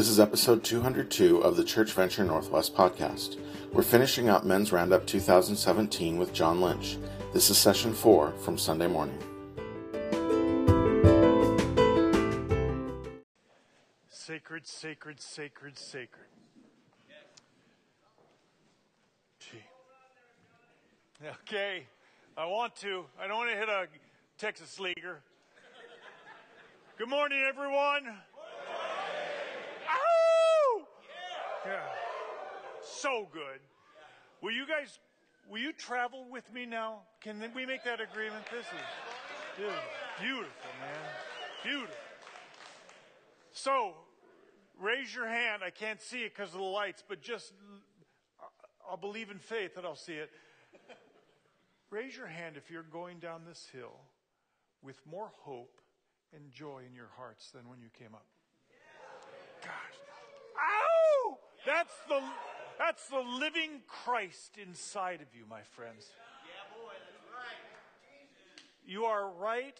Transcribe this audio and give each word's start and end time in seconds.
This 0.00 0.08
is 0.08 0.18
episode 0.18 0.64
202 0.64 1.42
of 1.42 1.58
the 1.58 1.62
Church 1.62 1.92
Venture 1.92 2.24
Northwest 2.24 2.74
podcast. 2.74 3.38
We're 3.70 3.82
finishing 3.82 4.30
up 4.30 4.46
Men's 4.46 4.72
Roundup 4.72 5.06
2017 5.06 6.16
with 6.16 6.32
John 6.32 6.62
Lynch. 6.62 6.96
This 7.34 7.50
is 7.50 7.58
session 7.58 7.92
four 7.92 8.32
from 8.38 8.56
Sunday 8.56 8.86
morning. 8.86 9.18
Sacred, 14.08 14.66
sacred, 14.66 15.20
sacred, 15.20 15.78
sacred. 15.78 16.28
Gee. 19.38 19.58
Okay, 21.42 21.84
I 22.38 22.46
want 22.46 22.74
to. 22.76 23.04
I 23.20 23.26
don't 23.26 23.36
want 23.36 23.50
to 23.50 23.56
hit 23.56 23.68
a 23.68 23.86
Texas 24.38 24.80
leaguer. 24.80 25.18
Good 26.96 27.10
morning, 27.10 27.44
everyone. 27.46 28.16
Ow! 29.90 30.86
Yeah. 31.66 31.80
So 32.82 33.28
good. 33.32 33.60
Will 34.42 34.52
you 34.52 34.66
guys, 34.66 34.98
will 35.48 35.58
you 35.58 35.72
travel 35.72 36.26
with 36.30 36.52
me 36.52 36.64
now? 36.64 37.00
Can 37.20 37.42
we 37.54 37.66
make 37.66 37.84
that 37.84 38.00
agreement? 38.00 38.44
This 38.50 38.64
is, 38.66 39.58
dude, 39.58 39.72
beautiful, 40.20 40.70
man. 40.80 40.98
Beautiful. 41.62 41.96
So, 43.52 43.94
raise 44.80 45.14
your 45.14 45.28
hand. 45.28 45.62
I 45.64 45.70
can't 45.70 46.00
see 46.00 46.22
it 46.22 46.34
because 46.34 46.54
of 46.54 46.60
the 46.60 46.64
lights, 46.64 47.04
but 47.06 47.20
just, 47.20 47.52
uh, 48.40 48.46
I'll 48.90 48.96
believe 48.96 49.30
in 49.30 49.38
faith 49.38 49.74
that 49.74 49.84
I'll 49.84 49.96
see 49.96 50.14
it. 50.14 50.30
Raise 51.90 52.16
your 52.16 52.28
hand 52.28 52.56
if 52.56 52.70
you're 52.70 52.84
going 52.84 53.18
down 53.18 53.42
this 53.46 53.66
hill 53.72 53.98
with 54.80 54.98
more 55.04 55.32
hope 55.42 55.80
and 56.32 56.50
joy 56.50 56.82
in 56.88 56.94
your 56.94 57.10
hearts 57.16 57.50
than 57.50 57.68
when 57.68 57.80
you 57.80 57.88
came 57.98 58.14
up. 58.14 58.26
Gosh. 59.60 59.70
Ow! 60.56 60.89
That's 61.66 61.92
the, 62.08 62.20
that's 62.78 63.08
the 63.08 63.20
living 63.20 63.82
Christ 63.86 64.56
inside 64.60 65.20
of 65.20 65.28
you, 65.34 65.44
my 65.48 65.62
friends. 65.62 66.06
Yeah, 66.44 66.82
boy, 66.82 66.92
that's 66.92 67.24
right. 67.34 67.60
You 68.84 69.04
are 69.04 69.30
right. 69.30 69.78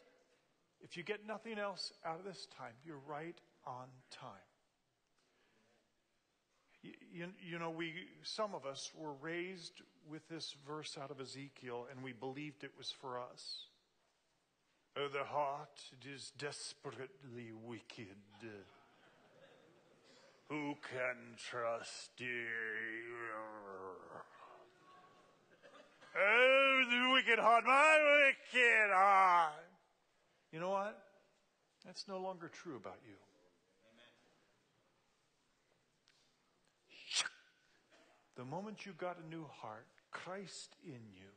If 0.82 0.96
you 0.96 1.02
get 1.02 1.26
nothing 1.26 1.58
else 1.58 1.92
out 2.04 2.18
of 2.18 2.24
this 2.24 2.46
time, 2.58 2.72
you're 2.84 3.00
right 3.08 3.38
on 3.66 3.86
time. 4.10 4.30
You, 6.82 6.92
you, 7.12 7.26
you, 7.40 7.58
know, 7.58 7.70
we, 7.70 7.92
some 8.22 8.54
of 8.54 8.64
us 8.64 8.90
were 8.96 9.12
raised 9.20 9.82
with 10.08 10.26
this 10.28 10.54
verse 10.66 10.98
out 11.00 11.10
of 11.10 11.20
Ezekiel 11.20 11.86
and 11.90 12.02
we 12.02 12.12
believed 12.12 12.64
it 12.64 12.72
was 12.76 12.90
for 12.90 13.18
us. 13.18 13.66
Oh, 14.96 15.08
the 15.08 15.24
heart 15.24 15.80
is 16.04 16.32
desperately 16.36 17.52
wicked. 17.52 18.16
Who 20.50 20.74
can 20.82 21.38
trust 21.38 22.10
you? 22.18 22.26
Oh, 26.18 26.82
the 26.90 27.12
wicked 27.12 27.38
heart, 27.38 27.64
my 27.64 27.98
wicked 28.26 28.90
heart. 28.92 29.52
You 30.52 30.58
know 30.58 30.70
what? 30.70 31.00
That's 31.86 32.08
no 32.08 32.18
longer 32.18 32.48
true 32.48 32.74
about 32.74 32.98
you. 33.06 33.14
The 38.36 38.44
moment 38.44 38.84
you 38.84 38.92
got 38.98 39.18
a 39.24 39.28
new 39.28 39.46
heart, 39.62 39.86
Christ 40.10 40.74
in 40.84 41.12
you, 41.14 41.30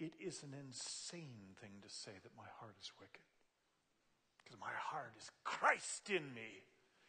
it 0.00 0.14
is 0.18 0.42
an 0.42 0.54
insane 0.58 1.54
thing 1.60 1.80
to 1.80 1.88
say 1.88 2.10
that 2.20 2.36
my 2.36 2.48
heart 2.58 2.74
is 2.82 2.90
wicked. 2.98 3.22
Because 4.42 4.58
my 4.58 4.72
heart 4.76 5.12
is 5.16 5.30
Christ 5.44 6.10
in 6.10 6.34
me. 6.34 6.64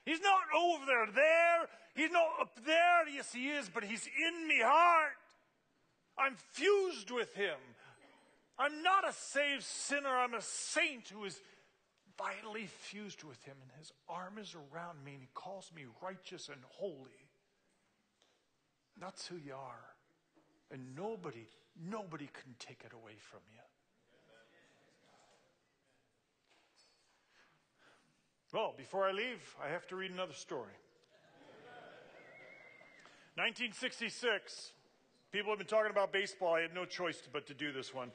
He's 0.06 0.22
not 0.22 0.42
over 0.58 0.86
there. 1.14 1.68
He's 1.96 2.12
not 2.12 2.28
up 2.42 2.60
there. 2.66 3.08
Yes, 3.14 3.32
he 3.34 3.50
is, 3.50 3.70
but 3.70 3.84
he's 3.84 4.08
in 4.08 4.48
me 4.48 4.60
heart. 4.62 5.18
I'm 6.18 6.36
fused 6.52 7.10
with 7.12 7.34
him. 7.34 7.58
I'm 8.60 8.84
not 8.84 9.08
a 9.08 9.14
saved 9.14 9.64
sinner. 9.64 10.10
I'm 10.10 10.34
a 10.34 10.42
saint 10.42 11.10
who 11.10 11.24
is 11.26 11.40
vitally 12.18 12.68
fused 12.68 13.24
with 13.24 13.44
him, 13.44 13.56
and 13.62 13.72
his 13.80 13.92
arm 14.08 14.38
is 14.38 14.56
around 14.56 15.04
me, 15.04 15.14
and 15.14 15.22
he 15.22 15.30
calls 15.34 15.72
me 15.76 15.86
righteous 16.02 16.50
and 16.50 16.62
holy. 16.70 17.30
That's 19.00 19.26
who 19.26 19.38
you 19.38 19.54
are. 19.54 19.96
And 20.72 20.96
nobody, 20.96 21.48
nobody 21.90 22.30
can 22.32 22.56
take 22.60 22.84
it 22.86 22.94
away 22.94 23.14
from 23.20 23.42
you. 23.52 23.62
Well, 28.54 28.74
before 28.78 29.06
I 29.06 29.12
leave, 29.12 29.56
I 29.64 29.70
have 29.70 29.88
to 29.88 29.96
read 29.96 30.12
another 30.12 30.34
story. 30.34 30.72
1966. 33.36 34.72
People 35.32 35.52
have 35.52 35.58
been 35.58 35.68
talking 35.68 35.90
about 35.90 36.14
baseball. 36.14 36.54
I 36.54 36.62
had 36.62 36.76
no 36.76 36.86
choice 36.86 37.20
but 37.34 37.48
to 37.48 37.56
do 37.56 37.72
this 37.72 37.94
one. 37.94 38.12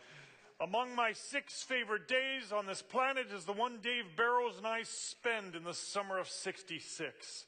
Among 0.61 0.95
my 0.95 1.13
six 1.13 1.65
favorite 1.65 2.07
days 2.07 2.53
on 2.53 2.67
this 2.67 2.83
planet 2.83 3.27
is 3.35 3.45
the 3.45 3.53
one 3.53 3.79
Dave 3.83 4.05
Barrows 4.17 4.59
and 4.59 4.67
I 4.67 4.85
spend 4.85 5.57
in 5.57 5.65
the 5.65 5.75
summer 5.75 6.19
of 6.19 6.29
66 6.29 7.47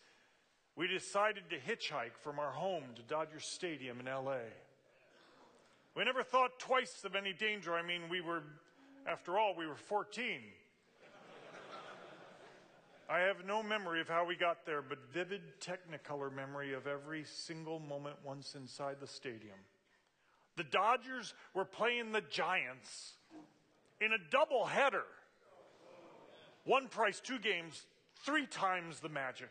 we 0.77 0.87
decided 0.87 1.45
to 1.51 1.59
hitchhike 1.59 2.17
from 2.23 2.39
our 2.39 2.53
home 2.53 2.85
to 2.97 3.03
Dodger 3.03 3.41
Stadium 3.41 4.01
in 4.01 4.07
LA. 4.07 4.39
We 5.95 6.05
never 6.05 6.23
thought 6.23 6.59
twice 6.59 7.05
of 7.05 7.15
any 7.15 7.35
danger. 7.35 7.75
I 7.75 7.83
mean, 7.83 8.03
we 8.09 8.23
were, 8.23 8.43
after 9.07 9.39
all, 9.39 9.55
we 9.55 9.67
were 9.67 9.77
14. 9.77 10.41
I 13.11 13.19
have 13.21 13.45
no 13.45 13.61
memory 13.61 14.01
of 14.01 14.09
how 14.09 14.25
we 14.25 14.37
got 14.37 14.65
there, 14.65 14.83
but 14.83 14.99
vivid 15.13 15.41
technicolor 15.61 16.33
memory 16.33 16.75
of 16.75 16.87
every 16.87 17.25
single 17.25 17.81
moment 17.81 18.15
once 18.25 18.55
inside 18.55 18.99
the 19.01 19.07
stadium. 19.09 19.59
The 20.57 20.63
Dodgers 20.63 21.35
were 21.53 21.65
playing 21.65 22.13
the 22.13 22.21
Giants 22.21 23.15
in 24.01 24.13
a 24.13 24.19
double 24.31 24.65
header. 24.65 25.03
One 26.65 26.87
price, 26.87 27.19
two 27.19 27.41
games, 27.41 27.85
three 28.25 28.47
times 28.47 29.01
the 29.01 29.09
magic. 29.09 29.51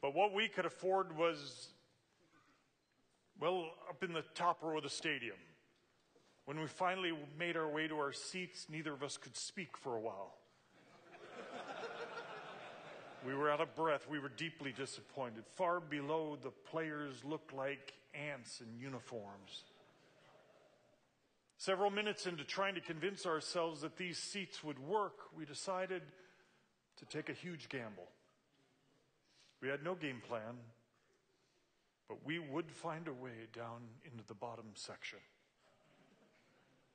But 0.00 0.14
what 0.14 0.32
we 0.32 0.48
could 0.48 0.64
afford 0.64 1.14
was, 1.14 1.68
well, 3.38 3.66
up 3.90 4.02
in 4.02 4.14
the 4.14 4.24
top 4.34 4.62
row 4.62 4.78
of 4.78 4.84
the 4.84 4.88
stadium. 4.88 5.36
When 6.46 6.58
we 6.58 6.66
finally 6.66 7.12
made 7.38 7.58
our 7.58 7.68
way 7.68 7.88
to 7.88 7.96
our 7.96 8.12
seats, 8.12 8.68
neither 8.70 8.94
of 8.94 9.02
us 9.02 9.18
could 9.18 9.36
speak 9.36 9.76
for 9.76 9.96
a 9.96 10.00
while. 10.00 10.36
We 13.26 13.34
were 13.34 13.50
out 13.50 13.60
of 13.60 13.74
breath. 13.74 14.06
We 14.08 14.18
were 14.18 14.28
deeply 14.28 14.72
disappointed. 14.72 15.44
Far 15.56 15.80
below, 15.80 16.36
the 16.42 16.50
players 16.50 17.24
looked 17.24 17.52
like 17.52 17.92
ants 18.14 18.60
in 18.60 18.78
uniforms. 18.78 19.64
Several 21.56 21.90
minutes 21.90 22.26
into 22.26 22.44
trying 22.44 22.74
to 22.74 22.80
convince 22.80 23.26
ourselves 23.26 23.80
that 23.80 23.96
these 23.96 24.18
seats 24.18 24.62
would 24.62 24.78
work, 24.78 25.14
we 25.36 25.44
decided 25.44 26.02
to 26.98 27.06
take 27.06 27.28
a 27.28 27.32
huge 27.32 27.68
gamble. 27.68 28.08
We 29.62 29.68
had 29.68 29.82
no 29.82 29.94
game 29.94 30.20
plan, 30.28 30.58
but 32.08 32.18
we 32.24 32.38
would 32.38 32.70
find 32.70 33.08
a 33.08 33.12
way 33.12 33.48
down 33.54 33.80
into 34.04 34.26
the 34.26 34.34
bottom 34.34 34.66
section. 34.74 35.20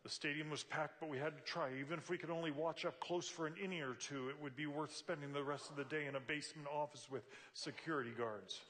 The 0.03 0.09
stadium 0.09 0.49
was 0.49 0.63
packed, 0.63 0.99
but 0.99 1.09
we 1.09 1.17
had 1.17 1.35
to 1.35 1.43
try. 1.43 1.69
Even 1.77 1.99
if 1.99 2.09
we 2.09 2.17
could 2.17 2.29
only 2.29 2.51
watch 2.51 2.85
up 2.85 2.99
close 3.01 3.27
for 3.27 3.47
an 3.47 3.55
inning 3.61 3.81
or 3.81 3.95
two, 3.95 4.29
it 4.29 4.35
would 4.41 4.55
be 4.55 4.65
worth 4.65 4.95
spending 4.95 5.33
the 5.33 5.43
rest 5.43 5.69
of 5.69 5.75
the 5.75 5.83
day 5.83 6.05
in 6.05 6.15
a 6.15 6.19
basement 6.21 6.67
office 6.73 7.07
with 7.11 7.23
security 7.53 8.11
guards. 8.17 8.61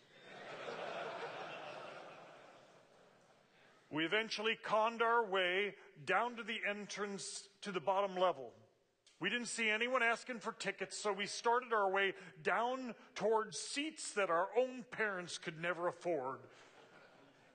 we 3.92 4.06
eventually 4.06 4.58
conned 4.64 5.04
our 5.04 5.24
way 5.24 5.76
down 6.06 6.36
to 6.36 6.44
the 6.44 6.58
entrance 6.68 7.48
to 7.62 7.72
the 7.72 7.80
bottom 7.80 8.16
level. 8.16 8.52
We 9.20 9.30
didn't 9.30 9.48
see 9.48 9.70
anyone 9.70 10.02
asking 10.02 10.40
for 10.40 10.54
tickets, 10.54 10.98
so 10.98 11.12
we 11.12 11.26
started 11.26 11.74
our 11.74 11.90
way 11.92 12.14
down 12.42 12.96
towards 13.16 13.60
seats 13.60 14.14
that 14.14 14.30
our 14.30 14.48
own 14.58 14.86
parents 14.92 15.38
could 15.38 15.62
never 15.62 15.88
afford. 15.88 16.40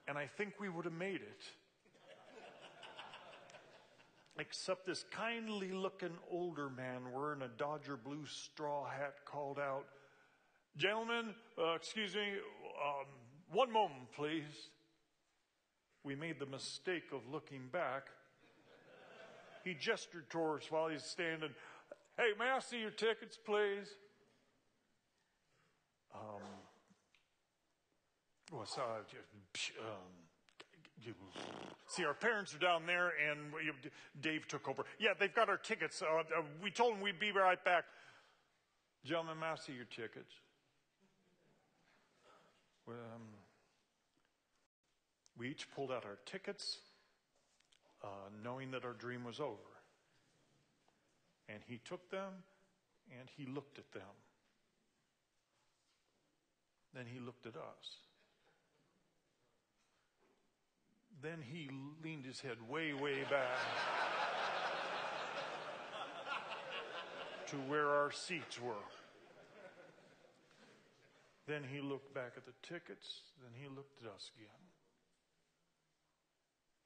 And 0.07 0.19
I 0.19 0.27
think 0.27 0.61
we 0.61 0.69
would 0.69 0.85
have 0.85 0.95
made 0.95 1.23
it. 1.23 1.43
Except 4.39 4.87
this 4.87 5.05
kindly 5.11 5.73
looking 5.73 6.17
older 6.31 6.69
man 6.69 7.13
wearing 7.13 7.43
a 7.43 7.49
Dodger 7.49 7.97
blue 7.97 8.27
straw 8.27 8.89
hat 8.89 9.15
called 9.25 9.59
out, 9.59 9.85
Gentlemen, 10.77 11.35
uh, 11.57 11.75
excuse 11.75 12.17
me, 12.17 12.33
um, 12.85 13.07
one 13.53 13.73
moment, 13.73 14.11
please. 14.13 14.71
We 16.03 16.17
made 16.17 16.41
the 16.41 16.47
mistake 16.47 17.05
of 17.13 17.21
looking 17.33 17.69
back 17.73 18.09
he 19.65 19.75
gestured 19.75 20.29
towards 20.29 20.71
while 20.71 20.89
he's 20.89 21.03
standing. 21.03 21.51
Hey, 22.19 22.31
may 22.39 22.51
I 22.51 22.61
see 22.61 22.79
your 22.79 22.91
tickets, 22.91 23.39
please? 23.45 23.89
Um, 26.15 26.43
what's 28.51 28.77
uh, 28.79 28.83
um, 29.81 30.24
see, 31.87 32.05
our 32.05 32.15
parents 32.15 32.55
are 32.55 32.59
down 32.59 32.87
there, 32.87 33.13
and 33.31 33.53
Dave 34.21 34.47
took 34.49 34.69
over. 34.69 34.85
Yeah, 34.99 35.11
they've 35.19 35.35
got 35.35 35.49
our 35.49 35.57
tickets. 35.57 36.03
Uh, 36.03 36.21
uh, 36.21 36.43
we 36.63 36.71
told 36.71 36.95
them 36.95 37.01
we'd 37.01 37.19
be 37.19 37.33
right 37.33 37.63
back. 37.65 37.85
Gentlemen, 39.05 39.39
may 39.41 39.47
I 39.47 39.57
see 39.57 39.73
your 39.73 39.85
tickets? 39.85 40.33
Um, 42.89 43.23
we 45.39 45.49
each 45.51 45.71
pulled 45.75 45.91
out 45.91 46.05
our 46.05 46.19
tickets, 46.27 46.79
uh, 48.03 48.07
knowing 48.43 48.71
that 48.71 48.85
our 48.85 48.93
dream 48.93 49.25
was 49.25 49.41
over. 49.41 49.59
And 51.49 51.59
he 51.67 51.81
took 51.85 52.11
them 52.11 52.33
and 53.11 53.29
he 53.37 53.47
looked 53.47 53.79
at 53.79 53.91
them. 53.93 54.03
Then 56.95 57.05
he 57.13 57.19
looked 57.19 57.47
at 57.47 57.57
us. 57.57 57.97
Then 61.25 61.41
he 61.41 61.71
leaned 62.05 62.27
his 62.27 62.43
head 62.43 62.59
way, 62.69 62.93
way 62.93 63.23
back 63.31 63.57
to 67.47 67.57
where 67.67 67.89
our 67.89 68.13
seats 68.13 68.61
were. 68.61 68.75
Then 71.49 71.63
he 71.73 71.81
looked 71.81 72.13
back 72.13 72.33
at 72.37 72.45
the 72.45 72.53
tickets. 72.63 73.23
Then 73.43 73.53
he 73.59 73.69
looked 73.75 74.03
at 74.05 74.13
us 74.13 74.33
again. 74.37 74.51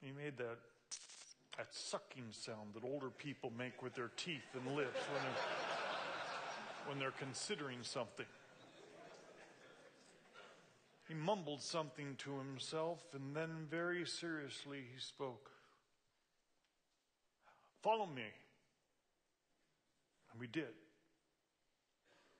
He 0.00 0.12
made 0.12 0.38
that, 0.38 0.58
that 1.56 1.75
sucking 1.75 2.26
sound 2.31 2.75
that 2.75 2.84
older 2.84 3.11
people 3.11 3.52
make 3.58 3.82
with 3.82 3.96
their 3.96 4.12
teeth 4.17 4.55
and 4.55 4.76
lips 4.76 5.00
when 5.12 5.23
they're, 5.25 5.43
when 6.87 6.99
they're 7.00 7.11
considering 7.19 7.79
something. 7.82 8.26
He 11.08 11.14
mumbled 11.14 11.62
something 11.62 12.16
to 12.19 12.37
himself 12.37 13.02
and 13.14 13.34
then 13.34 13.66
very 13.70 14.05
seriously 14.05 14.84
he 14.93 15.00
spoke. 15.00 15.50
Follow 17.82 18.06
me. 18.06 18.26
And 20.31 20.40
we 20.40 20.46
did. 20.46 20.75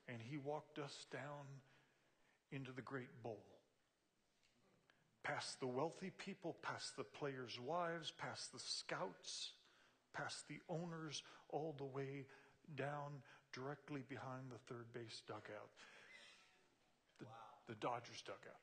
And 0.07 0.19
he 0.21 0.37
walked 0.37 0.77
us 0.77 1.07
down 1.11 1.45
into 2.51 2.71
the 2.71 2.83
great 2.83 3.23
bowl. 3.23 3.43
Past 5.23 5.59
the 5.59 5.67
wealthy 5.67 6.11
people, 6.17 6.55
past 6.61 6.95
the 6.95 7.03
players' 7.03 7.59
wives, 7.59 8.11
past 8.11 8.51
the 8.53 8.59
scouts, 8.59 9.51
past 10.13 10.47
the 10.47 10.59
owners, 10.69 11.23
all 11.49 11.75
the 11.77 11.85
way 11.85 12.25
down 12.75 13.21
directly 13.51 14.03
behind 14.07 14.43
the 14.51 14.73
third 14.73 14.91
base 14.93 15.21
dugout. 15.27 15.69
The, 17.69 17.75
Dodgers 17.75 18.23
dugout. 18.25 18.57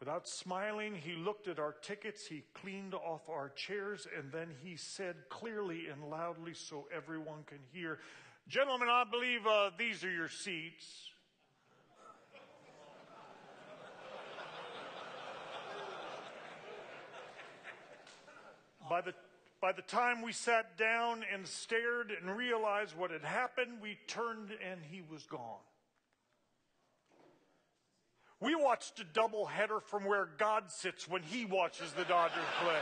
Without 0.00 0.26
smiling, 0.26 0.96
he 0.96 1.14
looked 1.14 1.46
at 1.46 1.60
our 1.60 1.76
tickets, 1.80 2.26
he 2.26 2.42
cleaned 2.54 2.92
off 2.92 3.28
our 3.28 3.50
chairs, 3.50 4.08
and 4.18 4.32
then 4.32 4.48
he 4.64 4.74
said 4.74 5.14
clearly 5.28 5.86
and 5.86 6.10
loudly 6.10 6.54
so 6.54 6.88
everyone 6.92 7.44
can 7.46 7.60
hear, 7.72 8.00
Gentlemen, 8.48 8.88
I 8.90 9.04
believe 9.08 9.46
uh, 9.46 9.70
these 9.78 10.02
are 10.02 10.10
your 10.10 10.28
seats. 10.28 11.08
By 18.90 19.02
the, 19.02 19.14
by 19.60 19.70
the 19.70 19.82
time 19.82 20.22
we 20.22 20.32
sat 20.32 20.76
down 20.76 21.24
and 21.32 21.46
stared 21.46 22.10
and 22.10 22.36
realized 22.36 22.96
what 22.96 23.12
had 23.12 23.22
happened, 23.22 23.80
we 23.80 23.96
turned 24.08 24.50
and 24.68 24.80
he 24.90 25.00
was 25.08 25.22
gone. 25.26 25.60
We 28.42 28.56
watched 28.56 28.98
a 28.98 29.04
doubleheader 29.04 29.80
from 29.80 30.04
where 30.04 30.28
God 30.36 30.64
sits 30.72 31.08
when 31.08 31.22
he 31.22 31.44
watches 31.44 31.92
the 31.92 32.02
Dodgers 32.02 32.42
play. 32.60 32.80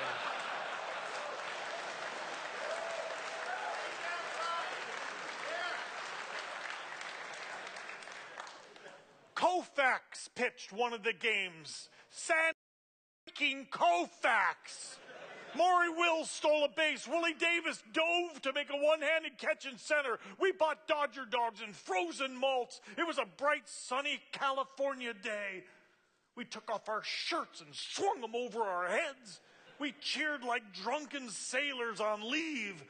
Koufax 9.35 10.31
pitched 10.35 10.73
one 10.73 10.95
of 10.95 11.03
the 11.03 11.13
games. 11.13 11.91
Sandy 12.09 13.67
Koufax. 13.71 14.97
Maury 15.57 15.91
Wills 15.91 16.31
stole 16.31 16.65
a 16.65 16.69
base. 16.69 17.07
Willie 17.09 17.35
Davis 17.35 17.83
dove 17.93 18.43
to 18.43 18.53
make 18.53 18.71
a 18.71 18.77
one-handed 18.77 19.39
catch 19.39 19.67
in 19.67 19.79
center. 19.79 20.19
We 20.41 20.53
bought 20.53 20.87
Dodger 20.87 21.25
dogs 21.31 21.61
and 21.65 21.75
frozen 21.75 22.37
malts. 22.37 22.81
It 22.97 23.07
was 23.07 23.19
a 23.19 23.27
bright, 23.37 23.67
sunny 23.67 24.21
California 24.33 25.15
day. 25.15 25.65
We 26.37 26.45
took 26.45 26.71
off 26.71 26.89
our 26.89 27.03
shirts 27.03 27.61
and 27.61 27.75
swung 27.75 28.21
them 28.21 28.35
over 28.35 28.63
our 28.63 28.89
heads. 28.89 29.41
We 29.79 29.95
cheered 30.01 30.45
like 30.45 30.75
drunken 30.75 31.29
sailors 31.31 32.01
on 32.01 32.31
leave. 32.31 32.83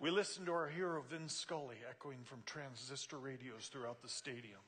We 0.00 0.10
listened 0.10 0.46
to 0.46 0.52
our 0.52 0.68
hero 0.68 1.02
Vin 1.10 1.28
Scully 1.28 1.76
echoing 1.90 2.18
from 2.24 2.42
transistor 2.46 3.18
radios 3.18 3.66
throughout 3.66 4.00
the 4.00 4.08
stadium. 4.08 4.60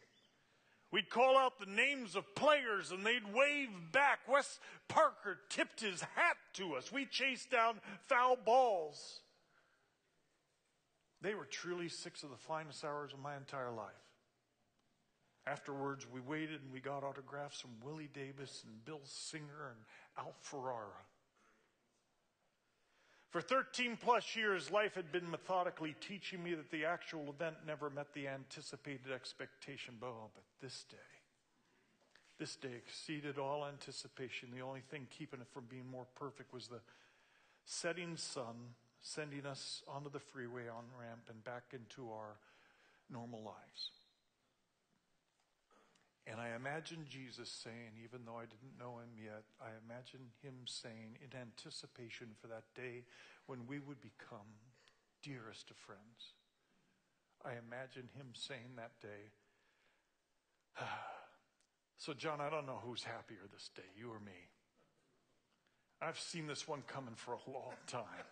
We'd 0.93 1.09
call 1.09 1.39
out 1.39 1.61
the 1.61 1.67
names 1.67 2.17
of 2.17 2.35
players 2.35 2.91
and 2.91 3.07
they'd 3.07 3.33
wave 3.33 3.69
back. 3.93 4.21
Wes 4.29 4.59
Parker 4.89 5.39
tipped 5.49 5.81
his 5.81 6.01
hat 6.01 6.37
to 6.55 6.75
us. 6.75 6.91
We 6.91 7.07
chased 7.07 7.51
down 7.51 7.81
foul 8.09 8.37
balls. 8.37 9.21
They 11.23 11.35
were 11.35 11.45
truly 11.45 11.89
six 11.89 12.23
of 12.23 12.31
the 12.31 12.37
finest 12.37 12.85
hours 12.85 13.13
of 13.13 13.21
my 13.21 13.37
entire 13.37 13.71
life. 13.71 13.93
Afterwards, 15.47 16.07
we 16.11 16.21
waited 16.21 16.63
and 16.63 16.73
we 16.73 16.81
got 16.81 17.05
autographs 17.05 17.61
from 17.61 17.71
Willie 17.85 18.11
Davis 18.13 18.65
and 18.67 18.85
Bill 18.85 19.01
Singer 19.05 19.71
and 19.71 19.79
Al 20.19 20.35
Ferrara. 20.41 21.05
For 23.31 23.41
13 23.41 23.97
plus 23.97 24.35
years, 24.35 24.73
life 24.73 24.95
had 24.95 25.13
been 25.13 25.31
methodically 25.31 25.95
teaching 26.01 26.43
me 26.43 26.55
that 26.55 26.71
the 26.73 26.85
actual 26.85 27.29
event 27.29 27.57
never 27.65 27.89
met 27.89 28.13
the 28.13 28.27
anticipated 28.27 29.13
expectation. 29.15 29.95
Oh, 30.03 30.31
but 30.35 30.43
this 30.61 30.85
day, 30.91 30.97
this 32.39 32.57
day 32.57 32.73
exceeded 32.77 33.39
all 33.39 33.65
anticipation. 33.65 34.49
The 34.53 34.63
only 34.63 34.83
thing 34.91 35.07
keeping 35.17 35.41
it 35.41 35.47
from 35.53 35.65
being 35.71 35.89
more 35.89 36.07
perfect 36.17 36.53
was 36.53 36.67
the 36.67 36.81
setting 37.65 38.17
sun 38.17 38.57
sending 39.01 39.47
us 39.47 39.85
onto 39.87 40.11
the 40.11 40.19
freeway 40.19 40.69
on 40.69 40.85
ramp 40.99 41.23
and 41.29 41.43
back 41.45 41.73
into 41.73 42.11
our 42.11 42.37
normal 43.09 43.43
lives. 43.43 43.91
And 46.31 46.41
I 46.41 46.55
imagine 46.55 47.05
Jesus 47.09 47.51
saying, 47.51 47.99
even 48.05 48.25
though 48.25 48.39
I 48.39 48.47
didn't 48.47 48.79
know 48.79 49.03
him 49.03 49.19
yet, 49.19 49.43
I 49.61 49.75
imagine 49.85 50.31
him 50.43 50.55
saying 50.65 51.19
in 51.19 51.35
anticipation 51.35 52.29
for 52.41 52.47
that 52.47 52.71
day 52.77 53.03
when 53.47 53.67
we 53.67 53.81
would 53.81 54.01
become 54.01 54.47
dearest 55.23 55.71
of 55.71 55.77
friends. 55.77 56.39
I 57.45 57.59
imagine 57.59 58.09
him 58.15 58.29
saying 58.33 58.77
that 58.77 58.93
day, 59.03 59.35
So, 62.01 62.15
John, 62.15 62.41
I 62.41 62.49
don't 62.49 62.65
know 62.65 62.81
who's 62.83 63.03
happier 63.03 63.45
this 63.53 63.69
day, 63.77 63.83
you 63.95 64.09
or 64.11 64.21
me. 64.21 64.49
I've 66.01 66.19
seen 66.19 66.47
this 66.47 66.67
one 66.67 66.81
coming 66.87 67.15
for 67.15 67.33
a 67.33 67.51
long 67.51 67.75
time. 67.87 68.25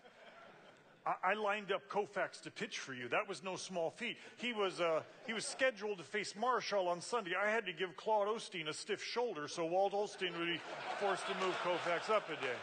I, 1.23 1.35
lined 1.35 1.73
up 1.73 1.89
Koufax 1.89 2.43
to 2.43 2.51
pitch 2.51 2.79
for 2.79 2.93
you. 2.93 3.09
That 3.09 3.29
was 3.29 3.43
no 3.43 3.57
small 3.57 3.91
feat. 3.91 4.17
He 4.37 4.53
was, 4.53 4.81
uh, 4.81 5.01
he 5.27 5.33
was 5.33 5.47
scheduled 5.47 5.99
to 5.99 6.05
face 6.05 6.35
Marichal 6.35 6.87
on 6.87 7.01
Sunday. 7.01 7.33
I 7.41 7.51
had 7.51 7.65
to 7.67 7.73
give 7.73 7.97
Claude 7.97 8.29
Osteen 8.29 8.69
a 8.69 8.75
stiff 8.75 9.03
shoulder 9.03 9.49
so 9.49 9.65
Walt 9.65 9.95
Alston 9.95 10.33
would 10.39 10.47
be 10.47 10.61
forced 11.01 11.27
to 11.27 11.35
move 11.45 11.55
Koufax 11.63 12.11
up 12.11 12.29
a 12.29 12.35
day. 12.43 12.57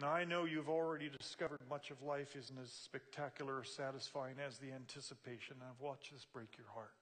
Now, 0.00 0.12
I 0.12 0.24
know 0.24 0.46
you've 0.46 0.70
already 0.70 1.10
discovered 1.10 1.60
much 1.68 1.90
of 1.90 2.02
life 2.02 2.34
isn't 2.34 2.58
as 2.58 2.70
spectacular 2.70 3.56
or 3.56 3.64
satisfying 3.64 4.36
as 4.46 4.56
the 4.58 4.72
anticipation. 4.72 5.56
I've 5.60 5.80
watched 5.80 6.12
this 6.12 6.26
break 6.32 6.56
your 6.56 6.68
heart. 6.72 6.92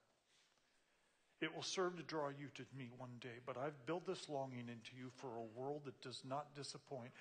It 1.41 1.55
will 1.55 1.63
serve 1.63 1.95
to 1.97 2.03
draw 2.03 2.29
you 2.29 2.47
to 2.55 2.63
me 2.77 2.89
one 2.97 3.17
day, 3.21 3.39
but 3.45 3.57
I've 3.57 3.85
built 3.85 4.05
this 4.05 4.27
longing 4.27 4.67
into 4.67 4.91
you 4.97 5.09
for 5.15 5.37
a 5.37 5.59
world 5.59 5.81
that 5.85 6.01
does 6.01 6.21
not 6.27 6.53
disappoint. 6.53 7.11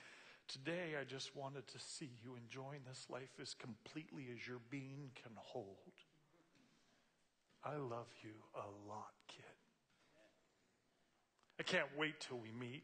Today, 0.49 0.97
I 1.01 1.05
just 1.05 1.37
wanted 1.37 1.69
to 1.69 1.79
see 1.79 2.11
you 2.25 2.35
enjoying 2.35 2.81
this 2.89 3.07
life 3.09 3.39
as 3.41 3.55
completely 3.55 4.27
as 4.35 4.47
your 4.47 4.59
being 4.71 5.11
can 5.15 5.33
hold. 5.37 5.93
I 7.65 7.77
love 7.77 8.09
you 8.23 8.33
a 8.55 8.89
lot, 8.89 9.13
kid. 9.29 9.45
I 11.61 11.63
can't 11.63 11.89
wait 11.97 12.19
till 12.21 12.39
we 12.39 12.51
meet. 12.51 12.83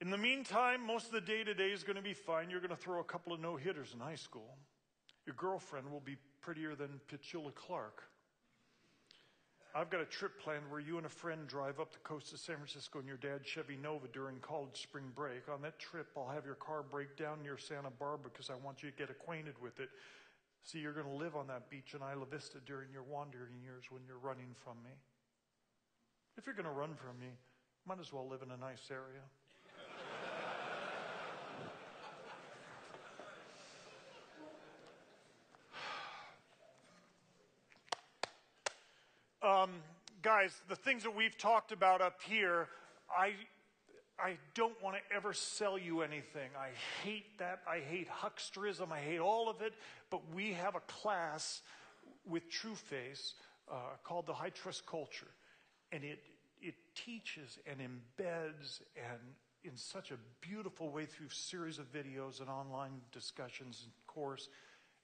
In 0.00 0.10
the 0.10 0.18
meantime, 0.18 0.84
most 0.84 1.06
of 1.06 1.12
the 1.12 1.20
day 1.20 1.44
today 1.44 1.68
is 1.68 1.84
going 1.84 1.96
to 1.96 2.02
be 2.02 2.14
fine. 2.14 2.50
You're 2.50 2.60
going 2.60 2.70
to 2.70 2.76
throw 2.76 3.00
a 3.00 3.04
couple 3.04 3.32
of 3.32 3.40
no 3.40 3.56
hitters 3.56 3.92
in 3.94 4.00
high 4.00 4.16
school. 4.16 4.56
Your 5.24 5.36
girlfriend 5.36 5.90
will 5.90 6.00
be 6.00 6.16
prettier 6.40 6.74
than 6.74 7.00
Petula 7.08 7.54
Clark. 7.54 8.02
I've 9.74 9.88
got 9.88 10.02
a 10.02 10.04
trip 10.04 10.38
planned 10.38 10.70
where 10.70 10.80
you 10.80 10.98
and 10.98 11.06
a 11.06 11.08
friend 11.08 11.48
drive 11.48 11.80
up 11.80 11.92
the 11.92 11.98
coast 12.00 12.32
of 12.34 12.40
San 12.40 12.56
Francisco 12.56 13.00
in 13.00 13.06
your 13.06 13.16
dad's 13.16 13.46
Chevy 13.46 13.76
Nova 13.76 14.06
during 14.12 14.36
college 14.40 14.82
spring 14.82 15.10
break. 15.14 15.48
On 15.48 15.62
that 15.62 15.78
trip, 15.78 16.08
I'll 16.14 16.28
have 16.28 16.44
your 16.44 16.56
car 16.56 16.82
break 16.82 17.16
down 17.16 17.42
near 17.42 17.56
Santa 17.56 17.88
Barbara 17.88 18.30
because 18.30 18.50
I 18.50 18.54
want 18.54 18.82
you 18.82 18.90
to 18.90 18.96
get 18.96 19.08
acquainted 19.08 19.54
with 19.62 19.80
it. 19.80 19.88
See, 20.62 20.78
you're 20.78 20.92
going 20.92 21.06
to 21.06 21.16
live 21.16 21.36
on 21.36 21.46
that 21.46 21.70
beach 21.70 21.94
in 21.94 22.00
Isla 22.00 22.26
Vista 22.30 22.58
during 22.66 22.92
your 22.92 23.02
wandering 23.02 23.62
years 23.64 23.84
when 23.88 24.02
you're 24.06 24.18
running 24.18 24.54
from 24.62 24.76
me. 24.84 24.92
If 26.36 26.44
you're 26.44 26.54
going 26.54 26.68
to 26.68 26.72
run 26.72 26.94
from 26.94 27.18
me, 27.18 27.32
might 27.86 27.98
as 27.98 28.12
well 28.12 28.28
live 28.28 28.42
in 28.42 28.50
a 28.50 28.56
nice 28.56 28.90
area. 28.90 29.24
Um, 39.62 39.70
guys, 40.22 40.50
the 40.68 40.74
things 40.74 41.04
that 41.04 41.14
we've 41.14 41.36
talked 41.38 41.72
about 41.72 42.00
up 42.00 42.20
here, 42.28 42.68
I, 43.16 43.32
I 44.18 44.36
don't 44.54 44.80
want 44.82 44.96
to 44.96 45.14
ever 45.14 45.32
sell 45.32 45.78
you 45.78 46.02
anything. 46.02 46.50
I 46.58 46.70
hate 47.04 47.38
that. 47.38 47.60
I 47.68 47.78
hate 47.78 48.08
hucksterism. 48.08 48.90
I 48.90 48.98
hate 48.98 49.20
all 49.20 49.48
of 49.48 49.60
it. 49.60 49.74
But 50.10 50.22
we 50.34 50.52
have 50.54 50.74
a 50.74 50.80
class 50.80 51.60
with 52.26 52.42
TrueFace 52.50 53.34
uh, 53.70 53.74
called 54.02 54.26
the 54.26 54.32
High 54.32 54.50
Trust 54.50 54.84
Culture. 54.86 55.30
And 55.92 56.02
it, 56.02 56.18
it 56.60 56.74
teaches 56.96 57.58
and 57.66 57.78
embeds 57.78 58.80
and 58.96 59.20
in 59.62 59.76
such 59.76 60.10
a 60.10 60.16
beautiful 60.40 60.90
way 60.90 61.06
through 61.06 61.28
series 61.28 61.78
of 61.78 61.92
videos 61.92 62.40
and 62.40 62.48
online 62.48 63.00
discussions 63.12 63.82
and 63.84 63.92
course, 64.08 64.48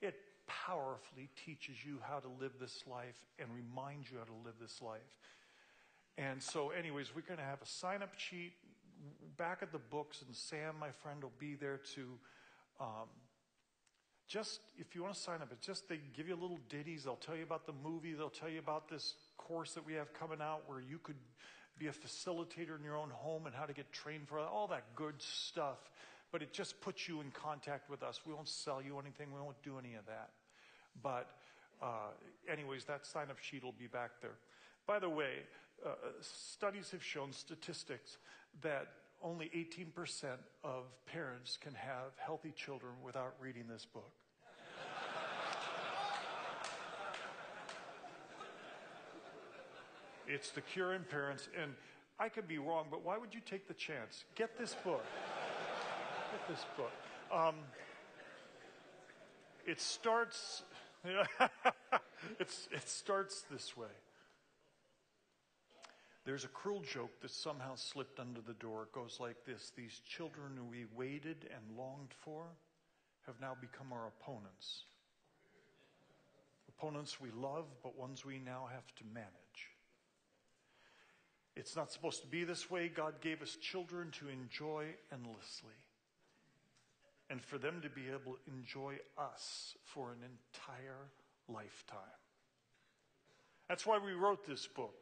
it 0.00 0.16
powerfully 0.48 1.28
teaches 1.44 1.76
you 1.84 1.98
how 2.02 2.18
to 2.18 2.28
live 2.40 2.52
this 2.60 2.82
life 2.90 3.20
and 3.38 3.48
reminds 3.54 4.10
you 4.10 4.18
how 4.18 4.24
to 4.24 4.44
live 4.44 4.54
this 4.60 4.82
life. 4.82 5.00
And 6.16 6.42
so, 6.42 6.70
anyways, 6.70 7.14
we're 7.14 7.22
going 7.22 7.38
to 7.38 7.44
have 7.44 7.62
a 7.62 7.66
sign 7.66 8.02
up 8.02 8.18
sheet 8.18 8.52
back 9.36 9.58
at 9.62 9.70
the 9.70 9.78
books, 9.78 10.22
and 10.26 10.34
Sam, 10.34 10.74
my 10.80 10.90
friend, 10.90 11.22
will 11.22 11.32
be 11.38 11.54
there 11.54 11.80
to 11.94 12.02
um, 12.80 13.08
just, 14.26 14.60
if 14.78 14.94
you 14.94 15.02
want 15.02 15.14
to 15.14 15.20
sign 15.20 15.40
up, 15.40 15.48
it's 15.52 15.66
just 15.66 15.88
they 15.88 16.00
give 16.14 16.28
you 16.28 16.34
little 16.34 16.58
ditties. 16.68 17.04
They'll 17.04 17.16
tell 17.16 17.36
you 17.36 17.44
about 17.44 17.66
the 17.66 17.72
movie, 17.84 18.12
they'll 18.12 18.28
tell 18.28 18.48
you 18.48 18.58
about 18.58 18.88
this 18.88 19.14
course 19.36 19.72
that 19.72 19.86
we 19.86 19.94
have 19.94 20.12
coming 20.12 20.40
out 20.42 20.62
where 20.66 20.80
you 20.80 20.98
could 20.98 21.16
be 21.78 21.86
a 21.86 21.92
facilitator 21.92 22.76
in 22.76 22.84
your 22.84 22.96
own 22.96 23.10
home 23.10 23.46
and 23.46 23.54
how 23.54 23.64
to 23.64 23.72
get 23.72 23.90
trained 23.92 24.28
for 24.28 24.40
all 24.40 24.66
that 24.66 24.84
good 24.96 25.14
stuff. 25.18 25.78
But 26.30 26.42
it 26.42 26.52
just 26.52 26.80
puts 26.80 27.08
you 27.08 27.20
in 27.20 27.30
contact 27.30 27.88
with 27.88 28.02
us. 28.02 28.20
We 28.26 28.34
won't 28.34 28.48
sell 28.48 28.82
you 28.82 28.98
anything, 28.98 29.28
we 29.32 29.40
won't 29.40 29.62
do 29.62 29.78
any 29.78 29.94
of 29.94 30.04
that. 30.06 30.30
But, 31.02 31.30
uh, 31.80 32.10
anyways, 32.50 32.84
that 32.84 33.06
sign 33.06 33.30
up 33.30 33.38
sheet 33.38 33.64
will 33.64 33.72
be 33.72 33.86
back 33.86 34.10
there. 34.20 34.36
By 34.86 34.98
the 34.98 35.08
way, 35.08 35.44
uh, 35.84 35.90
studies 36.20 36.90
have 36.90 37.02
shown 37.02 37.32
statistics 37.32 38.18
that 38.62 38.88
only 39.22 39.50
18% 39.54 40.38
of 40.64 40.84
parents 41.06 41.58
can 41.60 41.74
have 41.74 42.16
healthy 42.18 42.52
children 42.52 42.92
without 43.02 43.34
reading 43.40 43.64
this 43.68 43.84
book. 43.84 44.12
it's 50.26 50.50
The 50.50 50.60
Cure 50.60 50.94
in 50.94 51.04
Parents, 51.04 51.48
and 51.60 51.74
I 52.18 52.28
could 52.28 52.46
be 52.46 52.58
wrong, 52.58 52.86
but 52.90 53.04
why 53.04 53.16
would 53.16 53.34
you 53.34 53.40
take 53.44 53.66
the 53.66 53.74
chance? 53.74 54.24
Get 54.34 54.58
this 54.58 54.74
book. 54.84 55.04
This 56.46 56.64
book. 56.76 56.92
Um, 57.32 57.54
it 59.66 59.80
starts. 59.80 60.62
it's, 62.38 62.68
it 62.72 62.88
starts 62.88 63.44
this 63.50 63.76
way. 63.76 63.86
There's 66.24 66.44
a 66.44 66.48
cruel 66.48 66.80
joke 66.80 67.20
that 67.22 67.30
somehow 67.30 67.74
slipped 67.74 68.20
under 68.20 68.40
the 68.40 68.54
door. 68.54 68.84
It 68.84 68.92
goes 68.92 69.18
like 69.20 69.44
this 69.46 69.72
These 69.76 70.00
children 70.06 70.68
we 70.70 70.86
waited 70.94 71.48
and 71.54 71.76
longed 71.76 72.14
for 72.20 72.44
have 73.26 73.40
now 73.40 73.56
become 73.60 73.92
our 73.92 74.06
opponents. 74.06 74.84
Opponents 76.68 77.20
we 77.20 77.30
love, 77.30 77.66
but 77.82 77.98
ones 77.98 78.24
we 78.24 78.38
now 78.38 78.68
have 78.72 78.94
to 78.96 79.04
manage. 79.12 79.28
It's 81.56 81.74
not 81.76 81.92
supposed 81.92 82.22
to 82.22 82.28
be 82.28 82.44
this 82.44 82.70
way. 82.70 82.88
God 82.88 83.20
gave 83.20 83.42
us 83.42 83.56
children 83.56 84.10
to 84.12 84.28
enjoy 84.28 84.94
endlessly 85.12 85.74
and 87.30 87.42
for 87.42 87.58
them 87.58 87.80
to 87.82 87.90
be 87.90 88.08
able 88.08 88.36
to 88.36 88.52
enjoy 88.52 88.94
us 89.18 89.74
for 89.84 90.12
an 90.12 90.18
entire 90.22 91.10
lifetime. 91.48 91.98
That's 93.68 93.86
why 93.86 93.98
we 93.98 94.12
wrote 94.12 94.46
this 94.46 94.66
book 94.66 94.94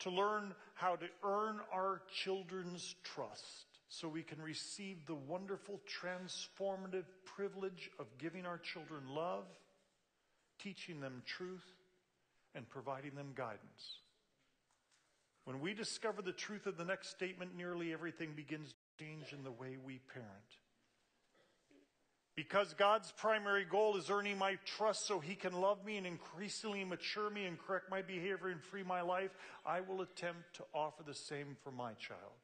to 0.00 0.10
learn 0.10 0.54
how 0.74 0.94
to 0.96 1.06
earn 1.24 1.58
our 1.72 2.02
children's 2.22 2.94
trust 3.02 3.66
so 3.88 4.08
we 4.08 4.22
can 4.22 4.40
receive 4.40 4.98
the 5.06 5.14
wonderful 5.14 5.80
transformative 6.00 7.06
privilege 7.24 7.90
of 7.98 8.06
giving 8.18 8.46
our 8.46 8.58
children 8.58 9.02
love, 9.08 9.44
teaching 10.60 11.00
them 11.00 11.22
truth, 11.26 11.64
and 12.54 12.68
providing 12.68 13.14
them 13.14 13.32
guidance. 13.34 14.00
When 15.44 15.60
we 15.60 15.72
discover 15.74 16.20
the 16.22 16.32
truth 16.32 16.66
of 16.66 16.76
the 16.76 16.84
next 16.84 17.10
statement, 17.10 17.56
nearly 17.56 17.92
everything 17.92 18.34
begins 18.36 18.68
to 18.68 19.04
change 19.04 19.32
in 19.32 19.42
the 19.42 19.50
way 19.50 19.78
we 19.82 20.00
parent. 20.12 20.28
Because 22.38 22.72
God's 22.72 23.10
primary 23.10 23.64
goal 23.64 23.96
is 23.96 24.10
earning 24.10 24.38
my 24.38 24.58
trust 24.64 25.08
so 25.08 25.18
He 25.18 25.34
can 25.34 25.60
love 25.60 25.84
me 25.84 25.96
and 25.96 26.06
increasingly 26.06 26.84
mature 26.84 27.30
me 27.30 27.46
and 27.46 27.58
correct 27.58 27.90
my 27.90 28.00
behavior 28.00 28.46
and 28.46 28.62
free 28.62 28.84
my 28.84 29.00
life, 29.00 29.32
I 29.66 29.80
will 29.80 30.02
attempt 30.02 30.54
to 30.54 30.62
offer 30.72 31.02
the 31.02 31.14
same 31.14 31.56
for 31.64 31.72
my 31.72 31.94
child. 31.94 32.38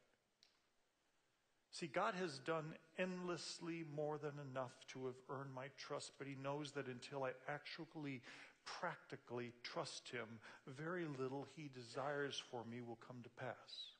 See, 1.71 1.87
God 1.87 2.13
has 2.15 2.39
done 2.39 2.73
endlessly 2.99 3.85
more 3.95 4.17
than 4.17 4.33
enough 4.51 4.73
to 4.89 5.05
have 5.05 5.15
earned 5.29 5.53
my 5.55 5.67
trust, 5.77 6.11
but 6.17 6.27
He 6.27 6.35
knows 6.43 6.73
that 6.73 6.87
until 6.87 7.23
I 7.23 7.29
actually, 7.47 8.21
practically 8.65 9.53
trust 9.63 10.09
Him, 10.09 10.27
very 10.67 11.05
little 11.17 11.47
He 11.55 11.69
desires 11.73 12.43
for 12.51 12.65
me 12.69 12.81
will 12.81 12.99
come 13.07 13.21
to 13.23 13.29
pass. 13.29 13.94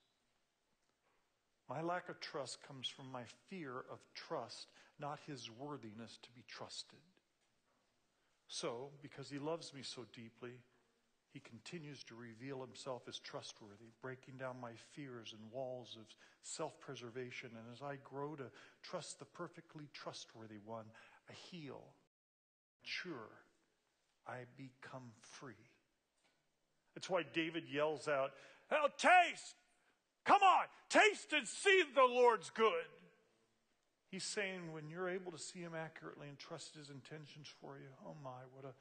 My 1.69 1.81
lack 1.81 2.09
of 2.09 2.19
trust 2.19 2.61
comes 2.67 2.87
from 2.87 3.11
my 3.11 3.23
fear 3.49 3.85
of 3.91 3.99
trust 4.13 4.67
not 4.99 5.19
his 5.25 5.49
worthiness 5.51 6.19
to 6.23 6.31
be 6.31 6.43
trusted. 6.47 6.99
So, 8.47 8.91
because 9.01 9.29
he 9.29 9.39
loves 9.39 9.73
me 9.73 9.81
so 9.81 10.05
deeply, 10.13 10.53
he 11.33 11.39
continues 11.39 12.03
to 12.05 12.15
reveal 12.15 12.61
himself 12.61 13.01
as 13.09 13.19
trustworthy, 13.19 13.91
breaking 14.01 14.37
down 14.37 14.61
my 14.61 14.71
fears 14.93 15.33
and 15.37 15.51
walls 15.51 15.97
of 15.99 16.05
self 16.43 16.79
preservation. 16.79 17.49
And 17.51 17.73
as 17.73 17.81
I 17.81 17.97
grow 18.03 18.35
to 18.35 18.45
trust 18.83 19.19
the 19.19 19.25
perfectly 19.25 19.89
trustworthy 19.91 20.59
one, 20.63 20.85
I 21.29 21.33
heal, 21.33 21.83
mature, 22.81 23.31
I 24.27 24.45
become 24.55 25.11
free. 25.19 25.53
That's 26.93 27.09
why 27.09 27.23
David 27.33 27.65
yells 27.69 28.07
out, 28.07 28.31
Now 28.71 28.87
taste! 28.97 29.55
Come 30.25 30.41
on, 30.41 30.65
taste 30.89 31.33
and 31.33 31.47
see 31.47 31.83
the 31.93 32.03
Lord's 32.03 32.49
good. 32.49 32.89
He's 34.09 34.23
saying 34.23 34.73
when 34.73 34.89
you're 34.89 35.09
able 35.09 35.31
to 35.31 35.37
see 35.37 35.59
him 35.59 35.73
accurately 35.75 36.27
and 36.27 36.37
trust 36.37 36.75
his 36.75 36.89
intentions 36.89 37.47
for 37.61 37.77
you, 37.77 37.87
oh 38.05 38.15
my, 38.23 38.41
what 38.53 38.65
a, 38.65 38.73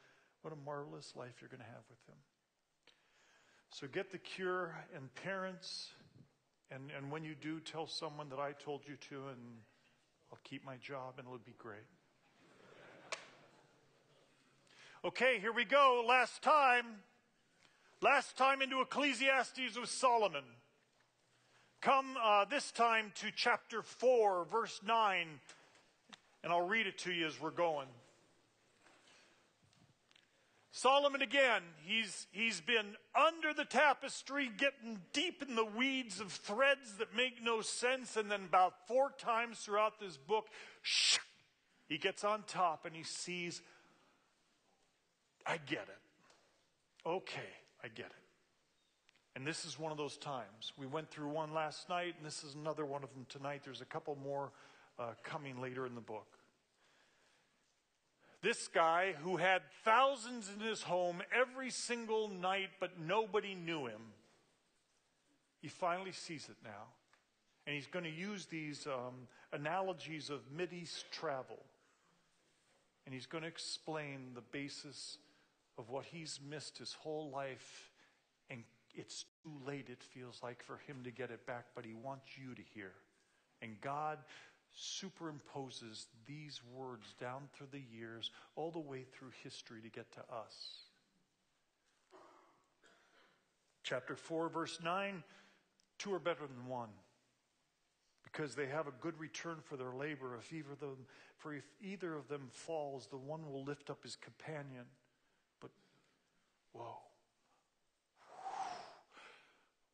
what 0.43 0.53
a 0.53 0.57
marvelous 0.65 1.13
life 1.17 1.35
you're 1.41 1.49
going 1.49 1.61
to 1.61 1.67
have 1.67 1.85
with 1.91 1.99
him. 2.09 2.19
So 3.71 3.87
get 3.89 4.13
the 4.13 4.19
cure, 4.19 4.75
and 4.95 5.13
parents, 5.17 5.91
and, 6.71 6.91
and 6.97 7.11
when 7.11 7.25
you 7.25 7.35
do, 7.35 7.59
tell 7.61 7.87
someone 7.87 8.29
that 8.29 8.39
I 8.39 8.53
told 8.53 8.83
you 8.87 8.97
to, 9.09 9.29
and 9.29 9.41
I'll 10.31 10.39
keep 10.45 10.65
my 10.65 10.77
job, 10.77 11.15
and 11.19 11.27
it'll 11.27 11.39
be 11.39 11.55
great. 11.59 11.81
Okay, 15.05 15.39
here 15.41 15.53
we 15.53 15.65
go. 15.65 16.05
Last 16.07 16.43
time. 16.43 16.87
Last 18.01 18.39
time 18.39 18.63
into 18.63 18.81
Ecclesiastes 18.81 19.79
with 19.79 19.91
Solomon. 19.91 20.45
Come 21.85 22.17
uh, 22.19 22.47
this 22.47 22.71
time 22.71 23.13
to 23.17 23.27
chapter 23.37 23.83
4, 23.83 24.47
verse 24.47 24.81
9, 24.87 25.27
and 26.43 26.51
I'll 26.51 26.67
read 26.67 26.87
it 26.87 26.97
to 27.01 27.13
you 27.13 27.27
as 27.27 27.39
we're 27.39 27.51
going. 27.51 27.89
Solomon 30.73 31.21
again, 31.21 31.61
he's, 31.85 32.27
he's 32.33 32.63
been 32.63 32.97
under 33.15 33.53
the 33.53 33.67
tapestry, 33.67 34.51
getting 34.57 34.99
deep 35.13 35.45
in 35.47 35.57
the 35.57 35.65
weeds 35.67 36.21
of 36.21 36.33
threads 36.33 36.95
that 37.01 37.15
make 37.15 37.45
no 37.45 37.61
sense, 37.61 38.17
and 38.17 38.31
then 38.31 38.45
about 38.49 38.89
four 38.89 39.11
times 39.19 39.59
throughout 39.59 40.01
this 40.01 40.17
book, 40.17 40.47
shh, 40.81 41.19
he 41.87 41.99
gets 41.99 42.25
on 42.25 42.45
top 42.47 42.87
and 42.87 42.97
he 42.97 43.03
sees, 43.03 43.61
I 45.45 45.59
get 45.67 45.87
it. 45.87 47.07
Okay, 47.07 47.53
I 47.85 47.89
get 47.89 48.07
it. 48.07 48.24
And 49.37 49.47
this 49.47 49.65
is 49.65 49.79
one 49.79 49.91
of 49.91 49.99
those 49.99 50.17
times. 50.17 50.73
We 50.77 50.87
went 50.87 51.11
through 51.11 51.29
one 51.29 51.53
last 51.53 51.89
night, 51.89 52.15
and 52.17 52.25
this 52.25 52.45
is 52.45 52.55
another 52.55 52.85
one 52.85 53.03
of 53.03 53.13
them 53.15 53.27
tonight. 53.29 53.63
There's 53.65 53.81
a 53.81 53.87
couple 53.87 54.17
more 54.23 54.53
uh, 54.99 55.15
coming 55.25 55.61
later 55.61 55.87
in 55.87 55.95
the 55.95 56.01
book. 56.01 56.27
This 58.43 58.69
guy 58.69 59.15
who 59.23 59.39
had 59.39 59.63
thousands 59.85 60.51
in 60.55 60.65
his 60.65 60.83
home 60.83 61.23
every 61.35 61.71
single 61.71 62.29
night, 62.29 62.69
but 62.79 63.01
nobody 63.01 63.55
knew 63.55 63.87
him, 63.87 64.03
he 65.63 65.69
finally 65.69 66.13
sees 66.13 66.49
it 66.51 66.57
now. 66.63 66.93
And 67.67 67.75
he's 67.75 67.87
going 67.87 68.05
to 68.05 68.11
use 68.11 68.45
these 68.45 68.87
um, 68.87 69.27
analogies 69.53 70.29
of 70.29 70.41
Mideast 70.55 71.05
travel. 71.11 71.59
And 73.07 73.15
he's 73.15 73.25
going 73.27 73.43
to 73.43 73.49
explain 73.49 74.33
the 74.35 74.43
basis 74.43 75.17
of 75.79 75.89
what 75.89 76.05
he's 76.05 76.39
missed 76.47 76.79
his 76.79 76.93
whole 76.93 77.31
life 77.31 77.91
and 78.51 78.63
it's 78.95 79.25
too 79.43 79.53
late, 79.67 79.89
it 79.89 80.03
feels 80.03 80.41
like, 80.43 80.63
for 80.63 80.79
him 80.87 80.99
to 81.05 81.11
get 81.11 81.31
it 81.31 81.47
back, 81.47 81.67
but 81.75 81.85
he 81.85 81.95
wants 81.95 82.27
you 82.37 82.55
to 82.55 82.63
hear. 82.75 82.93
And 83.63 83.81
God 83.81 84.19
superimposes 84.77 86.07
these 86.27 86.61
words 86.75 87.15
down 87.21 87.43
through 87.53 87.69
the 87.73 87.83
years, 87.97 88.31
all 88.57 88.71
the 88.71 88.79
way 88.79 89.05
through 89.13 89.31
history 89.43 89.81
to 89.83 89.89
get 89.89 90.11
to 90.13 90.21
us. 90.21 90.83
Chapter 93.83 94.17
4, 94.17 94.49
verse 94.49 94.79
9 94.83 95.23
two 95.99 96.13
are 96.13 96.19
better 96.19 96.47
than 96.47 96.67
one 96.69 96.89
because 98.25 98.55
they 98.55 98.67
have 98.67 98.89
a 98.89 98.93
good 99.01 99.19
return 99.19 99.59
for 99.63 99.77
their 99.77 99.93
labor. 99.93 100.37
If 100.37 100.53
either 100.53 100.75
them, 100.81 100.97
for 101.39 101.55
if 101.55 101.65
either 101.81 102.15
of 102.15 102.29
them 102.29 102.49
falls, 102.51 103.07
the 103.07 103.17
one 103.17 103.51
will 103.51 103.65
lift 103.65 103.91
up 103.91 104.03
his 104.03 104.17
companion. 104.17 104.85
But 105.61 105.71
whoa. 106.73 106.97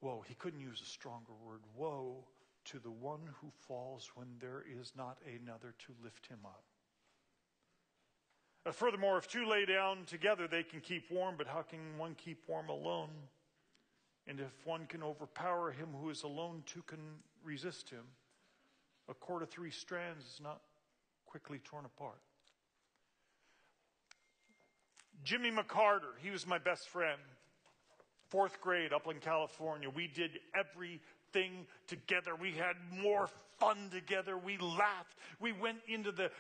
Woe, 0.01 0.25
he 0.27 0.35
couldn't 0.35 0.61
use 0.61 0.81
a 0.81 0.89
stronger 0.89 1.33
word. 1.45 1.61
Woe 1.77 2.25
to 2.67 2.79
the 2.79 2.91
one 2.91 3.21
who 3.41 3.51
falls 3.67 4.11
when 4.15 4.29
there 4.41 4.65
is 4.81 4.93
not 4.97 5.19
another 5.27 5.75
to 5.87 5.93
lift 6.03 6.27
him 6.27 6.39
up. 6.45 6.65
Uh, 8.67 8.73
furthermore, 8.73 9.19
if 9.19 9.27
two 9.27 9.49
lay 9.49 9.65
down 9.65 10.05
together, 10.07 10.47
they 10.47 10.63
can 10.63 10.81
keep 10.81 11.11
warm, 11.11 11.35
but 11.39 11.47
how 11.47 11.63
can 11.63 11.97
one 11.97 12.15
keep 12.15 12.45
warm 12.47 12.69
alone? 12.69 13.11
And 14.27 14.39
if 14.39 14.67
one 14.67 14.87
can 14.87 15.03
overpower 15.03 15.71
him 15.71 15.89
who 16.01 16.11
is 16.11 16.23
alone, 16.23 16.63
two 16.67 16.83
can 16.83 17.01
resist 17.43 17.89
him. 17.89 18.05
A 19.09 19.15
cord 19.15 19.43
of 19.43 19.51
three 19.51 19.71
strands 19.71 20.25
is 20.25 20.41
not 20.43 20.61
quickly 21.27 21.59
torn 21.65 21.85
apart. 21.85 22.21
Jimmy 25.25 25.51
McCarter, 25.51 26.13
he 26.23 26.31
was 26.31 26.47
my 26.47 26.59
best 26.59 26.89
friend. 26.89 27.21
Fourth 28.31 28.61
grade, 28.61 28.93
Upland, 28.93 29.21
California. 29.21 29.91
We 29.91 30.07
did 30.07 30.39
everything 30.55 31.67
together. 31.89 32.35
We 32.41 32.53
had 32.53 32.77
more 33.03 33.29
fun 33.59 33.91
together. 33.93 34.39
We 34.39 34.57
laughed. 34.57 35.17
We 35.41 35.53
went 35.53 35.79
into 35.89 36.13
the, 36.13 36.31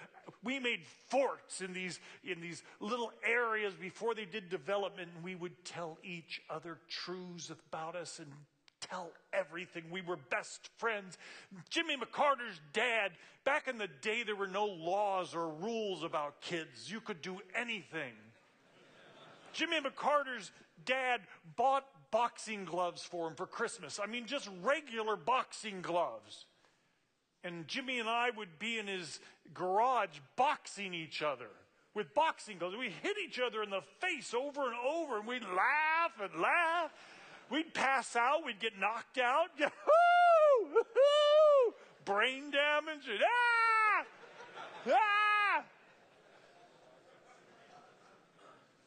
we 0.42 0.58
made 0.58 0.80
forts 1.08 1.60
in 1.60 1.72
these, 1.72 2.00
in 2.24 2.40
these 2.40 2.62
little 2.80 3.12
areas 3.26 3.74
before 3.74 4.14
they 4.14 4.24
did 4.24 4.48
development. 4.48 5.10
And 5.14 5.24
we 5.24 5.34
would 5.34 5.64
tell 5.64 5.98
each 6.04 6.40
other 6.48 6.78
truths 6.88 7.50
about 7.50 7.96
us 7.96 8.20
and 8.20 8.28
tell 8.80 9.10
everything. 9.32 9.84
We 9.90 10.00
were 10.00 10.16
best 10.30 10.70
friends. 10.78 11.18
Jimmy 11.68 11.96
McCarter's 11.96 12.60
dad, 12.72 13.12
back 13.44 13.68
in 13.68 13.78
the 13.78 13.88
day, 14.00 14.22
there 14.22 14.36
were 14.36 14.46
no 14.46 14.66
laws 14.66 15.34
or 15.34 15.48
rules 15.48 16.02
about 16.02 16.40
kids. 16.40 16.90
You 16.90 17.00
could 17.00 17.20
do 17.20 17.38
anything. 17.54 18.14
Jimmy 19.52 19.80
McCarter's 19.80 20.52
dad 20.84 21.20
bought 21.56 21.84
boxing 22.10 22.64
gloves 22.64 23.02
for 23.02 23.28
him 23.28 23.34
for 23.34 23.46
Christmas. 23.46 24.00
I 24.02 24.06
mean, 24.06 24.26
just 24.26 24.48
regular 24.62 25.16
boxing 25.16 25.82
gloves. 25.82 26.46
And 27.42 27.66
Jimmy 27.66 27.98
and 27.98 28.08
I 28.08 28.30
would 28.36 28.58
be 28.58 28.78
in 28.78 28.86
his 28.86 29.20
garage 29.54 30.18
boxing 30.36 30.92
each 30.92 31.22
other 31.22 31.48
with 31.94 32.14
boxing 32.14 32.58
gloves. 32.58 32.76
We 32.76 32.90
hit 33.02 33.16
each 33.24 33.40
other 33.40 33.62
in 33.62 33.70
the 33.70 33.82
face 34.00 34.34
over 34.34 34.66
and 34.66 34.76
over, 34.76 35.18
and 35.18 35.26
we'd 35.26 35.42
laugh 35.42 36.12
and 36.22 36.40
laugh. 36.40 36.92
We'd 37.50 37.74
pass 37.74 38.14
out, 38.14 38.44
we'd 38.44 38.60
get 38.60 38.78
knocked 38.78 39.18
out. 39.18 39.48
Brain 42.04 42.50
damage, 42.50 43.08
and 43.08 43.20
ah! 43.24 44.04
Ah! 44.88 45.19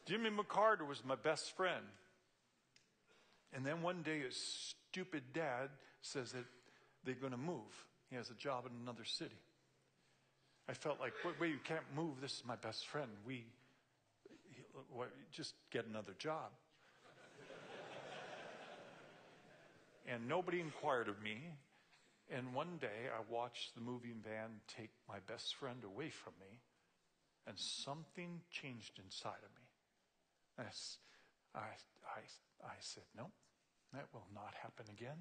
Jimmy 0.06 0.30
McCarter 0.30 0.86
was 0.86 1.02
my 1.04 1.14
best 1.14 1.56
friend. 1.56 1.84
And 3.52 3.64
then 3.64 3.82
one 3.82 4.02
day 4.02 4.20
his 4.20 4.36
stupid 4.36 5.22
dad 5.32 5.70
says 6.02 6.32
that 6.32 6.44
they're 7.04 7.14
going 7.14 7.32
to 7.32 7.38
move. 7.38 7.86
He 8.10 8.16
has 8.16 8.30
a 8.30 8.34
job 8.34 8.64
in 8.66 8.72
another 8.82 9.04
city. 9.04 9.38
I 10.68 10.72
felt 10.72 11.00
like, 11.00 11.12
wait, 11.24 11.34
wait 11.40 11.50
you 11.50 11.58
can't 11.62 11.84
move. 11.94 12.20
This 12.20 12.32
is 12.32 12.42
my 12.46 12.56
best 12.56 12.86
friend. 12.86 13.08
We 13.26 13.44
just 15.30 15.54
get 15.70 15.86
another 15.86 16.14
job. 16.18 16.50
and 20.08 20.28
nobody 20.28 20.60
inquired 20.60 21.08
of 21.08 21.22
me. 21.22 21.38
And 22.30 22.54
one 22.54 22.78
day 22.80 23.10
I 23.12 23.20
watched 23.32 23.74
the 23.74 23.82
moving 23.82 24.22
van 24.24 24.60
take 24.66 24.90
my 25.08 25.18
best 25.28 25.54
friend 25.56 25.84
away 25.84 26.08
from 26.08 26.32
me, 26.40 26.58
and 27.46 27.58
something 27.58 28.40
changed 28.50 28.98
inside 28.98 29.44
of 29.44 29.50
me. 29.60 29.63
I, 30.58 30.64
I, 31.54 32.22
I, 32.62 32.76
said, 32.80 33.04
no, 33.16 33.30
that 33.92 34.06
will 34.12 34.26
not 34.34 34.54
happen 34.60 34.86
again. 34.90 35.18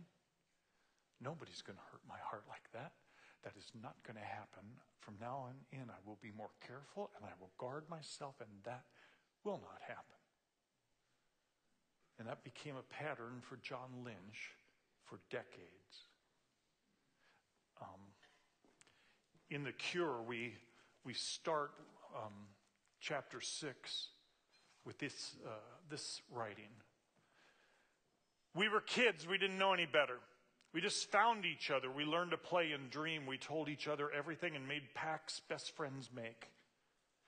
Nobody's 1.22 1.62
going 1.62 1.78
to 1.78 1.88
hurt 1.91 2.02
my 2.08 2.19
heart 2.22 2.43
like 2.50 2.69
that. 2.74 2.93
That 3.43 3.54
is 3.58 3.72
not 3.82 3.96
going 4.06 4.17
to 4.17 4.26
happen. 4.26 4.63
From 5.00 5.15
now 5.19 5.50
on 5.50 5.56
in, 5.72 5.89
I 5.89 6.00
will 6.06 6.19
be 6.22 6.32
more 6.36 6.52
careful 6.65 7.12
and 7.17 7.26
I 7.26 7.34
will 7.39 7.52
guard 7.58 7.84
myself, 7.89 8.36
and 8.39 8.50
that 8.63 8.84
will 9.43 9.60
not 9.62 9.82
happen. 9.82 10.19
And 12.19 12.28
that 12.28 12.43
became 12.43 12.76
a 12.78 12.93
pattern 12.93 13.41
for 13.41 13.58
John 13.58 14.04
Lynch 14.06 14.56
for 15.04 15.19
decades. 15.30 16.08
Um, 17.82 18.00
in 19.50 19.63
The 19.63 19.72
Cure, 19.72 20.22
we, 20.22 20.54
we 21.04 21.13
start 21.13 21.72
um, 22.15 22.34
chapter 23.02 23.41
6 23.41 24.08
with 24.86 24.98
this, 25.00 25.36
uh, 25.46 25.50
this 25.89 26.22
writing. 26.32 26.69
We 28.56 28.69
were 28.69 28.82
kids, 28.82 29.28
we 29.28 29.38
didn't 29.38 29.58
know 29.58 29.74
any 29.74 29.86
better. 29.86 30.19
We 30.74 30.82
just 30.82 31.12
found 31.12 31.46
each 31.46 31.69
other. 31.69 31.91
We 31.91 32.04
learned 32.04 32.32
to 32.32 32.38
play 32.38 32.72
and 32.72 32.89
dream. 32.89 33.28
We 33.28 33.38
told 33.38 33.69
each 33.69 33.88
other 33.88 34.10
everything 34.12 34.56
and 34.56 34.67
made 34.67 34.82
pacts 34.96 35.39
best 35.48 35.76
friends 35.76 36.10
make. 36.15 36.48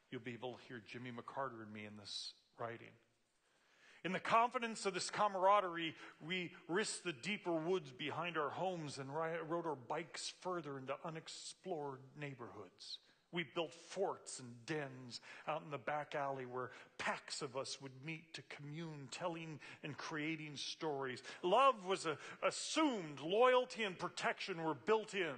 You'll 0.10 0.22
be 0.22 0.34
able 0.34 0.54
to 0.54 0.64
hear 0.68 0.82
Jimmy 0.88 1.12
McCarter 1.12 1.62
and 1.64 1.72
me 1.72 1.86
in 1.86 1.96
this 2.00 2.34
writing. 2.60 2.92
In 4.04 4.12
the 4.12 4.20
confidence 4.20 4.86
of 4.86 4.94
this 4.94 5.10
camaraderie, 5.10 5.96
we 6.26 6.52
risked 6.68 7.04
the 7.04 7.14
deeper 7.14 7.54
woods 7.54 7.92
behind 7.92 8.38
our 8.38 8.52
homes 8.52 9.00
and 9.00 9.10
rode 9.14 9.66
our 9.66 9.76
bikes 9.76 10.34
further 10.42 10.78
into 10.78 10.94
unexplored 11.04 12.00
neighborhoods. 12.20 13.00
We 13.36 13.44
built 13.54 13.74
forts 13.74 14.40
and 14.40 14.48
dens 14.66 15.20
out 15.46 15.62
in 15.66 15.70
the 15.70 15.78
back 15.78 16.16
alley 16.16 16.46
where 16.46 16.72
packs 16.98 17.42
of 17.42 17.58
us 17.58 17.82
would 17.82 17.92
meet 18.06 18.34
to 18.36 18.42
commune, 18.44 19.10
telling 19.12 19.60
and 19.84 19.98
creating 19.98 20.56
stories. 20.56 21.22
Love 21.44 21.86
was 21.86 22.06
a, 22.06 22.18
assumed, 22.42 23.20
loyalty 23.20 23.84
and 23.84 24.00
protection 24.00 24.64
were 24.64 24.74
built 24.74 25.14
in. 25.14 25.36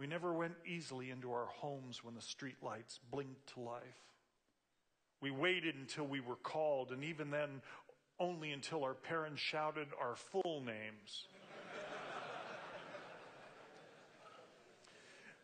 We 0.00 0.06
never 0.06 0.32
went 0.32 0.54
easily 0.66 1.10
into 1.10 1.30
our 1.30 1.46
homes 1.46 2.02
when 2.02 2.14
the 2.14 2.22
street 2.22 2.56
lights 2.62 2.98
blinked 3.10 3.52
to 3.52 3.60
life. 3.60 3.82
We 5.20 5.30
waited 5.30 5.74
until 5.74 6.06
we 6.06 6.20
were 6.20 6.36
called, 6.36 6.90
and 6.90 7.04
even 7.04 7.30
then, 7.30 7.60
only 8.18 8.52
until 8.52 8.82
our 8.82 8.94
parents 8.94 9.42
shouted 9.42 9.88
our 10.00 10.16
full 10.16 10.62
names. 10.64 11.26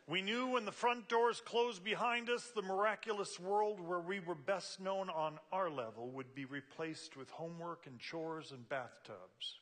We 0.07 0.21
knew 0.21 0.49
when 0.49 0.67
the 0.67 0.73
front 0.73 1.09
doors 1.09 1.41
closed 1.41 1.83
behind 1.83 2.29
us, 2.29 2.51
the 2.55 2.61
miraculous 2.61 3.41
world 3.41 3.81
where 3.81 4.01
we 4.01 4.21
were 4.21 4.35
best 4.35 4.79
known 4.79 5.09
on 5.09 5.39
our 5.51 5.71
level 5.71 6.11
would 6.11 6.35
be 6.35 6.45
replaced 6.45 7.17
with 7.17 7.31
homework 7.31 7.87
and 7.87 7.99
chores 7.99 8.51
and 8.51 8.69
bathtubs. 8.69 9.61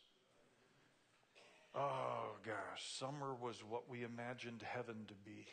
Oh 1.77 2.33
gosh, 2.45 2.83
summer 2.99 3.35
was 3.41 3.63
what 3.69 3.89
we 3.89 4.03
imagined 4.03 4.63
heaven 4.63 5.05
to 5.07 5.15
be. 5.25 5.47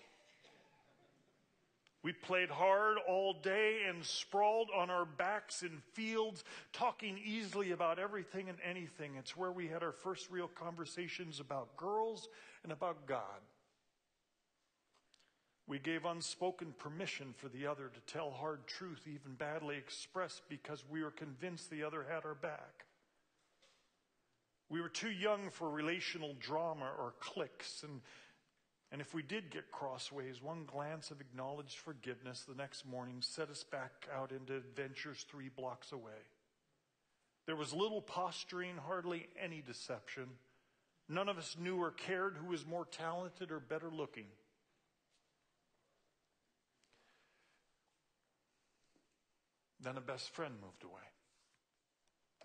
We 2.02 2.14
played 2.14 2.50
hard 2.50 2.98
all 3.08 3.34
day 3.34 3.82
and 3.88 4.04
sprawled 4.04 4.70
on 4.76 4.90
our 4.90 5.06
backs 5.06 5.64
in 5.64 5.82
fields, 5.94 6.44
talking 6.74 7.20
easily 7.24 7.72
about 7.72 8.00
everything 8.00 8.50
and 8.50 8.58
anything. 8.68 9.16
It's 9.18 9.38
where 9.38 9.52
we 9.52 9.68
had 9.68 9.84
our 9.84 9.92
first 9.92 10.32
real 10.32 10.48
conversations 10.48 11.40
about 11.40 11.76
girls 11.78 12.28
and 12.64 12.72
about 12.72 13.06
God. 13.06 13.42
We 15.70 15.78
gave 15.78 16.04
unspoken 16.04 16.74
permission 16.80 17.36
for 17.38 17.48
the 17.48 17.68
other 17.68 17.92
to 17.94 18.12
tell 18.12 18.32
hard 18.32 18.66
truth, 18.66 19.02
even 19.06 19.36
badly 19.36 19.78
expressed, 19.78 20.42
because 20.50 20.84
we 20.90 21.04
were 21.04 21.12
convinced 21.12 21.70
the 21.70 21.84
other 21.84 22.04
had 22.10 22.26
our 22.26 22.34
back. 22.34 22.86
We 24.68 24.82
were 24.82 24.90
too 24.90 25.12
young 25.12 25.52
for 25.52 25.70
relational 25.70 26.34
drama 26.40 26.90
or 26.98 27.14
cliques, 27.20 27.84
and, 27.84 28.02
and 28.92 29.00
if 29.00 29.14
we 29.14 29.22
did 29.22 29.52
get 29.52 29.72
crossways, 29.72 30.42
one 30.42 30.66
glance 30.66 31.12
of 31.12 31.22
acknowledged 31.22 31.78
forgiveness 31.78 32.46
the 32.48 32.56
next 32.56 32.84
morning 32.84 33.18
set 33.20 33.52
us 33.52 33.64
back 33.64 34.08
out 34.12 34.32
into 34.32 34.56
adventures 34.56 35.24
three 35.30 35.50
blocks 35.56 35.92
away. 35.92 36.26
There 37.46 37.56
was 37.56 37.74
little 37.74 38.02
posturing, 38.02 38.78
hardly 38.78 39.28
any 39.40 39.62
deception. 39.62 40.30
None 41.08 41.30
of 41.30 41.38
us 41.38 41.56
knew 41.60 41.78
or 41.78 41.92
cared 41.92 42.38
who 42.38 42.48
was 42.48 42.66
more 42.66 42.86
talented 42.86 43.52
or 43.52 43.60
better 43.60 43.92
looking. 43.92 44.26
Then 49.82 49.98
a 49.98 50.02
best 50.02 50.30
friend 50.32 50.54
moved 50.62 50.84
away. 50.84 51.08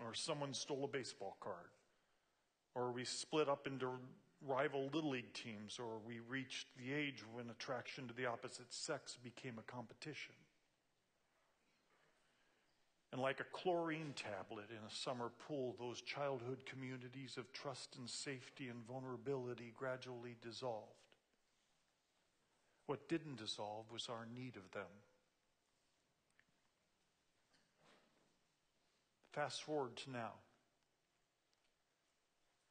Or 0.01 0.15
someone 0.15 0.55
stole 0.55 0.85
a 0.85 0.89
baseball 0.89 1.37
card. 1.41 1.71
Or 2.75 2.93
we 2.93 3.05
split 3.05 3.49
up 3.49 3.67
into 3.67 3.91
rival 4.47 4.91
Little 4.93 5.11
League 5.11 5.33
teams. 5.33 5.79
Or 5.79 5.99
we 6.07 6.21
reached 6.29 6.69
the 6.77 6.93
age 6.93 7.23
when 7.33 7.51
attraction 7.51 8.07
to 8.09 8.15
the 8.15 8.27
opposite 8.27 8.73
sex 8.73 9.17
became 9.23 9.59
a 9.59 9.71
competition. 9.71 10.35
And 13.13 13.23
like 13.23 13.39
a 13.39 13.45
chlorine 13.45 14.13
tablet 14.17 14.71
in 14.71 14.85
a 14.85 14.93
summer 14.93 15.31
pool, 15.47 15.77
those 15.79 16.01
childhood 16.01 16.67
communities 16.67 17.37
of 17.37 17.53
trust 17.53 17.95
and 17.97 18.11
safety 18.11 18.67
and 18.67 18.85
vulnerability 18.89 19.73
gradually 19.79 20.35
dissolved. 20.43 20.99
What 22.87 23.09
didn't 23.09 23.37
dissolve 23.37 23.87
was 23.93 24.09
our 24.09 24.27
need 24.35 24.57
of 24.57 24.69
them. 24.73 24.91
Fast 29.35 29.65
forward 29.65 29.97
to 29.97 30.13
now. 30.13 30.31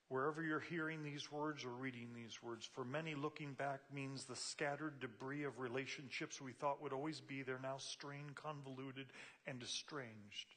Wherever 0.07 0.41
you're 0.41 0.61
hearing 0.61 1.03
these 1.03 1.29
words 1.29 1.65
or 1.65 1.71
reading 1.71 2.09
these 2.15 2.41
words, 2.41 2.65
for 2.65 2.85
many, 2.85 3.15
looking 3.15 3.51
back 3.51 3.81
means 3.93 4.23
the 4.23 4.35
scattered 4.35 5.01
debris 5.01 5.43
of 5.43 5.59
relationships 5.59 6.39
we 6.39 6.53
thought 6.53 6.81
would 6.81 6.93
always 6.93 7.19
be 7.19 7.41
there 7.41 7.59
now 7.61 7.75
strained, 7.79 8.35
convoluted, 8.35 9.07
and 9.45 9.61
estranged. 9.61 10.55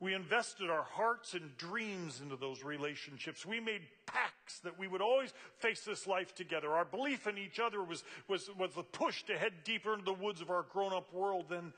We 0.00 0.14
invested 0.14 0.70
our 0.70 0.84
hearts 0.84 1.34
and 1.34 1.54
dreams 1.58 2.22
into 2.22 2.36
those 2.36 2.64
relationships. 2.64 3.44
We 3.44 3.60
made 3.60 3.82
pacts 4.06 4.60
that 4.60 4.78
we 4.78 4.88
would 4.88 5.02
always 5.02 5.34
face 5.58 5.82
this 5.82 6.06
life 6.06 6.34
together. 6.34 6.70
Our 6.72 6.84
belief 6.86 7.26
in 7.26 7.36
each 7.36 7.60
other 7.60 7.82
was, 7.82 8.04
was, 8.26 8.48
was 8.58 8.72
the 8.74 8.82
push 8.82 9.22
to 9.24 9.36
head 9.36 9.52
deeper 9.64 9.92
into 9.92 10.06
the 10.06 10.14
woods 10.14 10.40
of 10.40 10.50
our 10.50 10.62
grown 10.62 10.94
up 10.94 11.12
world. 11.12 11.46
Then 11.50 11.74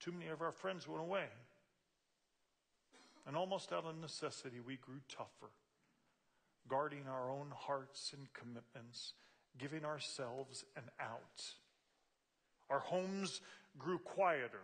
too 0.00 0.12
many 0.12 0.28
of 0.28 0.40
our 0.40 0.52
friends 0.52 0.88
went 0.88 1.02
away. 1.02 1.26
And 3.26 3.36
almost 3.36 3.72
out 3.72 3.84
of 3.86 3.96
necessity, 3.98 4.60
we 4.60 4.76
grew 4.76 5.00
tougher 5.08 5.50
guarding 6.68 7.06
our 7.08 7.30
own 7.30 7.52
hearts 7.54 8.12
and 8.16 8.32
commitments, 8.32 9.12
giving 9.58 9.84
ourselves 9.84 10.64
an 10.76 10.84
out. 11.00 11.44
Our 12.70 12.80
homes 12.80 13.40
grew 13.78 13.98
quieter. 13.98 14.62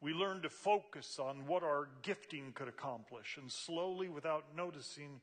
We 0.00 0.12
learned 0.12 0.42
to 0.42 0.50
focus 0.50 1.18
on 1.18 1.46
what 1.46 1.62
our 1.62 1.88
gifting 2.02 2.52
could 2.54 2.68
accomplish, 2.68 3.36
and 3.40 3.50
slowly, 3.50 4.08
without 4.08 4.44
noticing, 4.56 5.20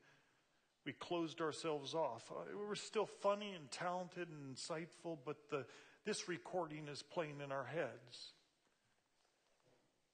we 0.84 0.92
closed 0.92 1.40
ourselves 1.40 1.94
off. 1.94 2.30
Uh, 2.30 2.42
we 2.58 2.66
were 2.66 2.74
still 2.74 3.06
funny 3.06 3.52
and 3.52 3.70
talented 3.70 4.28
and 4.28 4.56
insightful, 4.56 5.18
but 5.24 5.36
the, 5.50 5.64
this 6.04 6.28
recording 6.28 6.88
is 6.88 7.02
playing 7.02 7.40
in 7.42 7.52
our 7.52 7.64
heads. 7.64 8.32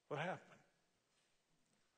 What 0.09 0.21
happened? 0.21 0.48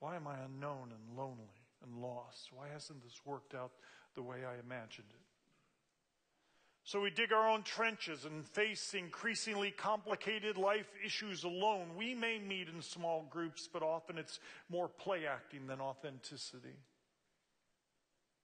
Why 0.01 0.17
am 0.17 0.27
I 0.27 0.35
unknown 0.45 0.93
and 0.93 1.17
lonely? 1.17 1.61
and 1.83 2.01
lost. 2.01 2.51
Why 2.53 2.69
hasn't 2.73 3.03
this 3.03 3.21
worked 3.25 3.55
out 3.55 3.73
the 4.15 4.23
way 4.23 4.39
I 4.45 4.59
imagined 4.59 5.09
it? 5.11 5.27
So 6.83 7.01
we 7.01 7.11
dig 7.11 7.33
our 7.33 7.49
own 7.49 7.63
trenches 7.63 8.25
and 8.25 8.45
face 8.45 8.95
increasingly 8.95 9.71
complicated 9.71 10.57
life 10.57 10.89
issues 11.05 11.45
alone. 11.45 11.91
We 11.97 12.15
may 12.15 12.39
meet 12.39 12.69
in 12.69 12.83
small 12.83 13.27
groups, 13.31 13.69
but 13.73 13.83
often 13.83 14.19
it's 14.19 14.41
more 14.69 14.89
play 14.89 15.27
acting 15.27 15.67
than 15.67 15.81
authenticity. 15.81 16.77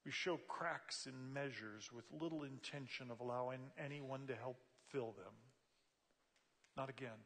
We 0.05 0.13
show 0.13 0.39
cracks 0.47 1.07
in 1.07 1.33
measures 1.33 1.91
with 1.93 2.05
little 2.13 2.45
intention 2.45 3.11
of 3.11 3.21
allowing 3.21 3.59
anyone 3.83 4.27
to 4.29 4.37
help 4.37 4.59
fill 4.93 5.13
them. 5.17 5.33
Not 6.77 6.89
again. 6.89 7.19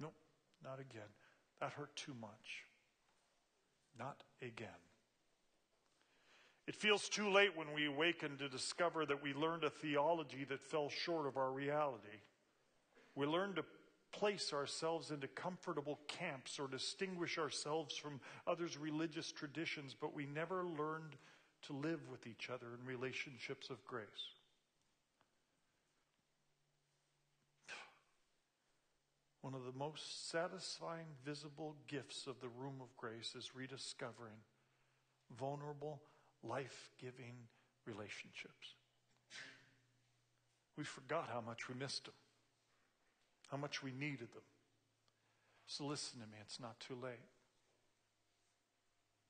Nope, 0.00 0.14
not 0.64 0.80
again. 0.80 1.10
That 1.60 1.72
hurt 1.72 1.94
too 1.96 2.14
much. 2.18 2.64
Not 3.98 4.22
again. 4.42 4.68
It 6.66 6.74
feels 6.74 7.08
too 7.08 7.30
late 7.30 7.56
when 7.56 7.72
we 7.74 7.86
awaken 7.86 8.36
to 8.38 8.48
discover 8.48 9.06
that 9.06 9.22
we 9.22 9.32
learned 9.32 9.64
a 9.64 9.70
theology 9.70 10.44
that 10.48 10.60
fell 10.60 10.88
short 10.88 11.26
of 11.26 11.36
our 11.36 11.52
reality. 11.52 12.22
We 13.14 13.26
learned 13.26 13.56
to 13.56 13.64
place 14.12 14.52
ourselves 14.52 15.10
into 15.10 15.28
comfortable 15.28 16.00
camps 16.08 16.58
or 16.58 16.66
distinguish 16.66 17.38
ourselves 17.38 17.96
from 17.96 18.20
others' 18.46 18.76
religious 18.76 19.30
traditions, 19.30 19.94
but 19.98 20.14
we 20.14 20.26
never 20.26 20.64
learned 20.64 21.16
to 21.62 21.72
live 21.72 22.00
with 22.10 22.26
each 22.26 22.50
other 22.50 22.66
in 22.78 22.86
relationships 22.86 23.70
of 23.70 23.84
grace. 23.84 24.35
One 29.46 29.54
of 29.54 29.64
the 29.64 29.78
most 29.78 30.28
satisfying 30.28 31.06
visible 31.24 31.76
gifts 31.86 32.26
of 32.26 32.40
the 32.40 32.48
room 32.48 32.80
of 32.80 32.96
grace 32.96 33.36
is 33.38 33.54
rediscovering 33.54 34.40
vulnerable, 35.38 36.02
life 36.42 36.90
giving 37.00 37.36
relationships. 37.86 38.74
We 40.76 40.82
forgot 40.82 41.28
how 41.32 41.40
much 41.40 41.68
we 41.68 41.76
missed 41.76 42.06
them, 42.06 42.14
how 43.46 43.56
much 43.56 43.84
we 43.84 43.92
needed 43.92 44.32
them. 44.32 44.42
So 45.68 45.86
listen 45.86 46.18
to 46.18 46.26
me, 46.26 46.38
it's 46.40 46.58
not 46.58 46.80
too 46.80 46.96
late. 47.00 47.30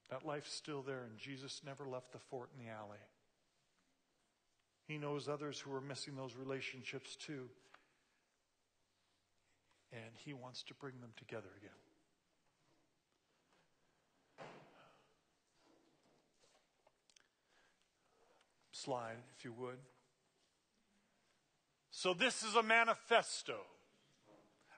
That 0.09 0.24
life's 0.24 0.55
still 0.55 0.81
there, 0.81 1.02
and 1.02 1.18
Jesus 1.18 1.61
never 1.62 1.87
left 1.87 2.12
the 2.12 2.18
fort 2.18 2.48
in 2.59 2.64
the 2.64 2.72
alley. 2.72 3.05
He 4.88 4.96
knows 4.96 5.29
others 5.29 5.61
who 5.61 5.74
are 5.74 5.83
missing 5.83 6.16
those 6.16 6.37
relationships 6.37 7.16
too. 7.16 7.50
And 9.92 10.14
He 10.14 10.35
wants 10.35 10.62
to 10.64 10.75
bring 10.75 11.01
them 11.01 11.12
together 11.16 11.51
again. 11.59 11.70
slide, 18.87 19.16
if 19.37 19.44
you 19.44 19.53
would. 19.53 19.79
So, 21.90 22.14
this 22.14 22.44
is 22.44 22.55
a 22.55 22.62
manifesto. 22.62 23.57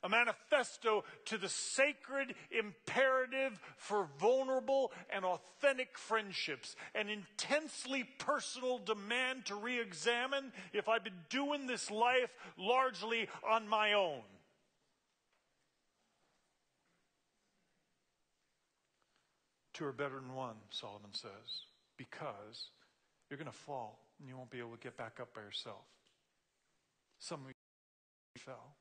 A 0.03 0.09
manifesto 0.09 1.05
to 1.27 1.37
the 1.37 1.49
sacred 1.49 2.35
imperative 2.51 3.61
for 3.77 4.09
vulnerable 4.18 4.92
and 5.11 5.25
authentic 5.25 5.99
friendships. 5.99 6.77
An 6.94 7.09
intensely 7.11 8.05
personal 8.18 8.79
demand 8.79 9.47
to 9.47 9.57
re 9.57 9.79
examine 9.79 10.53
if 10.73 10.88
I've 10.88 11.05
been 11.05 11.25
doing 11.29 11.66
this 11.66 11.90
life 11.90 12.31
largely 12.57 13.29
on 13.47 13.68
my 13.68 13.92
own. 13.92 14.23
Two 19.78 19.84
are 19.84 19.92
better 19.92 20.16
than 20.16 20.34
one, 20.34 20.56
Solomon 20.70 21.12
says, 21.12 21.62
because 21.96 22.70
you're 23.30 23.38
going 23.38 23.46
to 23.46 23.56
fall 23.56 24.00
and 24.18 24.28
you 24.28 24.36
won't 24.36 24.50
be 24.50 24.58
able 24.58 24.72
to 24.72 24.82
get 24.82 24.96
back 24.96 25.18
up 25.20 25.32
by 25.32 25.40
yourself. 25.40 25.84
Some 27.20 27.42
of 27.42 27.46
you 27.46 27.54
fell. 28.40 28.74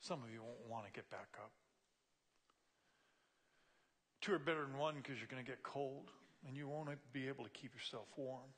Some 0.00 0.22
of 0.22 0.30
you 0.32 0.42
won't 0.42 0.70
want 0.70 0.86
to 0.86 0.92
get 0.92 1.10
back 1.10 1.28
up. 1.36 1.50
Two 4.22 4.32
are 4.32 4.38
better 4.38 4.62
than 4.62 4.78
one 4.78 4.94
because 5.02 5.18
you're 5.18 5.28
going 5.30 5.44
to 5.44 5.50
get 5.50 5.62
cold 5.62 6.10
and 6.48 6.56
you 6.56 6.66
won't 6.66 6.88
be 7.12 7.28
able 7.28 7.44
to 7.44 7.50
keep 7.50 7.74
yourself 7.74 8.06
warm. 8.16 8.48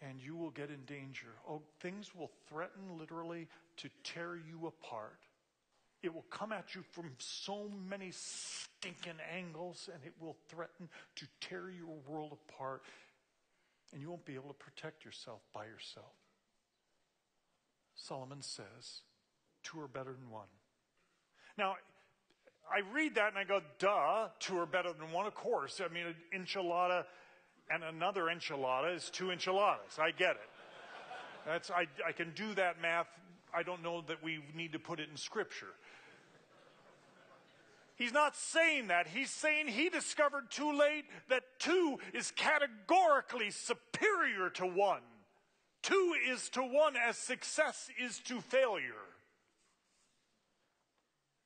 And 0.00 0.18
you 0.18 0.36
will 0.36 0.50
get 0.50 0.70
in 0.70 0.86
danger. 0.86 1.36
Oh, 1.46 1.60
things 1.80 2.14
will 2.14 2.30
threaten 2.48 2.98
literally 2.98 3.46
to 3.76 3.90
tear 4.04 4.36
you 4.36 4.66
apart. 4.66 5.20
It 6.04 6.12
will 6.12 6.26
come 6.28 6.52
at 6.52 6.74
you 6.74 6.82
from 6.92 7.12
so 7.16 7.70
many 7.88 8.10
stinking 8.10 9.18
angles 9.34 9.88
and 9.90 10.04
it 10.04 10.12
will 10.20 10.36
threaten 10.50 10.90
to 11.16 11.26
tear 11.40 11.70
your 11.70 11.96
world 12.06 12.36
apart 12.46 12.82
and 13.90 14.02
you 14.02 14.10
won't 14.10 14.26
be 14.26 14.34
able 14.34 14.48
to 14.48 14.54
protect 14.54 15.02
yourself 15.02 15.40
by 15.54 15.64
yourself. 15.64 16.12
Solomon 17.94 18.42
says, 18.42 19.00
two 19.62 19.80
are 19.80 19.88
better 19.88 20.12
than 20.12 20.28
one. 20.28 20.48
Now, 21.56 21.76
I 22.70 22.80
read 22.92 23.14
that 23.14 23.28
and 23.28 23.38
I 23.38 23.44
go, 23.44 23.60
duh, 23.78 24.28
two 24.40 24.58
are 24.58 24.66
better 24.66 24.92
than 24.92 25.10
one, 25.10 25.24
of 25.24 25.34
course. 25.34 25.80
I 25.82 25.90
mean, 25.90 26.04
an 26.04 26.16
enchilada 26.38 27.04
and 27.70 27.82
another 27.82 28.24
enchilada 28.24 28.94
is 28.94 29.08
two 29.08 29.30
enchiladas. 29.30 29.98
I 29.98 30.10
get 30.10 30.32
it. 30.32 30.50
That's, 31.46 31.70
I, 31.70 31.86
I 32.06 32.12
can 32.12 32.32
do 32.34 32.52
that 32.56 32.82
math. 32.82 33.06
I 33.54 33.62
don't 33.62 33.82
know 33.82 34.02
that 34.08 34.22
we 34.22 34.40
need 34.54 34.72
to 34.72 34.78
put 34.78 35.00
it 35.00 35.08
in 35.10 35.16
scripture. 35.16 35.72
He's 37.96 38.12
not 38.12 38.34
saying 38.34 38.88
that. 38.88 39.06
He's 39.06 39.30
saying 39.30 39.68
he 39.68 39.88
discovered 39.88 40.50
too 40.50 40.76
late 40.76 41.04
that 41.28 41.44
two 41.60 41.98
is 42.12 42.32
categorically 42.32 43.50
superior 43.50 44.50
to 44.50 44.66
one. 44.66 45.02
Two 45.82 46.14
is 46.28 46.48
to 46.50 46.62
one 46.62 46.94
as 46.96 47.16
success 47.16 47.88
is 48.02 48.18
to 48.20 48.40
failure. 48.40 48.94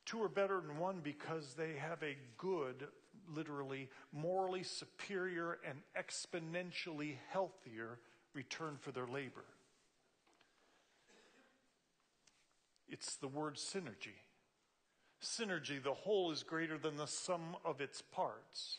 Two 0.07 0.23
are 0.23 0.29
better 0.29 0.63
than 0.67 0.79
one 0.79 1.01
because 1.03 1.53
they 1.53 1.75
have 1.75 2.03
a 2.03 2.17
good, 2.39 2.87
literally, 3.35 3.91
morally 4.11 4.63
superior 4.63 5.59
and 5.69 5.81
exponentially 5.99 7.17
healthier 7.31 7.99
return 8.33 8.79
for 8.81 8.91
their 8.91 9.07
labor. 9.07 9.45
It's 12.89 13.17
the 13.17 13.29
word 13.29 13.57
synergy 13.57 14.17
synergy, 15.23 15.83
the 15.83 15.95
whole 15.95 16.31
is 16.31 16.43
greater 16.43 16.79
than 16.79 16.97
the 16.97 17.07
sum 17.07 17.57
of 17.65 17.81
its 17.81 18.03
parts. 18.03 18.79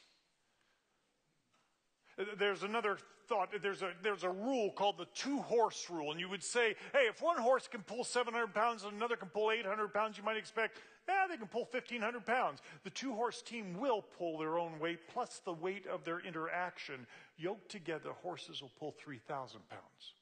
There's 2.37 2.63
another 2.63 2.97
thought, 3.27 3.49
there's 3.61 3.81
a, 3.81 3.91
there's 4.03 4.23
a 4.23 4.29
rule 4.29 4.71
called 4.71 4.97
the 4.97 5.07
two 5.13 5.39
horse 5.39 5.89
rule. 5.89 6.11
And 6.11 6.19
you 6.19 6.27
would 6.27 6.43
say, 6.43 6.75
hey, 6.91 7.07
if 7.07 7.21
one 7.21 7.37
horse 7.37 7.67
can 7.67 7.81
pull 7.81 8.03
700 8.03 8.53
pounds 8.53 8.83
and 8.83 8.93
another 8.93 9.15
can 9.15 9.29
pull 9.29 9.51
800 9.51 9.93
pounds, 9.93 10.17
you 10.17 10.23
might 10.23 10.35
expect 10.35 10.79
Yeah, 11.07 11.27
they 11.29 11.37
can 11.37 11.47
pull 11.47 11.67
1,500 11.71 12.25
pounds. 12.25 12.59
The 12.83 12.89
two 12.89 13.13
horse 13.13 13.41
team 13.41 13.79
will 13.79 14.01
pull 14.01 14.37
their 14.37 14.57
own 14.57 14.79
weight 14.79 15.07
plus 15.07 15.39
the 15.45 15.53
weight 15.53 15.87
of 15.87 16.03
their 16.03 16.19
interaction. 16.19 17.07
Yoked 17.37 17.69
together, 17.69 18.11
horses 18.21 18.61
will 18.61 18.71
pull 18.77 18.93
3,000 18.99 19.61
pounds. 19.69 20.13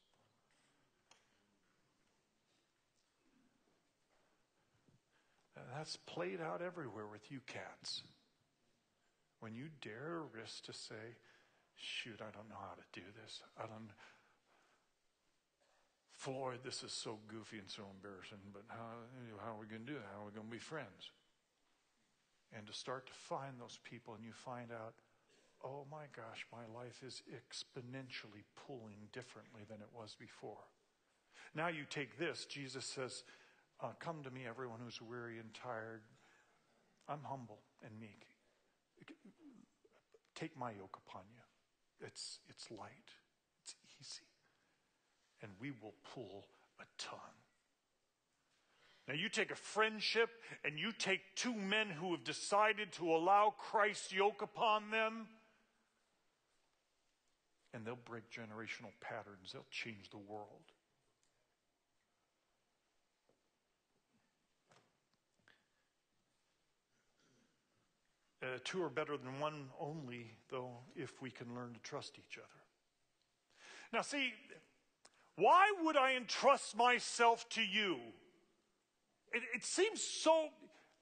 That's 5.77 5.95
played 5.95 6.41
out 6.41 6.63
everywhere 6.65 7.05
with 7.05 7.29
you 7.29 7.39
cats. 7.45 8.01
When 9.41 9.53
you 9.53 9.65
dare 9.79 10.23
risk 10.33 10.65
to 10.65 10.73
say, 10.73 11.13
shoot, 11.75 12.17
I 12.17 12.33
don't 12.33 12.49
know 12.49 12.57
how 12.57 12.73
to 12.73 12.99
do 12.99 13.05
this. 13.21 13.43
I 13.59 13.67
don't. 13.67 13.93
Floyd, 16.15 16.61
this 16.65 16.81
is 16.81 16.91
so 16.91 17.19
goofy 17.27 17.59
and 17.59 17.69
so 17.69 17.83
embarrassing, 17.93 18.41
but 18.51 18.63
how, 18.69 19.05
how 19.45 19.53
are 19.53 19.59
we 19.61 19.67
going 19.67 19.85
to 19.85 19.91
do 19.93 19.97
it? 19.99 20.05
How 20.11 20.23
are 20.23 20.25
we 20.25 20.31
going 20.31 20.47
to 20.47 20.51
be 20.51 20.57
friends? 20.57 21.11
And 22.57 22.65
to 22.65 22.73
start 22.73 23.05
to 23.05 23.13
find 23.13 23.61
those 23.61 23.77
people, 23.83 24.15
and 24.15 24.25
you 24.25 24.33
find 24.33 24.71
out, 24.71 24.95
oh 25.63 25.85
my 25.91 26.09
gosh, 26.15 26.47
my 26.51 26.65
life 26.73 27.03
is 27.05 27.21
exponentially 27.29 28.49
pulling 28.65 29.13
differently 29.13 29.61
than 29.69 29.77
it 29.81 29.93
was 29.93 30.15
before. 30.19 30.65
Now 31.53 31.67
you 31.67 31.85
take 31.87 32.17
this, 32.17 32.45
Jesus 32.45 32.83
says, 32.83 33.21
uh, 33.81 33.87
Come 33.99 34.23
to 34.23 34.31
me, 34.31 34.41
everyone 34.47 34.79
who's 34.83 35.01
weary 35.01 35.39
and 35.39 35.53
tired. 35.53 36.01
I'm 37.07 37.23
humble 37.23 37.59
and 37.83 37.99
meek. 37.99 38.25
Take 40.35 40.57
my 40.57 40.71
yoke 40.71 40.99
upon 41.07 41.23
you. 41.33 42.07
It's, 42.07 42.39
it's 42.47 42.69
light, 42.69 43.09
it's 43.63 43.75
easy, 43.99 44.27
and 45.41 45.51
we 45.59 45.71
will 45.71 45.95
pull 46.13 46.45
a 46.79 46.83
ton. 46.99 47.19
Now, 49.07 49.15
you 49.15 49.29
take 49.29 49.51
a 49.51 49.55
friendship 49.55 50.29
and 50.63 50.77
you 50.77 50.91
take 50.91 51.21
two 51.35 51.55
men 51.55 51.87
who 51.89 52.11
have 52.11 52.23
decided 52.23 52.91
to 52.93 53.15
allow 53.15 53.53
Christ's 53.57 54.11
yoke 54.11 54.41
upon 54.41 54.91
them, 54.91 55.27
and 57.73 57.85
they'll 57.85 57.95
break 57.95 58.29
generational 58.29 58.91
patterns, 59.01 59.53
they'll 59.53 59.65
change 59.71 60.09
the 60.11 60.17
world. 60.17 60.71
Uh, 68.47 68.59
two 68.63 68.81
are 68.83 68.89
better 68.89 69.17
than 69.17 69.39
one 69.39 69.65
only, 69.79 70.31
though, 70.49 70.71
if 70.95 71.21
we 71.21 71.29
can 71.29 71.53
learn 71.55 71.73
to 71.73 71.79
trust 71.81 72.17
each 72.17 72.37
other. 72.37 72.47
Now, 73.91 74.01
see, 74.01 74.31
why 75.35 75.73
would 75.83 75.97
I 75.97 76.15
entrust 76.15 76.75
myself 76.75 77.47
to 77.49 77.61
you? 77.61 77.97
It, 79.33 79.43
it 79.55 79.65
seems 79.65 80.01
so. 80.01 80.49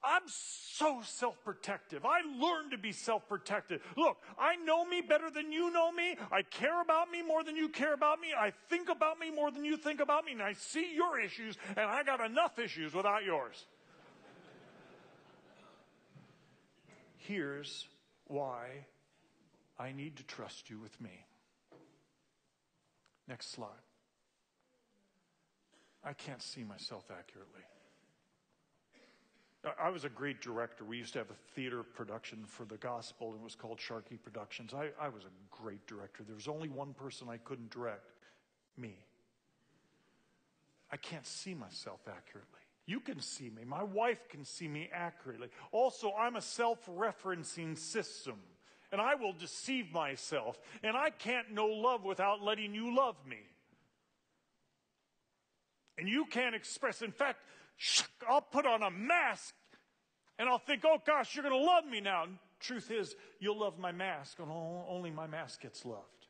I'm 0.04 0.22
so 0.28 1.02
self 1.04 1.44
protective. 1.44 2.06
I 2.06 2.22
learned 2.40 2.72
to 2.72 2.78
be 2.78 2.92
self 2.92 3.28
protective. 3.28 3.82
Look, 3.98 4.18
I 4.40 4.56
know 4.56 4.86
me 4.86 5.02
better 5.02 5.30
than 5.30 5.52
you 5.52 5.72
know 5.72 5.92
me. 5.92 6.16
I 6.32 6.42
care 6.44 6.82
about 6.82 7.12
me 7.12 7.22
more 7.22 7.44
than 7.44 7.56
you 7.56 7.70
care 7.70 7.94
about 7.94 8.20
me. 8.20 8.30
I 8.38 8.54
think 8.70 8.90
about 8.90 9.20
me 9.20 9.30
more 9.30 9.52
than 9.52 9.66
you 9.66 9.78
think 9.78 10.00
about 10.00 10.26
me. 10.26 10.32
And 10.32 10.42
I 10.42 10.54
see 10.54 10.96
your 10.96 11.20
issues, 11.20 11.58
and 11.70 11.86
I 11.86 12.04
got 12.04 12.22
enough 12.22 12.60
issues 12.60 12.94
without 12.94 13.24
yours. 13.24 13.66
Here's 17.28 17.88
why 18.26 18.68
I 19.80 19.92
need 19.92 20.18
to 20.18 20.24
trust 20.24 20.70
you 20.70 20.80
with 20.80 21.00
me. 21.02 21.26
Next 23.28 23.52
slide. 23.52 23.70
I 26.04 26.14
can't 26.14 26.42
see 26.42 26.64
myself 26.64 27.06
accurately. 27.10 27.62
I 29.80 29.90
was 29.90 30.04
a 30.04 30.10
great 30.10 30.42
director. 30.42 30.84
We 30.84 30.98
used 30.98 31.14
to 31.14 31.20
have 31.20 31.32
a 31.32 31.52
theater 31.56 31.82
production 31.82 32.44
for 32.46 32.66
the 32.66 32.78
gospel. 32.78 33.30
and 33.32 33.42
It 33.42 33.44
was 33.44 33.56
called 33.56 33.80
Sharkey 33.80 34.18
Productions. 34.18 34.76
I, 34.76 34.90
I 35.02 35.10
was 35.10 35.24
a 35.24 35.34
great 35.50 35.88
director. 35.88 36.24
There 36.24 36.36
was 36.36 36.48
only 36.48 36.70
one 36.70 36.94
person 36.94 37.28
I 37.28 37.38
couldn't 37.38 37.72
direct 37.72 38.12
me. 38.78 38.96
I 40.92 40.98
can't 40.98 41.26
see 41.26 41.56
myself 41.56 42.02
accurately. 42.08 42.65
You 42.86 43.00
can 43.00 43.20
see 43.20 43.50
me. 43.50 43.64
My 43.66 43.84
wife 43.84 44.30
can 44.30 44.44
see 44.46 44.68
me 44.68 44.90
accurately. 44.94 45.50
Also, 45.72 46.14
I'm 46.14 46.36
a 46.36 46.42
self 46.42 46.86
referencing 46.86 47.78
system, 47.78 48.36
and 48.92 49.02
I 49.02 49.16
will 49.16 49.34
deceive 49.34 49.92
myself. 49.92 50.60
And 50.84 50.96
I 50.96 51.10
can't 51.10 51.52
know 51.52 51.68
love 51.68 52.04
without 52.04 52.44
letting 52.44 52.74
you 52.74 52.96
love 52.96 53.16
me. 53.28 53.40
And 55.98 56.08
you 56.08 56.26
can't 56.26 56.56
express, 56.56 57.02
in 57.02 57.12
fact, 57.12 57.40
I'll 58.28 58.42
put 58.42 58.66
on 58.66 58.84
a 58.84 58.92
mask 58.92 59.54
and 60.38 60.50
I'll 60.50 60.60
think, 60.60 60.84
oh 60.86 61.02
gosh, 61.06 61.36
you're 61.36 61.44
going 61.44 61.58
to 61.58 61.66
love 61.66 61.86
me 61.86 62.02
now. 62.02 62.24
And 62.24 62.38
truth 62.60 62.92
is, 62.92 63.16
you'll 63.40 63.60
love 63.60 63.80
my 63.80 63.92
mask, 63.92 64.40
and 64.40 64.50
only 64.52 65.12
my 65.12 65.28
mask 65.28 65.62
gets 65.62 65.86
loved. 65.86 66.25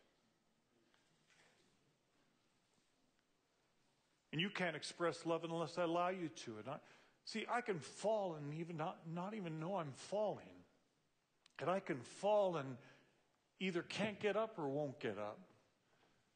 And 4.35 4.41
you 4.41 4.49
can't 4.49 4.75
express 4.75 5.25
love 5.25 5.45
unless 5.45 5.77
I 5.77 5.83
allow 5.83 6.09
you 6.09 6.27
to. 6.43 6.57
And 6.57 6.67
I, 6.67 6.75
see, 7.23 7.45
I 7.49 7.61
can 7.61 7.79
fall 7.79 8.35
and 8.35 8.53
even 8.59 8.75
not, 8.75 8.97
not 9.09 9.33
even 9.33 9.61
know 9.61 9.77
I'm 9.77 9.93
falling. 9.95 10.43
And 11.61 11.69
I 11.69 11.79
can 11.79 12.01
fall 12.01 12.57
and 12.57 12.75
either 13.61 13.81
can't 13.83 14.19
get 14.19 14.35
up 14.35 14.59
or 14.59 14.67
won't 14.67 14.99
get 14.99 15.17
up. 15.17 15.39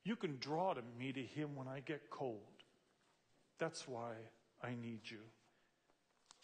You 0.05 0.15
can 0.15 0.37
draw 0.39 0.73
to 0.75 0.81
me 0.97 1.11
to 1.11 1.21
Him 1.21 1.57
when 1.57 1.67
I 1.67 1.81
get 1.81 2.09
cold. 2.09 2.39
That's 3.57 3.85
why 3.85 4.13
I 4.63 4.69
need 4.81 5.01
you. 5.03 5.19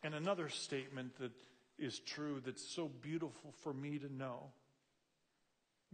And 0.04 0.14
another 0.14 0.50
statement 0.50 1.18
that 1.20 1.32
is 1.80 2.00
true 2.00 2.42
that's 2.46 2.68
so 2.68 2.92
beautiful 3.02 3.54
for 3.64 3.74
me 3.74 3.98
to 4.00 4.14
know 4.14 4.50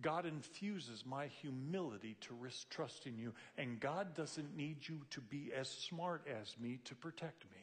God 0.02 0.26
infuses 0.26 1.06
my 1.06 1.28
humility 1.28 2.16
to 2.22 2.34
risk 2.34 2.70
trusting 2.70 3.18
you, 3.18 3.34
and 3.58 3.80
God 3.80 4.16
doesn't 4.16 4.56
need 4.56 4.78
you 4.88 5.02
to 5.12 5.22
be 5.22 5.52
as 5.58 5.70
smart 5.70 6.28
as 6.28 6.56
me 6.60 6.80
to 6.86 6.96
protect 6.96 7.44
me. 7.46 7.58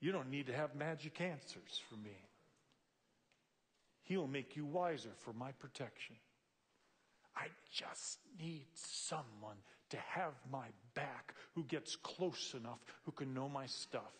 You 0.00 0.12
don't 0.12 0.30
need 0.30 0.46
to 0.46 0.52
have 0.52 0.74
magic 0.74 1.20
answers 1.20 1.80
for 1.88 1.96
me. 1.96 2.16
He'll 4.04 4.28
make 4.28 4.56
you 4.56 4.64
wiser 4.64 5.10
for 5.18 5.32
my 5.32 5.52
protection. 5.52 6.16
I 7.36 7.48
just 7.72 8.18
need 8.40 8.66
someone 8.74 9.56
to 9.90 9.96
have 10.08 10.32
my 10.50 10.66
back 10.94 11.34
who 11.54 11.64
gets 11.64 11.96
close 11.96 12.54
enough, 12.54 12.78
who 13.04 13.12
can 13.12 13.34
know 13.34 13.48
my 13.48 13.66
stuff. 13.66 14.12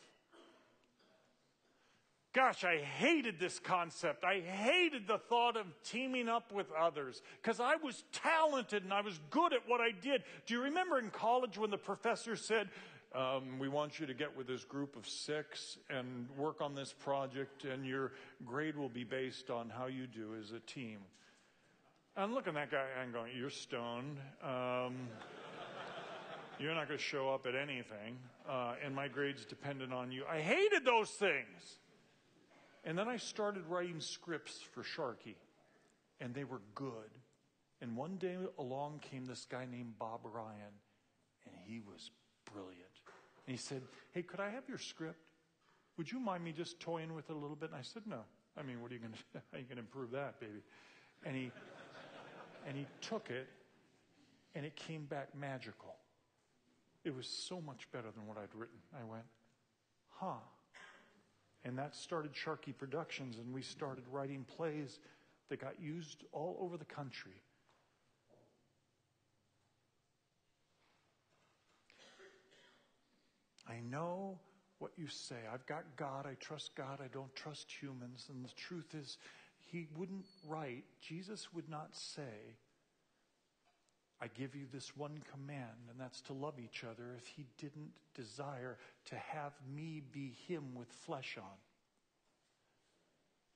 Gosh, 2.37 2.64
I 2.64 2.77
hated 2.77 3.40
this 3.40 3.59
concept. 3.59 4.22
I 4.22 4.40
hated 4.40 5.07
the 5.07 5.16
thought 5.16 5.57
of 5.57 5.64
teaming 5.83 6.29
up 6.29 6.53
with 6.53 6.66
others 6.79 7.22
because 7.40 7.61
I 7.61 7.77
was 7.77 8.05
talented 8.12 8.83
and 8.83 8.92
I 8.92 9.01
was 9.01 9.18
good 9.31 9.55
at 9.55 9.61
what 9.66 9.81
I 9.81 9.90
did. 9.90 10.22
Do 10.44 10.53
you 10.53 10.61
remember 10.61 10.99
in 10.99 11.09
college 11.09 11.57
when 11.57 11.70
the 11.70 11.79
professor 11.79 12.37
said, 12.37 12.68
um, 13.14 13.59
We 13.59 13.70
want 13.70 13.99
you 13.99 14.05
to 14.05 14.12
get 14.12 14.37
with 14.37 14.46
this 14.46 14.64
group 14.64 14.96
of 14.96 15.09
six 15.09 15.79
and 15.88 16.29
work 16.37 16.61
on 16.61 16.75
this 16.75 16.92
project, 16.92 17.64
and 17.64 17.87
your 17.87 18.12
grade 18.44 18.77
will 18.77 18.90
be 18.90 19.05
based 19.05 19.49
on 19.49 19.70
how 19.70 19.87
you 19.87 20.07
do 20.07 20.35
as 20.38 20.53
a 20.53 20.61
team? 20.61 20.99
I'm 22.18 22.35
looking 22.35 22.55
at 22.59 22.70
that 22.70 22.70
guy 22.70 23.03
and 23.03 23.14
going, 23.14 23.33
You're 23.35 23.49
stoned. 23.49 24.18
Um, 24.42 25.09
you're 26.59 26.75
not 26.75 26.87
going 26.87 26.99
to 26.99 27.03
show 27.03 27.31
up 27.33 27.46
at 27.46 27.55
anything, 27.55 28.18
uh, 28.46 28.75
and 28.85 28.94
my 28.94 29.09
grade's 29.09 29.46
dependent 29.46 29.94
on 29.94 30.12
you. 30.12 30.25
I 30.31 30.40
hated 30.40 30.85
those 30.85 31.09
things. 31.09 31.79
And 32.87 32.96
then 32.96 33.09
I 33.09 33.16
started 33.16 33.64
writing 33.68 33.99
scripts 33.99 34.61
for 34.72 34.85
Sharkey, 34.85 35.37
and 36.20 36.33
they 36.33 36.44
were 36.44 36.61
good. 36.77 37.11
And 37.83 37.96
one 37.96 38.16
day 38.16 38.37
along 38.59 39.01
came 39.01 39.27
this 39.27 39.44
guy 39.44 39.66
named 39.68 39.99
Bob 39.99 40.20
Ryan, 40.22 40.72
and 41.44 41.55
he 41.66 41.81
was 41.81 42.12
brilliant. 42.53 42.77
And 43.46 43.57
he 43.57 43.61
said, 43.61 43.83
Hey, 44.12 44.22
could 44.22 44.38
I 44.38 44.51
have 44.51 44.68
your 44.68 44.79
script? 44.79 45.18
Would 45.99 46.11
you 46.12 46.20
mind 46.20 46.44
me 46.44 46.53
just 46.53 46.79
toying 46.79 47.12
with 47.12 47.29
it 47.29 47.33
a 47.35 47.38
little 47.38 47.57
bit? 47.57 47.70
And 47.70 47.79
I 47.79 47.83
said, 47.83 48.03
No. 48.07 48.20
I 48.57 48.62
mean, 48.62 48.81
what 48.81 48.92
are 48.92 48.94
you 48.94 49.01
going 49.01 49.12
to, 49.33 49.38
how 49.51 49.59
are 49.59 49.61
you 49.61 49.64
going 49.64 49.77
to 49.77 49.83
improve 49.83 50.12
that, 50.12 50.38
baby? 50.38 50.62
And 51.25 51.35
he, 51.35 51.51
and 52.68 52.77
he 52.77 52.87
took 53.01 53.31
it, 53.31 53.49
and 54.55 54.64
it 54.64 54.77
came 54.77 55.07
back 55.07 55.35
magical. 55.35 55.96
It 57.05 57.14
was 57.14 57.27
so 57.27 57.61
much 57.61 57.90
better 57.92 58.09
than 58.14 58.27
what 58.27 58.37
I'd 58.37 58.55
written. 58.55 58.79
I 58.94 59.05
went, 59.05 59.25
huh. 60.09 60.38
And 61.67 61.77
that 61.79 61.97
started 61.97 62.31
Sharkey 62.33 62.73
Productions, 62.73 63.39
and 63.39 63.53
we 63.53 63.61
started 63.61 64.05
writing 64.13 64.47
plays 64.57 65.01
that 65.49 65.61
got 65.61 65.81
used 65.81 66.23
all 66.31 66.57
over 66.61 66.77
the 66.77 66.85
country. 66.85 67.43
I 73.69 73.81
know 73.91 74.39
what 74.79 74.93
you 74.97 75.09
say. 75.09 75.35
I've 75.53 75.67
got 75.67 75.83
God. 75.97 76.25
I 76.25 76.35
trust 76.35 76.77
God. 76.77 77.01
I 77.03 77.09
don't 77.09 77.35
trust 77.35 77.69
humans. 77.69 78.27
And 78.31 78.45
the 78.45 78.55
truth 78.55 78.95
is, 78.95 79.19
He 79.59 79.89
wouldn't 79.97 80.27
write, 80.47 80.85
Jesus 81.01 81.53
would 81.53 81.69
not 81.69 81.97
say, 81.97 82.55
I 84.21 84.29
give 84.29 84.55
you 84.55 84.67
this 84.73 84.97
one 84.97 85.21
command, 85.31 85.91
and 85.91 86.01
that's 86.01 86.23
to 86.23 86.33
love 86.33 86.55
each 86.59 86.85
other 86.85 87.15
if 87.19 87.27
he 87.27 87.45
didn't 87.59 87.91
desire 88.15 88.79
to 89.07 89.15
have 89.17 89.53
me 89.75 90.03
be 90.13 90.35
him 90.49 90.75
with 90.75 90.89
flesh 90.89 91.37
on. 91.37 91.59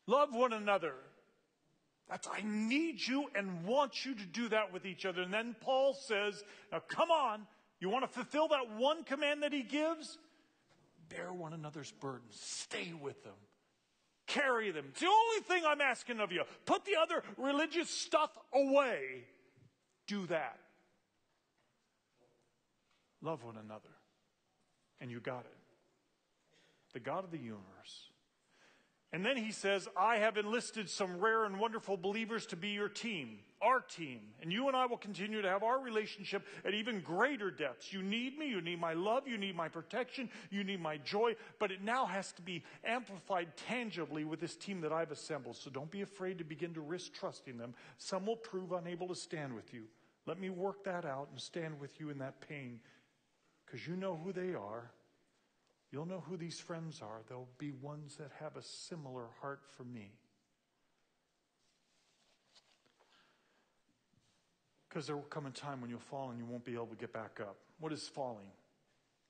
Love 0.06 0.34
one 0.34 0.52
another. 0.52 0.94
That's, 2.10 2.28
I 2.28 2.42
need 2.44 3.00
you 3.06 3.26
and 3.34 3.64
want 3.64 4.04
you 4.04 4.14
to 4.14 4.26
do 4.26 4.48
that 4.48 4.72
with 4.72 4.84
each 4.84 5.06
other. 5.06 5.22
And 5.22 5.32
then 5.32 5.54
Paul 5.60 5.94
says, 5.94 6.42
now 6.72 6.82
come 6.88 7.10
on, 7.10 7.46
you 7.78 7.88
want 7.88 8.04
to 8.04 8.10
fulfill 8.10 8.48
that 8.48 8.76
one 8.76 9.04
command 9.04 9.42
that 9.42 9.52
he 9.52 9.62
gives? 9.62 10.18
Bear 11.08 11.32
one 11.32 11.54
another's 11.54 11.92
burdens. 11.92 12.38
Stay 12.38 12.92
with 13.00 13.22
them. 13.24 13.32
Carry 14.26 14.70
them. 14.72 14.86
It's 14.90 15.00
the 15.00 15.06
only 15.06 15.40
thing 15.42 15.64
I'm 15.66 15.80
asking 15.80 16.20
of 16.20 16.32
you. 16.32 16.42
Put 16.66 16.84
the 16.84 16.96
other 17.00 17.22
religious 17.36 17.88
stuff 17.88 18.30
away 18.52 19.24
do 20.10 20.26
that. 20.26 20.58
Love 23.22 23.44
one 23.44 23.56
another. 23.56 23.94
And 25.00 25.10
you 25.10 25.20
got 25.20 25.40
it. 25.40 25.56
The 26.92 27.00
God 27.00 27.24
of 27.24 27.30
the 27.30 27.38
universe. 27.38 28.10
And 29.12 29.24
then 29.24 29.36
he 29.36 29.52
says, 29.52 29.88
I 29.96 30.16
have 30.16 30.36
enlisted 30.36 30.88
some 30.88 31.18
rare 31.18 31.44
and 31.44 31.58
wonderful 31.58 31.96
believers 31.96 32.46
to 32.46 32.56
be 32.56 32.68
your 32.68 32.88
team, 32.88 33.38
our 33.60 33.80
team. 33.80 34.20
And 34.40 34.52
you 34.52 34.68
and 34.68 34.76
I 34.76 34.86
will 34.86 34.96
continue 34.96 35.42
to 35.42 35.48
have 35.48 35.62
our 35.62 35.80
relationship 35.80 36.44
at 36.64 36.74
even 36.74 37.00
greater 37.00 37.50
depths. 37.50 37.92
You 37.92 38.02
need 38.02 38.38
me, 38.38 38.48
you 38.48 38.60
need 38.60 38.80
my 38.80 38.94
love, 38.94 39.26
you 39.26 39.36
need 39.36 39.56
my 39.56 39.68
protection, 39.68 40.28
you 40.50 40.62
need 40.62 40.80
my 40.80 40.96
joy, 40.98 41.34
but 41.58 41.72
it 41.72 41.82
now 41.82 42.06
has 42.06 42.32
to 42.32 42.42
be 42.42 42.62
amplified 42.84 43.48
tangibly 43.68 44.24
with 44.24 44.40
this 44.40 44.54
team 44.54 44.80
that 44.82 44.92
I've 44.92 45.10
assembled. 45.10 45.56
So 45.56 45.70
don't 45.70 45.90
be 45.90 46.02
afraid 46.02 46.38
to 46.38 46.44
begin 46.44 46.74
to 46.74 46.80
risk 46.80 47.12
trusting 47.12 47.58
them. 47.58 47.74
Some 47.98 48.26
will 48.26 48.36
prove 48.36 48.72
unable 48.72 49.08
to 49.08 49.16
stand 49.16 49.54
with 49.54 49.74
you. 49.74 49.84
Let 50.30 50.38
me 50.38 50.48
work 50.48 50.84
that 50.84 51.04
out 51.04 51.26
and 51.32 51.40
stand 51.40 51.80
with 51.80 51.98
you 51.98 52.08
in 52.10 52.18
that 52.18 52.40
pain 52.48 52.78
because 53.66 53.84
you 53.84 53.96
know 53.96 54.14
who 54.14 54.32
they 54.32 54.54
are. 54.54 54.92
You'll 55.90 56.06
know 56.06 56.22
who 56.24 56.36
these 56.36 56.60
friends 56.60 57.02
are. 57.02 57.22
They'll 57.28 57.48
be 57.58 57.72
ones 57.72 58.14
that 58.18 58.30
have 58.38 58.56
a 58.56 58.62
similar 58.62 59.24
heart 59.40 59.62
for 59.76 59.82
me. 59.82 60.12
Because 64.88 65.08
there 65.08 65.16
will 65.16 65.24
come 65.24 65.46
a 65.46 65.50
time 65.50 65.80
when 65.80 65.90
you'll 65.90 65.98
fall 65.98 66.30
and 66.30 66.38
you 66.38 66.44
won't 66.44 66.64
be 66.64 66.74
able 66.74 66.86
to 66.86 66.94
get 66.94 67.12
back 67.12 67.40
up. 67.40 67.56
What 67.80 67.92
is 67.92 68.06
falling? 68.06 68.52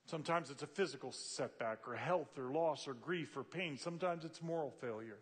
Sometimes 0.05 0.51
it's 0.51 0.65
a 0.65 0.67
physical 0.67 1.13
setback 1.13 1.89
or 1.89 1.97
health 1.97 2.37
or 2.37 2.53
loss 2.53 2.87
or 2.87 2.93
grief 2.93 3.39
or 3.39 3.43
pain. 3.43 3.79
Sometimes 3.79 4.27
it's 4.27 4.43
moral 4.43 4.75
failure. 4.83 5.21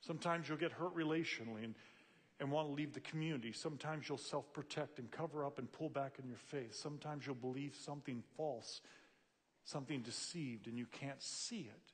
Sometimes 0.00 0.48
you'll 0.48 0.58
get 0.58 0.72
hurt 0.72 0.96
relationally 0.96 1.62
and 1.62 1.76
and 2.40 2.50
want 2.50 2.68
to 2.68 2.72
leave 2.72 2.92
the 2.92 3.00
community. 3.00 3.52
Sometimes 3.52 4.08
you'll 4.08 4.18
self 4.18 4.52
protect 4.52 4.98
and 4.98 5.10
cover 5.10 5.44
up 5.44 5.58
and 5.58 5.70
pull 5.70 5.88
back 5.88 6.18
in 6.22 6.28
your 6.28 6.38
faith. 6.38 6.74
Sometimes 6.74 7.26
you'll 7.26 7.34
believe 7.34 7.74
something 7.74 8.22
false, 8.36 8.80
something 9.64 10.00
deceived, 10.02 10.66
and 10.66 10.78
you 10.78 10.86
can't 10.86 11.22
see 11.22 11.68
it. 11.70 11.92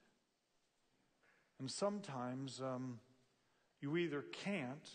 And 1.60 1.70
sometimes 1.70 2.60
um, 2.60 2.98
you 3.80 3.96
either 3.96 4.22
can't 4.32 4.88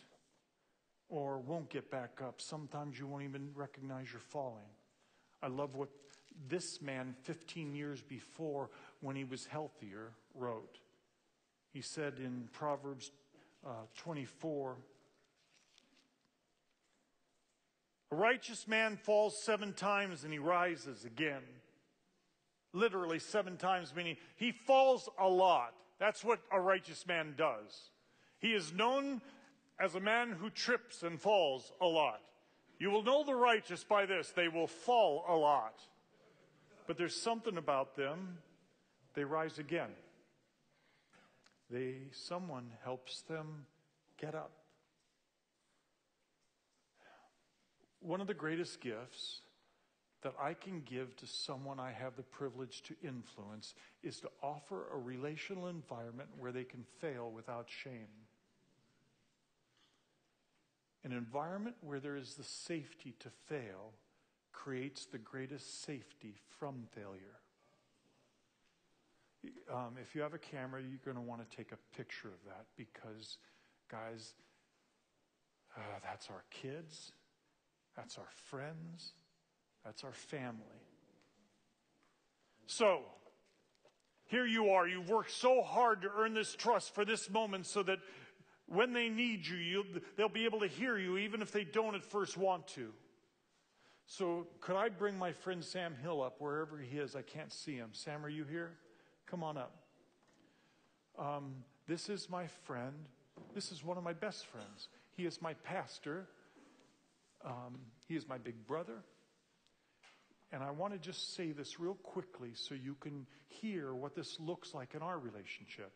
or 1.09 1.39
won't 1.39 1.69
get 1.69 1.89
back 1.89 2.19
up. 2.23 2.41
Sometimes 2.41 2.99
you 2.99 3.07
won't 3.07 3.23
even 3.23 3.49
recognize 3.55 4.11
you're 4.11 4.19
falling. 4.19 4.69
I 5.41 5.47
love 5.47 5.75
what 5.75 5.89
this 6.47 6.81
man, 6.81 7.15
15 7.23 7.75
years 7.75 8.01
before, 8.01 8.69
when 9.01 9.15
he 9.15 9.23
was 9.23 9.45
healthier, 9.45 10.11
wrote. 10.35 10.79
He 11.71 11.81
said 11.81 12.19
in 12.19 12.49
Proverbs 12.51 13.11
uh, 13.65 13.85
24, 13.97 14.77
A 18.11 18.15
righteous 18.15 18.67
man 18.67 18.97
falls 18.97 19.41
seven 19.41 19.73
times 19.73 20.23
and 20.23 20.33
he 20.33 20.39
rises 20.39 21.05
again. 21.05 21.43
Literally 22.73 23.19
seven 23.19 23.57
times, 23.57 23.93
meaning 23.95 24.17
he 24.35 24.51
falls 24.51 25.09
a 25.19 25.27
lot. 25.27 25.73
That's 25.99 26.23
what 26.23 26.39
a 26.51 26.59
righteous 26.59 27.05
man 27.07 27.33
does. 27.37 27.91
He 28.39 28.53
is 28.53 28.73
known 28.73 29.21
as 29.79 29.95
a 29.95 29.99
man 29.99 30.31
who 30.31 30.49
trips 30.49 31.03
and 31.03 31.19
falls 31.19 31.71
a 31.81 31.85
lot. 31.85 32.21
You 32.79 32.89
will 32.91 33.03
know 33.03 33.23
the 33.23 33.35
righteous 33.35 33.83
by 33.83 34.05
this. 34.05 34.29
They 34.29 34.47
will 34.47 34.67
fall 34.67 35.25
a 35.27 35.35
lot. 35.35 35.81
But 36.87 36.97
there's 36.97 37.15
something 37.15 37.57
about 37.57 37.95
them. 37.95 38.37
They 39.13 39.23
rise 39.23 39.59
again. 39.59 39.89
They, 41.69 41.95
someone 42.11 42.71
helps 42.83 43.21
them 43.21 43.65
get 44.19 44.33
up. 44.33 44.51
One 48.01 48.21
of 48.21 48.27
the 48.27 48.33
greatest 48.33 48.81
gifts 48.81 49.41
that 50.21 50.33
I 50.41 50.53
can 50.53 50.81
give 50.81 51.15
to 51.17 51.27
someone 51.27 51.79
I 51.79 51.91
have 51.91 52.15
the 52.15 52.23
privilege 52.23 52.81
to 52.83 52.95
influence 53.03 53.73
is 54.03 54.19
to 54.19 54.29
offer 54.41 54.85
a 54.93 54.97
relational 54.97 55.67
environment 55.67 56.29
where 56.37 56.51
they 56.51 56.65
can 56.65 56.83
fail 56.99 57.31
without 57.33 57.67
shame. 57.69 58.07
An 61.05 61.13
environment 61.13 61.77
where 61.81 61.99
there 61.99 62.17
is 62.17 62.35
the 62.35 62.43
safety 62.43 63.15
to 63.19 63.29
fail 63.47 63.93
creates 64.51 65.05
the 65.05 65.17
greatest 65.17 65.83
safety 65.83 66.35
from 66.59 66.83
failure. 66.93 67.39
Um, 69.73 69.95
if 70.01 70.15
you 70.15 70.21
have 70.21 70.33
a 70.33 70.39
camera, 70.39 70.81
you're 70.81 70.99
going 71.05 71.15
to 71.15 71.21
want 71.29 71.49
to 71.49 71.57
take 71.57 71.71
a 71.71 71.95
picture 71.95 72.27
of 72.27 72.43
that 72.45 72.65
because, 72.75 73.37
guys, 73.89 74.33
uh, 75.77 75.99
that's 76.03 76.29
our 76.29 76.43
kids 76.51 77.13
that's 77.99 78.17
our 78.17 78.29
friends. 78.49 79.11
That's 79.83 80.05
our 80.05 80.13
family. 80.13 80.63
So, 82.65 83.01
here 84.27 84.45
you 84.45 84.69
are. 84.69 84.87
You've 84.87 85.09
worked 85.09 85.31
so 85.31 85.61
hard 85.61 86.03
to 86.03 86.09
earn 86.15 86.33
this 86.33 86.55
trust 86.55 86.95
for 86.95 87.03
this 87.03 87.29
moment 87.29 87.65
so 87.65 87.83
that 87.83 87.99
when 88.67 88.93
they 88.93 89.09
need 89.09 89.45
you, 89.45 89.83
they'll 90.15 90.29
be 90.29 90.45
able 90.45 90.61
to 90.61 90.67
hear 90.67 90.97
you 90.97 91.17
even 91.17 91.41
if 91.41 91.51
they 91.51 91.65
don't 91.65 91.93
at 91.93 92.05
first 92.05 92.37
want 92.37 92.67
to. 92.69 92.93
So, 94.05 94.47
could 94.61 94.77
I 94.77 94.87
bring 94.87 95.17
my 95.17 95.33
friend 95.33 95.61
Sam 95.61 95.93
Hill 96.01 96.21
up 96.21 96.39
wherever 96.39 96.77
he 96.77 96.99
is? 96.99 97.17
I 97.17 97.21
can't 97.21 97.51
see 97.51 97.75
him. 97.75 97.89
Sam, 97.91 98.25
are 98.25 98.29
you 98.29 98.45
here? 98.49 98.71
Come 99.25 99.43
on 99.43 99.57
up. 99.57 99.75
Um, 101.17 101.53
this 101.85 102.07
is 102.07 102.29
my 102.29 102.47
friend. 102.63 102.93
This 103.53 103.73
is 103.73 103.83
one 103.83 103.97
of 103.97 104.03
my 104.05 104.13
best 104.13 104.45
friends. 104.45 104.87
He 105.17 105.25
is 105.25 105.41
my 105.41 105.53
pastor. 105.55 106.27
Um, 107.45 107.79
he 108.07 108.15
is 108.15 108.27
my 108.27 108.37
big 108.37 108.65
brother. 108.67 109.03
And 110.51 110.63
I 110.63 110.71
want 110.71 110.93
to 110.93 110.99
just 110.99 111.35
say 111.35 111.51
this 111.51 111.79
real 111.79 111.93
quickly 111.93 112.51
so 112.53 112.73
you 112.73 112.95
can 112.99 113.27
hear 113.47 113.93
what 113.93 114.15
this 114.15 114.39
looks 114.39 114.73
like 114.73 114.95
in 114.95 115.01
our 115.01 115.19
relationship. 115.19 115.91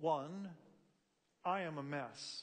One, 0.00 0.48
I 1.44 1.62
am 1.62 1.76
a 1.76 1.82
mess. 1.82 2.42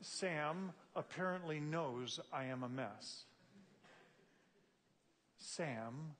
Sam 0.00 0.72
apparently 0.96 1.60
knows 1.60 2.18
I 2.32 2.44
am 2.44 2.62
a 2.62 2.68
mess. 2.68 3.24
Sam 5.38 6.14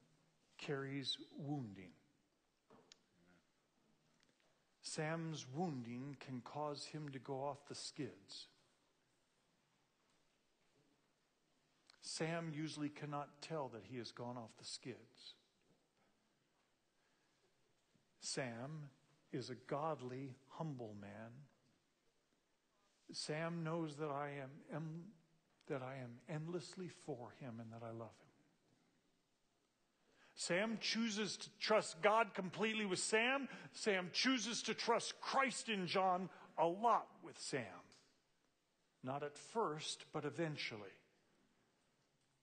carries 0.59 1.17
wounding. 1.37 1.91
Sam's 4.99 5.47
wounding 5.55 6.17
can 6.19 6.41
cause 6.41 6.85
him 6.87 7.09
to 7.11 7.21
go 7.21 7.35
off 7.35 7.59
the 7.69 7.75
skids. 7.77 8.49
Sam 12.03 12.51
usually 12.53 12.89
cannot 12.89 13.29
tell 13.41 13.69
that 13.69 13.85
he 13.85 13.99
has 13.99 14.11
gone 14.11 14.37
off 14.37 14.51
the 14.59 14.65
skids. 14.65 15.37
Sam 18.21 18.89
is 19.33 19.51
a 19.51 19.55
godly, 19.69 20.35
humble 20.49 20.97
man. 21.01 21.31
Sam 23.13 23.63
knows 23.63 23.95
that 23.99 24.11
I 24.11 24.31
am, 24.43 24.51
am, 24.75 25.05
that 25.69 25.81
I 25.81 25.95
am 26.03 26.19
endlessly 26.29 26.89
for 27.07 27.29
him 27.39 27.61
and 27.61 27.73
that 27.73 27.87
I 27.87 27.93
love 27.93 28.17
him. 28.21 28.28
Sam 30.39 30.79
chooses 30.81 31.37
to 31.37 31.49
trust 31.59 32.01
God 32.01 32.33
completely 32.33 32.87
with 32.87 33.01
Sam. 33.01 33.49
Sam 33.73 34.09
chooses 34.13 34.63
to 34.63 34.73
trust 34.73 35.21
Christ 35.21 35.69
in 35.69 35.89
John 35.89 36.31
a 36.57 36.65
lot 36.65 37.09
with 37.25 37.37
Sam. 37.41 37.83
Not 39.03 39.25
at 39.25 39.37
first, 39.37 40.05
but 40.13 40.25
eventually. 40.25 40.95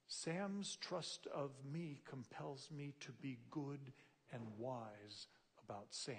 Sam's 0.08 0.76
trust 0.76 1.26
of 1.34 1.52
me 1.72 2.02
compels 2.04 2.68
me 2.70 2.92
to 3.00 3.12
be 3.12 3.38
good 3.50 3.80
and 4.30 4.42
wise 4.58 5.28
about 5.64 5.86
Sam. 5.88 6.16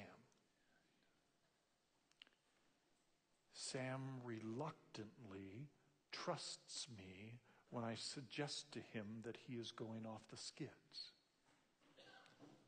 Sam 3.54 4.02
reluctantly 4.24 5.70
trusts 6.12 6.88
me 6.98 7.38
when 7.70 7.84
I 7.84 7.94
suggest 7.94 8.72
to 8.72 8.80
him 8.80 9.06
that 9.24 9.38
he 9.48 9.58
is 9.58 9.70
going 9.70 10.08
off 10.08 10.28
the 10.32 10.38
skids 10.38 11.12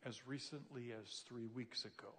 as 0.06 0.28
recently 0.28 0.92
as 0.92 1.24
three 1.28 1.48
weeks 1.48 1.86
ago. 1.86 2.14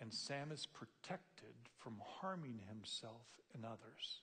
And 0.00 0.12
Sam 0.12 0.50
is 0.52 0.66
protected 0.66 1.54
from 1.78 1.96
harming 2.20 2.60
himself 2.68 3.26
and 3.54 3.64
others. 3.64 4.22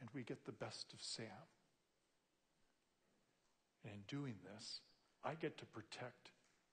And 0.00 0.08
we 0.14 0.22
get 0.22 0.44
the 0.44 0.52
best 0.52 0.92
of 0.92 1.02
Sam. 1.02 1.26
And 3.84 3.92
in 3.92 4.00
doing 4.08 4.34
this, 4.42 4.80
I 5.24 5.34
get 5.34 5.58
to 5.58 5.66
protect 5.66 6.30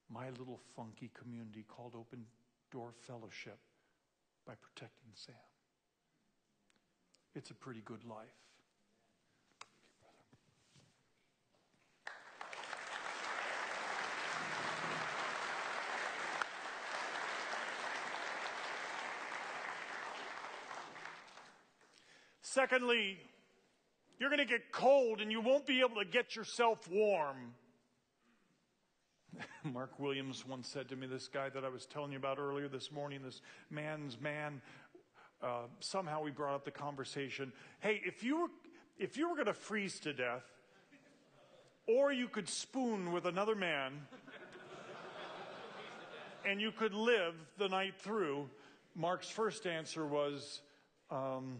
my 0.10 0.30
little 0.32 0.60
funky 0.76 1.12
community 1.20 1.66
called 1.68 1.94
Open 1.96 2.26
Door 2.72 2.94
Fellowship 3.08 3.60
by 4.46 4.54
protecting 4.56 5.12
Sam. 5.14 5.36
It's 7.36 7.52
a 7.52 7.56
pretty 7.56 7.82
good 7.86 8.04
life. 8.06 8.46
Secondly, 22.56 23.18
you're 24.18 24.30
going 24.30 24.40
to 24.40 24.46
get 24.46 24.72
cold 24.72 25.20
and 25.20 25.30
you 25.30 25.42
won't 25.42 25.66
be 25.66 25.82
able 25.82 26.02
to 26.02 26.06
get 26.06 26.38
yourself 26.38 26.90
warm. 26.90 27.54
Mark 29.66 30.00
Williams 30.00 30.46
once 30.48 30.70
said 30.70 30.88
to 30.88 30.96
me, 30.96 31.06
this 31.06 31.28
guy 31.28 31.50
that 31.50 31.66
I 31.66 31.68
was 31.68 31.86
telling 31.86 32.14
you 32.14 32.18
about 32.18 32.40
earlier 32.40 32.70
this 32.70 32.94
morning, 32.94 33.20
this 33.22 33.42
man's 33.70 34.22
man, 34.22 34.62
uh, 35.44 35.64
somehow 35.82 36.24
we 36.24 36.32
brought 36.32 36.56
up 36.56 36.64
the 36.64 36.72
conversation. 36.72 37.52
Hey, 37.82 38.00
if 38.06 38.24
you 38.24 38.44
were, 38.44 38.48
if 38.98 39.18
you 39.18 39.28
were 39.28 39.36
going 39.36 39.48
to 39.48 39.54
freeze 39.54 40.00
to 40.00 40.14
death, 40.14 40.46
or 41.90 42.14
you 42.14 42.30
could 42.30 42.48
spoon 42.48 43.12
with 43.12 43.26
another 43.26 43.56
man, 43.56 43.92
and 46.50 46.62
you 46.62 46.72
could 46.72 46.94
live 46.94 47.36
the 47.58 47.68
night 47.68 47.96
through, 48.00 48.50
Mark's 48.96 49.28
first 49.28 49.68
answer 49.68 50.08
was, 50.08 50.62
um, 51.12 51.58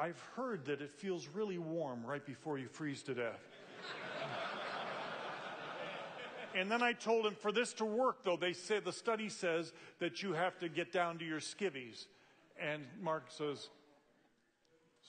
I've 0.00 0.20
heard 0.34 0.64
that 0.64 0.80
it 0.80 0.90
feels 0.90 1.28
really 1.28 1.58
warm 1.58 2.06
right 2.06 2.24
before 2.24 2.56
you 2.58 2.68
freeze 2.68 3.02
to 3.02 3.12
death. 3.12 3.42
and 6.54 6.70
then 6.70 6.82
I 6.82 6.94
told 6.94 7.26
him 7.26 7.34
for 7.34 7.52
this 7.52 7.74
to 7.74 7.84
work, 7.84 8.24
though, 8.24 8.38
they 8.38 8.54
say 8.54 8.80
the 8.80 8.94
study 8.94 9.28
says 9.28 9.74
that 9.98 10.22
you 10.22 10.32
have 10.32 10.58
to 10.60 10.70
get 10.70 10.90
down 10.90 11.18
to 11.18 11.24
your 11.26 11.40
skivvies. 11.40 12.06
And 12.58 12.84
Mark 13.02 13.24
says, 13.28 13.68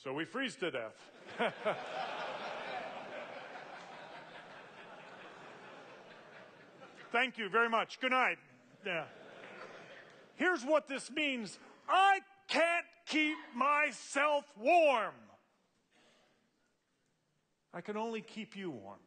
So 0.04 0.12
we 0.14 0.26
freeze 0.26 0.58
to 0.58 0.72
death. 0.72 1.00
Thank 7.14 7.38
you 7.38 7.48
very 7.48 7.70
much. 7.70 8.02
Good 8.02 8.12
night. 8.12 8.40
Yeah. 8.86 9.06
Here's 10.36 10.66
what 10.66 10.90
this 10.90 11.10
means 11.10 11.60
I 11.88 12.20
can't 12.50 12.86
keep 13.12 13.38
myself 13.56 14.46
warm. 14.58 15.14
I 17.74 17.82
can 17.82 17.98
only 17.98 18.22
keep 18.22 18.56
you 18.56 18.72
warm. 18.72 19.00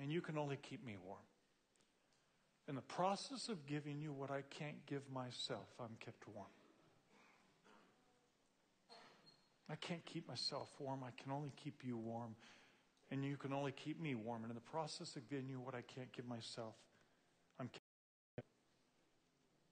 And 0.00 0.10
you 0.10 0.20
can 0.20 0.36
only 0.36 0.56
keep 0.56 0.84
me 0.84 0.96
warm. 1.04 1.20
In 2.68 2.74
the 2.74 2.82
process 2.82 3.48
of 3.48 3.64
giving 3.66 4.00
you 4.00 4.12
what 4.12 4.30
I 4.30 4.42
can't 4.50 4.84
give 4.86 5.02
myself, 5.12 5.68
I'm 5.78 5.96
kept 6.00 6.26
warm. 6.34 6.48
I 9.70 9.76
can't 9.76 10.04
keep 10.04 10.28
myself 10.28 10.70
warm. 10.78 11.02
I 11.04 11.10
can 11.22 11.32
only 11.32 11.52
keep 11.62 11.82
you 11.84 11.96
warm. 11.96 12.34
And 13.10 13.24
you 13.24 13.36
can 13.36 13.52
only 13.52 13.72
keep 13.72 14.00
me 14.00 14.14
warm. 14.14 14.42
And 14.42 14.50
in 14.50 14.54
the 14.54 14.60
process 14.60 15.16
of 15.16 15.28
giving 15.28 15.48
you 15.48 15.60
what 15.60 15.74
I 15.74 15.82
can't 15.82 16.10
give 16.12 16.26
myself, 16.26 16.74
I'm 17.60 17.68
kept. 17.68 17.80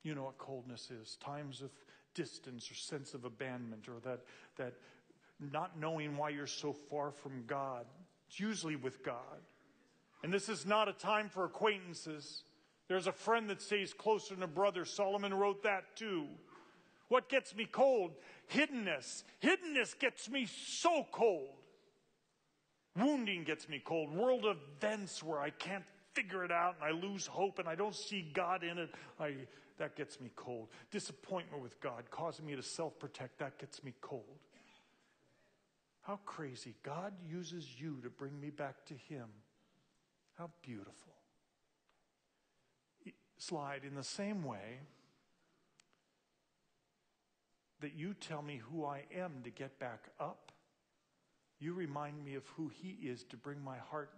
You 0.04 0.14
know 0.14 0.24
what 0.24 0.38
coldness 0.38 0.90
is 0.90 1.16
times 1.16 1.62
of 1.62 1.70
distance 2.14 2.70
or 2.70 2.74
sense 2.74 3.14
of 3.14 3.24
abandonment 3.24 3.88
or 3.88 4.00
that, 4.04 4.20
that 4.56 4.74
not 5.52 5.78
knowing 5.78 6.16
why 6.16 6.30
you're 6.30 6.46
so 6.46 6.72
far 6.72 7.10
from 7.10 7.44
God. 7.46 7.86
It's 8.28 8.38
usually 8.38 8.76
with 8.76 9.02
God. 9.04 9.40
And 10.22 10.32
this 10.32 10.48
is 10.48 10.64
not 10.64 10.88
a 10.88 10.92
time 10.92 11.28
for 11.28 11.44
acquaintances. 11.44 12.44
There's 12.88 13.06
a 13.06 13.12
friend 13.12 13.50
that 13.50 13.60
stays 13.60 13.92
closer 13.92 14.34
than 14.34 14.42
a 14.42 14.48
brother. 14.48 14.84
Solomon 14.84 15.34
wrote 15.34 15.62
that 15.64 15.96
too. 15.96 16.26
What 17.08 17.28
gets 17.28 17.54
me 17.54 17.66
cold? 17.70 18.12
Hiddenness. 18.52 19.24
Hiddenness 19.42 19.98
gets 19.98 20.30
me 20.30 20.46
so 20.46 21.06
cold. 21.12 21.56
Wounding 22.96 23.44
gets 23.44 23.68
me 23.68 23.82
cold. 23.84 24.14
World 24.14 24.46
events 24.46 25.22
where 25.22 25.38
I 25.38 25.50
can't 25.50 25.84
figure 26.14 26.44
it 26.44 26.52
out 26.52 26.76
and 26.80 26.84
I 26.84 27.06
lose 27.06 27.26
hope 27.26 27.58
and 27.58 27.68
I 27.68 27.74
don't 27.74 27.94
see 27.94 28.30
God 28.34 28.62
in 28.62 28.78
it. 28.78 28.90
I, 29.18 29.34
that 29.82 29.96
gets 29.96 30.20
me 30.20 30.30
cold. 30.36 30.68
Disappointment 30.92 31.60
with 31.60 31.80
God, 31.80 32.04
causing 32.08 32.46
me 32.46 32.54
to 32.54 32.62
self 32.62 32.96
protect, 33.00 33.40
that 33.40 33.58
gets 33.58 33.82
me 33.82 33.92
cold. 34.00 34.38
How 36.02 36.20
crazy. 36.24 36.76
God 36.84 37.12
uses 37.28 37.66
you 37.80 37.98
to 38.04 38.08
bring 38.08 38.40
me 38.40 38.50
back 38.50 38.84
to 38.86 38.94
Him. 38.94 39.26
How 40.38 40.50
beautiful. 40.62 40.94
Slide 43.38 43.82
in 43.84 43.96
the 43.96 44.04
same 44.04 44.44
way 44.44 44.78
that 47.80 47.96
you 47.96 48.14
tell 48.14 48.40
me 48.40 48.60
who 48.70 48.84
I 48.84 49.02
am 49.12 49.32
to 49.42 49.50
get 49.50 49.80
back 49.80 50.10
up, 50.20 50.52
you 51.58 51.74
remind 51.74 52.24
me 52.24 52.36
of 52.36 52.46
who 52.56 52.70
He 52.72 52.96
is 53.02 53.24
to 53.24 53.36
bring 53.36 53.62
my 53.64 53.78
heart 53.90 54.12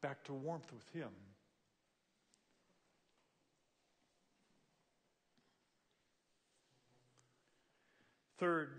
back 0.00 0.22
to 0.24 0.32
warmth 0.32 0.72
with 0.72 0.88
Him. 0.92 1.10
Third, 8.38 8.70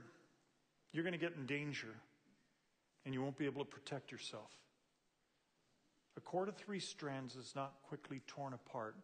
you're 0.91 1.03
going 1.03 1.13
to 1.13 1.19
get 1.19 1.35
in 1.35 1.45
danger 1.45 1.95
and 3.05 3.13
you 3.13 3.21
won't 3.21 3.37
be 3.37 3.45
able 3.45 3.63
to 3.63 3.69
protect 3.69 4.11
yourself. 4.11 4.51
A 6.17 6.21
cord 6.21 6.49
of 6.49 6.55
three 6.55 6.79
strands 6.79 7.35
is 7.35 7.53
not 7.55 7.73
quickly 7.83 8.21
torn 8.27 8.53
apart. 8.53 8.95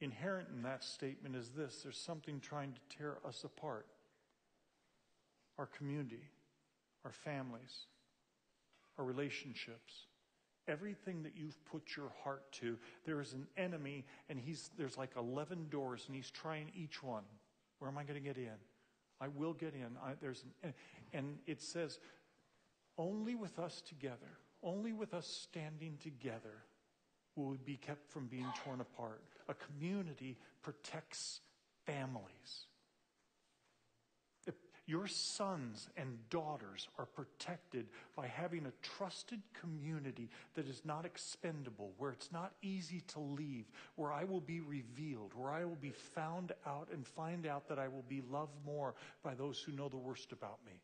Inherent 0.00 0.48
in 0.54 0.62
that 0.62 0.84
statement 0.84 1.36
is 1.36 1.50
this 1.50 1.80
there's 1.82 1.98
something 1.98 2.40
trying 2.40 2.72
to 2.72 2.96
tear 2.96 3.18
us 3.26 3.44
apart 3.44 3.86
our 5.56 5.66
community, 5.66 6.28
our 7.04 7.12
families, 7.12 7.86
our 8.98 9.04
relationships. 9.04 10.06
Everything 10.66 11.22
that 11.22 11.32
you've 11.36 11.62
put 11.66 11.94
your 11.94 12.10
heart 12.24 12.50
to, 12.52 12.78
there 13.04 13.20
is 13.20 13.34
an 13.34 13.46
enemy, 13.56 14.04
and 14.30 14.38
he's, 14.38 14.70
there's 14.78 14.96
like 14.96 15.10
11 15.16 15.68
doors, 15.68 16.04
and 16.06 16.16
he's 16.16 16.30
trying 16.30 16.72
each 16.74 17.02
one. 17.02 17.22
Where 17.78 17.90
am 17.90 17.98
I 17.98 18.04
going 18.04 18.20
to 18.20 18.26
get 18.26 18.38
in? 18.38 18.56
I 19.24 19.28
will 19.28 19.54
get 19.54 19.74
in. 19.74 19.96
I, 20.04 20.12
there's 20.20 20.44
an, 20.62 20.74
and 21.12 21.38
it 21.46 21.62
says, 21.62 21.98
only 22.98 23.34
with 23.34 23.58
us 23.58 23.80
together, 23.80 24.38
only 24.62 24.92
with 24.92 25.14
us 25.14 25.26
standing 25.26 25.96
together 26.02 26.64
will 27.36 27.48
we 27.48 27.56
be 27.56 27.76
kept 27.76 28.10
from 28.10 28.26
being 28.26 28.46
torn 28.64 28.80
apart. 28.80 29.22
A 29.48 29.54
community 29.54 30.36
protects 30.62 31.40
families. 31.86 32.66
Your 34.86 35.06
sons 35.06 35.88
and 35.96 36.18
daughters 36.28 36.88
are 36.98 37.06
protected 37.06 37.86
by 38.14 38.26
having 38.26 38.66
a 38.66 38.72
trusted 38.82 39.40
community 39.58 40.28
that 40.54 40.68
is 40.68 40.82
not 40.84 41.06
expendable, 41.06 41.92
where 41.96 42.10
it's 42.10 42.30
not 42.30 42.52
easy 42.60 43.00
to 43.08 43.20
leave, 43.20 43.64
where 43.96 44.12
I 44.12 44.24
will 44.24 44.42
be 44.42 44.60
revealed, 44.60 45.32
where 45.34 45.50
I 45.50 45.64
will 45.64 45.78
be 45.80 45.94
found 46.14 46.52
out 46.66 46.88
and 46.92 47.06
find 47.06 47.46
out 47.46 47.66
that 47.68 47.78
I 47.78 47.88
will 47.88 48.04
be 48.08 48.22
loved 48.30 48.52
more 48.66 48.94
by 49.22 49.34
those 49.34 49.58
who 49.58 49.72
know 49.72 49.88
the 49.88 49.96
worst 49.96 50.32
about 50.32 50.58
me. 50.66 50.82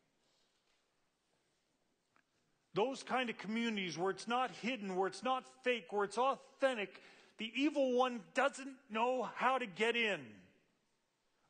Those 2.73 3.03
kind 3.03 3.29
of 3.29 3.37
communities 3.37 3.99
where 3.99 4.11
it's 4.11 4.27
not 4.27 4.49
hidden, 4.61 4.95
where 4.95 5.07
it's 5.07 5.23
not 5.23 5.43
fake, 5.63 5.91
where 5.91 6.05
it's 6.05 6.17
authentic, 6.17 7.01
the 7.37 7.51
evil 7.55 7.97
one 7.97 8.21
doesn't 8.33 8.75
know 8.89 9.29
how 9.35 9.59
to 9.59 9.67
get 9.67 9.95
in. 9.95 10.21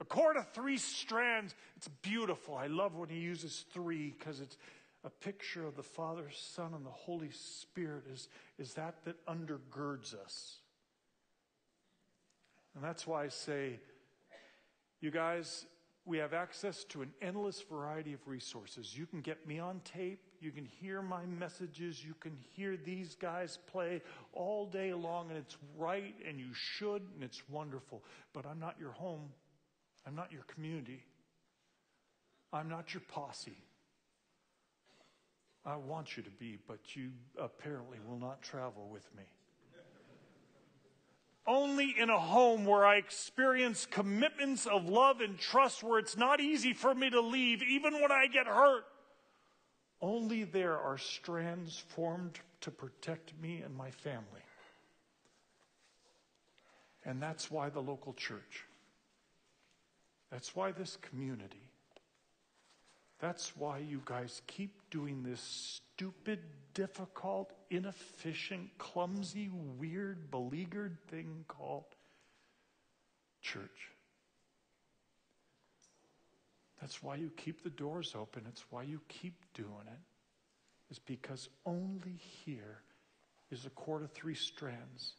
A 0.02 0.06
cord 0.06 0.36
of 0.36 0.49
three 0.49 0.78
strands. 0.78 1.54
It's 1.78 1.88
beautiful. 2.02 2.56
I 2.56 2.66
love 2.66 2.95
when 2.95 3.08
he 3.08 3.20
uses 3.20 3.66
three 3.72 4.16
because 4.18 4.39
it's 4.39 4.58
a 5.04 5.10
picture 5.10 5.66
of 5.66 5.76
the 5.76 5.84
Father, 5.84 6.26
Son, 6.34 6.74
and 6.74 6.84
the 6.86 6.89
Holy 6.89 7.30
Spirit 7.32 8.06
is, 8.12 8.28
is 8.58 8.74
that 8.74 8.95
that 9.06 9.24
undergirds 9.28 10.16
us. 10.16 10.58
And 12.76 12.84
that's 12.84 13.06
why 13.06 13.26
I 13.26 13.28
say, 13.28 13.80
you 15.02 15.12
guys, 15.12 15.66
we 16.06 16.18
have 16.18 16.34
access 16.34 16.84
to 16.86 17.04
an 17.04 17.12
endless 17.22 17.62
variety 17.62 18.14
of 18.14 18.28
resources. 18.28 18.97
You 18.97 19.06
can 19.06 19.22
get 19.22 19.47
me 19.47 19.60
on 19.60 19.82
tape. 19.84 20.22
You 20.39 20.49
can 20.49 20.66
hear 20.66 21.04
my 21.04 21.26
messages. 21.26 22.04
You 22.04 22.16
can 22.20 22.36
hear 22.56 22.76
these 22.76 23.16
guys 23.16 23.60
play 23.72 24.02
all 24.34 24.66
day 24.66 24.93
long, 24.93 25.30
and 25.30 25.38
it's 25.38 25.58
right, 25.78 26.16
and 26.28 26.39
you 26.39 26.54
should, 26.54 27.04
and 27.14 27.24
it's 27.24 27.43
wonderful. 27.49 28.04
But 28.34 28.47
I'm 28.47 28.60
not 28.60 28.78
your 28.80 28.93
home. 28.93 29.30
I'm 30.06 30.16
not 30.16 30.32
your 30.32 30.43
community. 30.43 31.04
I'm 32.54 32.70
not 32.70 32.93
your 32.93 33.02
posse. 33.08 33.58
I 35.66 35.76
want 35.76 36.18
you 36.18 36.24
to 36.24 36.30
be, 36.30 36.58
but 36.68 36.80
you 36.95 37.12
apparently 37.39 37.97
will 38.08 38.18
not 38.18 38.41
travel 38.41 38.89
with 38.91 39.08
me. 39.16 39.24
Only 41.47 41.95
in 41.97 42.10
a 42.10 42.20
home 42.20 42.66
where 42.66 42.86
I 42.86 42.97
experience 42.97 43.88
commitments 43.89 44.66
of 44.68 44.86
love 44.86 45.22
and 45.22 45.39
trust 45.39 45.84
where 45.84 45.99
it's 45.99 46.18
not 46.18 46.39
easy 46.39 46.74
for 46.74 46.93
me 46.93 47.10
to 47.10 47.22
leave, 47.22 47.64
even 47.64 47.95
when 47.95 48.12
I 48.12 48.28
get 48.28 48.47
hurt. 48.47 48.86
Only 50.02 50.43
there 50.43 50.78
are 50.78 50.97
strands 50.97 51.84
formed 51.95 52.39
to 52.62 52.72
protect 52.72 53.34
me 53.41 53.62
and 53.62 53.76
my 53.76 53.91
family. 53.91 54.24
And 57.06 57.22
that's 57.22 57.49
why 57.49 57.70
the 57.70 57.82
local 57.82 58.14
church. 58.14 58.66
That's 60.32 60.56
why 60.56 60.72
this 60.72 60.98
community. 60.98 61.70
That's 63.20 63.56
why 63.56 63.80
you 63.80 64.02
guys 64.06 64.42
keep 64.48 64.90
doing 64.90 65.22
this 65.22 65.42
stupid, 65.42 66.40
difficult, 66.74 67.54
inefficient, 67.70 68.70
clumsy, 68.78 69.50
weird, 69.78 70.32
beleaguered 70.32 70.98
thing 71.10 71.46
called 71.48 71.86
church. 73.42 73.92
That's 76.80 77.04
why 77.04 77.16
you 77.16 77.32
keep 77.38 77.62
the 77.62 77.70
doors 77.70 78.16
open. 78.18 78.44
It's 78.50 78.66
why 78.72 78.84
you 78.84 79.02
keep 79.08 79.36
doing 79.54 79.86
it. 79.86 80.00
Is 80.90 80.98
because 81.00 81.48
only 81.66 82.20
here 82.44 82.82
is 83.52 83.66
a 83.66 83.70
cord 83.70 84.02
of 84.02 84.12
three 84.12 84.36
strands 84.36 85.14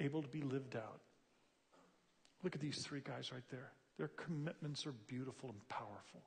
able 0.00 0.22
to 0.22 0.28
be 0.28 0.42
lived 0.42 0.74
out. 0.74 1.00
Look 2.44 2.54
at 2.54 2.60
these 2.60 2.82
three 2.82 3.00
guys 3.02 3.32
right 3.32 3.42
there. 3.50 3.72
Their 3.96 4.08
commitments 4.08 4.86
are 4.86 4.92
beautiful 4.92 5.48
and 5.48 5.68
powerful. 5.68 6.20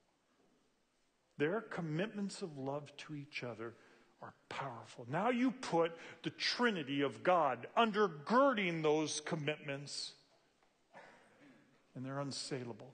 Their 1.38 1.62
commitments 1.62 2.42
of 2.42 2.58
love 2.58 2.92
to 2.98 3.16
each 3.16 3.44
other 3.44 3.76
are 4.24 4.34
powerful. 4.50 5.06
Now 5.10 5.30
you 5.30 5.52
put 5.52 5.92
the 6.24 6.32
Trinity 6.32 7.02
of 7.02 7.22
God 7.24 7.68
undergirding 7.78 8.82
those 8.82 9.22
commitments, 9.22 10.14
and 11.96 12.04
they're 12.04 12.20
unsalable. 12.20 12.92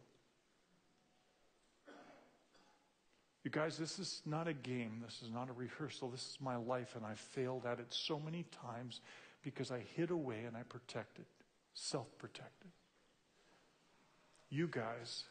You 3.45 3.51
guys, 3.51 3.77
this 3.77 3.99
is 3.99 4.21
not 4.25 4.49
a 4.49 4.53
game. 4.53 5.01
This 5.05 5.21
is 5.21 5.31
not 5.31 5.49
a 5.49 5.53
rehearsal. 5.53 6.09
This 6.09 6.21
is 6.21 6.37
my 6.41 6.57
life, 6.57 6.95
and 6.97 7.05
I've 7.05 7.19
failed 7.19 7.65
at 7.65 7.79
it 7.79 7.87
so 7.89 8.19
many 8.19 8.45
times 8.51 8.99
because 9.43 9.71
I 9.71 9.79
hid 9.95 10.11
away 10.11 10.43
and 10.45 10.57
I 10.57 10.63
protected, 10.63 11.25
self 11.73 12.07
protected. 12.17 12.71
You 14.53 14.67
guys, 14.67 15.23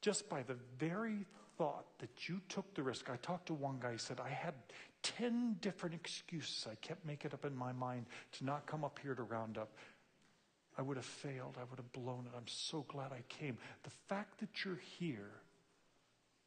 just 0.00 0.30
by 0.30 0.42
the 0.42 0.56
very 0.78 1.26
thought 1.58 1.84
that 1.98 2.30
you 2.30 2.40
took 2.48 2.72
the 2.72 2.82
risk, 2.82 3.10
I 3.10 3.16
talked 3.16 3.48
to 3.48 3.54
one 3.54 3.76
guy, 3.78 3.92
he 3.92 3.98
said, 3.98 4.18
I 4.24 4.30
had 4.30 4.54
10 5.02 5.56
different 5.60 5.94
excuses 5.94 6.66
I 6.66 6.76
kept 6.76 7.04
making 7.04 7.34
up 7.34 7.44
in 7.44 7.54
my 7.54 7.72
mind 7.72 8.06
to 8.38 8.44
not 8.46 8.64
come 8.64 8.82
up 8.82 8.98
here 9.02 9.14
to 9.14 9.22
round 9.22 9.58
up. 9.58 9.76
I 10.78 10.82
would 10.82 10.96
have 10.96 11.04
failed. 11.04 11.58
I 11.60 11.64
would 11.68 11.78
have 11.78 11.92
blown 11.92 12.24
it. 12.24 12.32
I'm 12.34 12.46
so 12.46 12.86
glad 12.88 13.12
I 13.12 13.22
came. 13.28 13.58
The 13.82 13.90
fact 14.08 14.40
that 14.40 14.64
you're 14.64 14.80
here 14.98 15.42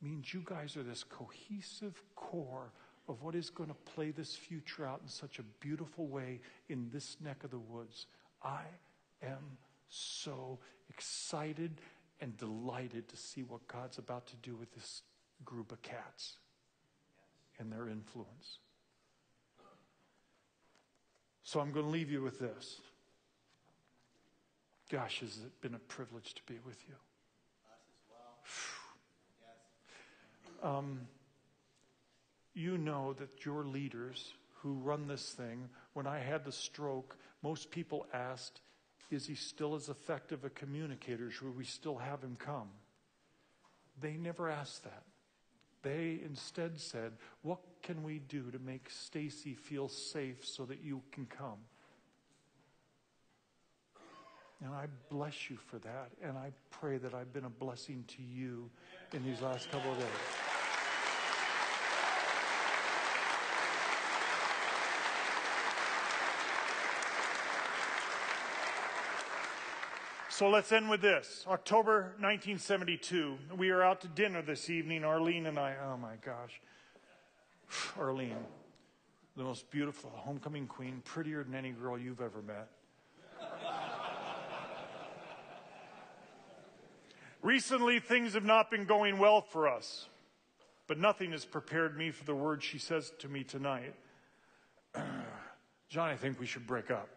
means 0.01 0.33
you 0.33 0.41
guys 0.43 0.75
are 0.75 0.81
this 0.81 1.03
cohesive 1.03 2.01
core 2.15 2.71
of 3.07 3.21
what 3.21 3.35
is 3.35 3.51
going 3.51 3.69
to 3.69 3.91
play 3.93 4.09
this 4.09 4.35
future 4.35 4.87
out 4.87 5.01
in 5.03 5.07
such 5.07 5.37
a 5.37 5.43
beautiful 5.59 6.07
way 6.07 6.41
in 6.67 6.89
this 6.91 7.15
neck 7.23 7.43
of 7.43 7.51
the 7.51 7.59
woods. 7.59 8.07
I 8.41 8.63
am 9.21 9.59
so 9.87 10.57
excited 10.89 11.79
and 12.23 12.37
delighted 12.37 13.09
to 13.09 13.17
see 13.17 13.43
what 13.43 13.67
God's 13.67 13.97
about 13.97 14.27
to 14.27 14.37
do 14.37 14.55
with 14.55 14.73
this 14.73 15.01
group 15.43 15.73
of 15.73 15.81
cats 15.81 16.37
and 17.59 17.69
their 17.69 17.89
influence. 17.89 18.59
So 21.43 21.59
I'm 21.59 21.73
going 21.73 21.85
to 21.85 21.91
leave 21.91 22.09
you 22.09 22.21
with 22.21 22.39
this. 22.39 22.79
Gosh, 24.89 25.19
has 25.19 25.37
it 25.45 25.59
been 25.59 25.75
a 25.75 25.79
privilege 25.79 26.33
to 26.35 26.41
be 26.43 26.59
with 26.65 26.77
you? 26.87 26.95
Um, 30.65 31.01
you 32.53 32.77
know 32.77 33.11
that 33.19 33.43
your 33.43 33.65
leaders 33.65 34.31
who 34.61 34.75
run 34.75 35.07
this 35.07 35.31
thing, 35.31 35.67
when 35.91 36.07
I 36.07 36.19
had 36.19 36.45
the 36.45 36.53
stroke, 36.53 37.17
most 37.41 37.69
people 37.69 38.07
asked, 38.13 38.61
Is 39.13 39.27
he 39.27 39.35
still 39.35 39.75
as 39.75 39.89
effective 39.89 40.43
a 40.43 40.49
communicator? 40.49 41.29
Should 41.29 41.55
we 41.57 41.65
still 41.65 41.97
have 41.97 42.21
him 42.21 42.35
come? 42.37 42.69
They 44.01 44.13
never 44.13 44.49
asked 44.49 44.83
that. 44.83 45.03
They 45.83 46.19
instead 46.25 46.79
said, 46.79 47.13
What 47.41 47.59
can 47.81 48.03
we 48.03 48.19
do 48.19 48.49
to 48.51 48.59
make 48.59 48.89
Stacy 48.89 49.53
feel 49.53 49.89
safe 49.89 50.45
so 50.45 50.65
that 50.65 50.81
you 50.81 51.01
can 51.11 51.25
come? 51.25 51.59
And 54.63 54.73
I 54.73 54.87
bless 55.09 55.49
you 55.49 55.57
for 55.57 55.77
that. 55.79 56.11
And 56.21 56.37
I 56.37 56.51
pray 56.71 56.97
that 56.97 57.13
I've 57.13 57.33
been 57.33 57.45
a 57.45 57.49
blessing 57.49 58.05
to 58.15 58.23
you 58.23 58.69
in 59.11 59.23
these 59.25 59.41
last 59.41 59.69
couple 59.69 59.91
of 59.91 59.99
days. 59.99 60.52
So 70.35 70.49
let's 70.49 70.71
end 70.71 70.89
with 70.89 71.01
this. 71.01 71.45
October 71.47 72.15
1972. 72.17 73.37
We 73.55 73.69
are 73.69 73.83
out 73.83 74.01
to 74.01 74.07
dinner 74.07 74.41
this 74.41 74.67
evening, 74.67 75.03
Arlene 75.03 75.45
and 75.45 75.59
I. 75.59 75.75
Oh 75.85 75.95
my 75.95 76.15
gosh. 76.25 76.59
Arlene, 77.99 78.43
the 79.37 79.43
most 79.43 79.69
beautiful 79.69 80.09
homecoming 80.11 80.65
queen, 80.65 81.03
prettier 81.05 81.43
than 81.43 81.53
any 81.53 81.69
girl 81.69 81.99
you've 81.99 82.19
ever 82.19 82.41
met. 82.41 82.67
Recently, 87.43 87.99
things 87.99 88.33
have 88.33 88.43
not 88.43 88.71
been 88.71 88.85
going 88.85 89.19
well 89.19 89.39
for 89.39 89.69
us, 89.69 90.07
but 90.87 90.97
nothing 90.97 91.31
has 91.33 91.45
prepared 91.45 91.95
me 91.95 92.09
for 92.09 92.23
the 92.25 92.33
words 92.33 92.65
she 92.65 92.79
says 92.79 93.11
to 93.19 93.29
me 93.29 93.43
tonight. 93.43 93.93
John, 95.89 96.09
I 96.09 96.15
think 96.15 96.39
we 96.39 96.47
should 96.47 96.65
break 96.65 96.89
up. 96.89 97.07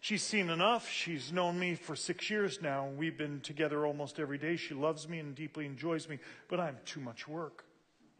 She's 0.00 0.22
seen 0.22 0.48
enough. 0.48 0.88
She's 0.88 1.30
known 1.30 1.58
me 1.58 1.74
for 1.74 1.94
six 1.94 2.30
years 2.30 2.62
now. 2.62 2.88
We've 2.96 3.18
been 3.18 3.40
together 3.40 3.84
almost 3.84 4.18
every 4.18 4.38
day. 4.38 4.56
She 4.56 4.72
loves 4.72 5.06
me 5.06 5.18
and 5.18 5.34
deeply 5.34 5.66
enjoys 5.66 6.08
me, 6.08 6.18
but 6.48 6.58
I'm 6.58 6.78
too 6.86 7.00
much 7.00 7.28
work. 7.28 7.64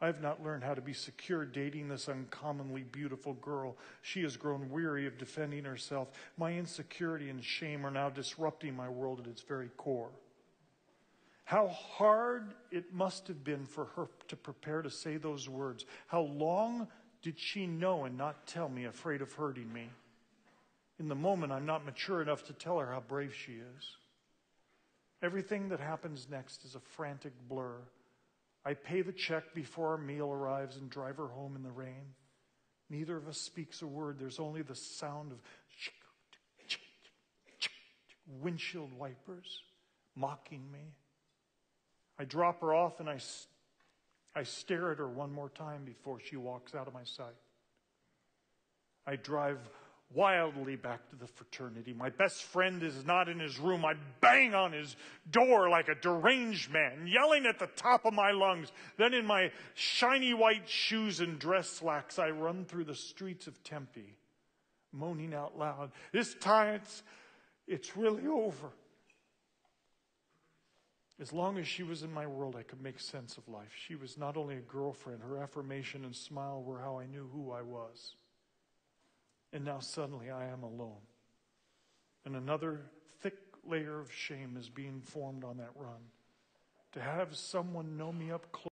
I 0.03 0.07
have 0.07 0.20
not 0.20 0.43
learned 0.43 0.62
how 0.62 0.74
to 0.74 0.81
be 0.81 0.93
secure 0.93 1.45
dating 1.45 1.89
this 1.89 2.09
uncommonly 2.09 2.83
beautiful 2.83 3.35
girl. 3.35 3.76
She 4.03 4.22
has 4.22 4.37
grown 4.37 4.70
weary 4.70 5.07
of 5.07 5.18
defending 5.18 5.64
herself. 5.64 6.09
My 6.37 6.53
insecurity 6.53 7.31
and 7.31 7.43
shame 7.43 7.85
are 7.87 7.91
now 7.91 8.11
disrupting 8.11 8.76
my 8.76 8.89
world 8.89 9.20
at 9.20 9.26
its 9.26 9.43
very 9.43 9.68
core. 9.76 10.11
How 11.45 11.68
hard 11.68 12.55
it 12.70 12.95
must 12.95 13.26
have 13.28 13.43
been 13.43 13.66
for 13.66 13.87
her 13.97 14.09
to 14.28 14.37
prepare 14.37 14.83
to 14.83 14.91
say 14.91 15.16
those 15.16 15.49
words. 15.49 15.85
How 16.07 16.22
long 16.22 16.89
did 17.22 17.39
she 17.39 17.66
know 17.66 18.05
and 18.05 18.16
not 18.16 18.47
tell 18.47 18.68
me, 18.68 18.85
afraid 18.85 19.20
of 19.20 19.33
hurting 19.33 19.70
me? 19.70 19.91
In 21.01 21.09
the 21.09 21.15
moment, 21.15 21.51
I'm 21.51 21.65
not 21.65 21.87
mature 21.87 22.21
enough 22.21 22.45
to 22.45 22.53
tell 22.53 22.79
her 22.79 22.93
how 22.93 23.01
brave 23.01 23.35
she 23.35 23.53
is. 23.53 23.97
Everything 25.23 25.71
that 25.71 25.81
happens 25.81 26.29
next 26.31 26.63
is 26.67 26.75
a 26.75 26.81
frantic 26.81 27.33
blur. 27.49 27.77
I 28.67 28.75
pay 28.75 29.01
the 29.01 29.13
check 29.13 29.55
before 29.55 29.93
our 29.93 29.99
meal 29.99 30.31
arrives 30.31 30.77
and 30.77 30.91
drive 30.91 31.17
her 31.17 31.29
home 31.29 31.57
in 31.57 31.63
the 31.63 31.71
rain. 31.71 32.15
Neither 32.91 33.17
of 33.17 33.29
us 33.29 33.39
speaks 33.39 33.81
a 33.81 33.87
word. 33.87 34.19
There's 34.19 34.39
only 34.39 34.61
the 34.61 34.75
sound 34.75 35.33
of 35.33 35.39
windshield 38.43 38.93
wipers 38.93 39.63
mocking 40.15 40.71
me. 40.71 40.93
I 42.19 42.27
drop 42.27 42.61
her 42.61 42.75
off 42.75 43.01
and 43.01 43.09
I, 43.09 43.21
I 44.37 44.43
stare 44.43 44.93
at 44.93 44.99
her 44.99 45.09
one 45.09 45.33
more 45.33 45.49
time 45.49 45.87
before 45.87 46.21
she 46.21 46.37
walks 46.37 46.75
out 46.75 46.87
of 46.87 46.93
my 46.93 47.05
sight. 47.05 47.41
I 49.07 49.17
drive 49.17 49.59
wildly 50.13 50.77
back 50.77 51.09
to 51.11 51.17
the 51.17 51.27
fraternity. 51.27 51.93
My 51.93 52.11
best 52.11 52.43
friend 52.43 52.83
is 52.83 53.05
not 53.05 53.29
in 53.29 53.39
his 53.39 53.59
room. 53.59 53.85
I 53.85 53.95
bang 54.21 54.55
on 54.55 54.73
his 54.73 54.97
door 55.31 55.69
like 55.69 55.89
a 55.89 55.95
deranged 55.95 56.71
man, 56.71 57.07
yelling 57.07 57.47
at 57.47 57.59
the 57.59 57.69
top 57.77 58.05
of 58.05 58.13
my 58.13 58.33
lungs. 58.33 58.73
Then, 58.97 59.15
in 59.15 59.25
my 59.25 59.53
shiny 59.75 60.35
white 60.35 60.69
shoes 60.69 61.21
and 61.21 61.39
dress 61.39 61.69
slacks, 61.69 62.19
I 62.19 62.31
run 62.31 62.65
through 62.65 62.85
the 62.85 62.95
streets 62.95 63.47
of 63.47 63.63
Tempe, 63.63 64.17
moaning 64.93 65.33
out 65.35 65.57
loud. 65.57 65.93
This 66.13 66.35
time 66.35 66.75
it's, 66.75 67.03
it's 67.69 67.97
really 67.97 68.27
over. 68.27 68.71
As 71.21 71.35
long 71.35 71.59
as 71.59 71.69
she 71.69 71.83
was 71.83 72.03
in 72.03 72.13
my 72.13 72.27
world, 72.27 72.57
I 72.57 72.63
could 72.63 72.81
make 72.81 72.99
sense 72.99 73.37
of 73.37 73.47
life. 73.47 73.71
She 73.87 73.95
was 73.95 74.17
not 74.17 74.39
only 74.39 74.57
a 74.57 74.61
girlfriend, 74.61 75.21
her 75.23 75.37
affirmation 75.37 76.05
and 76.07 76.17
smile 76.17 76.63
were 76.63 76.81
how 76.81 76.99
I 76.99 77.07
knew 77.07 77.29
who 77.33 77.53
I 77.53 77.61
was. 77.61 78.15
And 79.53 79.65
now 79.65 79.81
suddenly 79.81 80.31
I 80.31 80.47
am 80.47 80.63
alone. 80.63 81.01
And 82.25 82.37
another 82.37 82.81
thick 83.21 83.37
layer 83.67 83.99
of 83.99 84.13
shame 84.13 84.57
is 84.59 84.69
being 84.69 85.01
formed 85.01 85.45
on 85.45 85.57
that 85.59 85.71
run. 85.75 86.01
To 86.93 87.01
have 87.01 87.37
someone 87.37 87.97
know 87.97 88.13
me 88.13 88.31
up 88.31 88.51
close. 88.53 88.71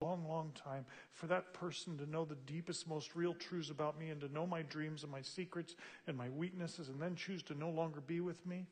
a 0.00 0.04
long, 0.04 0.26
long 0.28 0.52
time 0.54 0.84
for 1.12 1.26
that 1.26 1.52
person 1.54 1.98
to 1.98 2.10
know 2.10 2.24
the 2.24 2.34
deepest, 2.34 2.88
most 2.88 3.14
real 3.14 3.34
truths 3.34 3.70
about 3.70 3.98
me 3.98 4.10
and 4.10 4.20
to 4.20 4.32
know 4.32 4.46
my 4.46 4.62
dreams 4.62 5.02
and 5.02 5.12
my 5.12 5.22
secrets 5.22 5.74
and 6.06 6.16
my 6.16 6.28
weaknesses 6.30 6.88
and 6.88 7.00
then 7.00 7.14
choose 7.14 7.42
to 7.44 7.54
no 7.54 7.70
longer 7.70 8.00
be 8.00 8.20
with 8.20 8.44
me? 8.46 8.66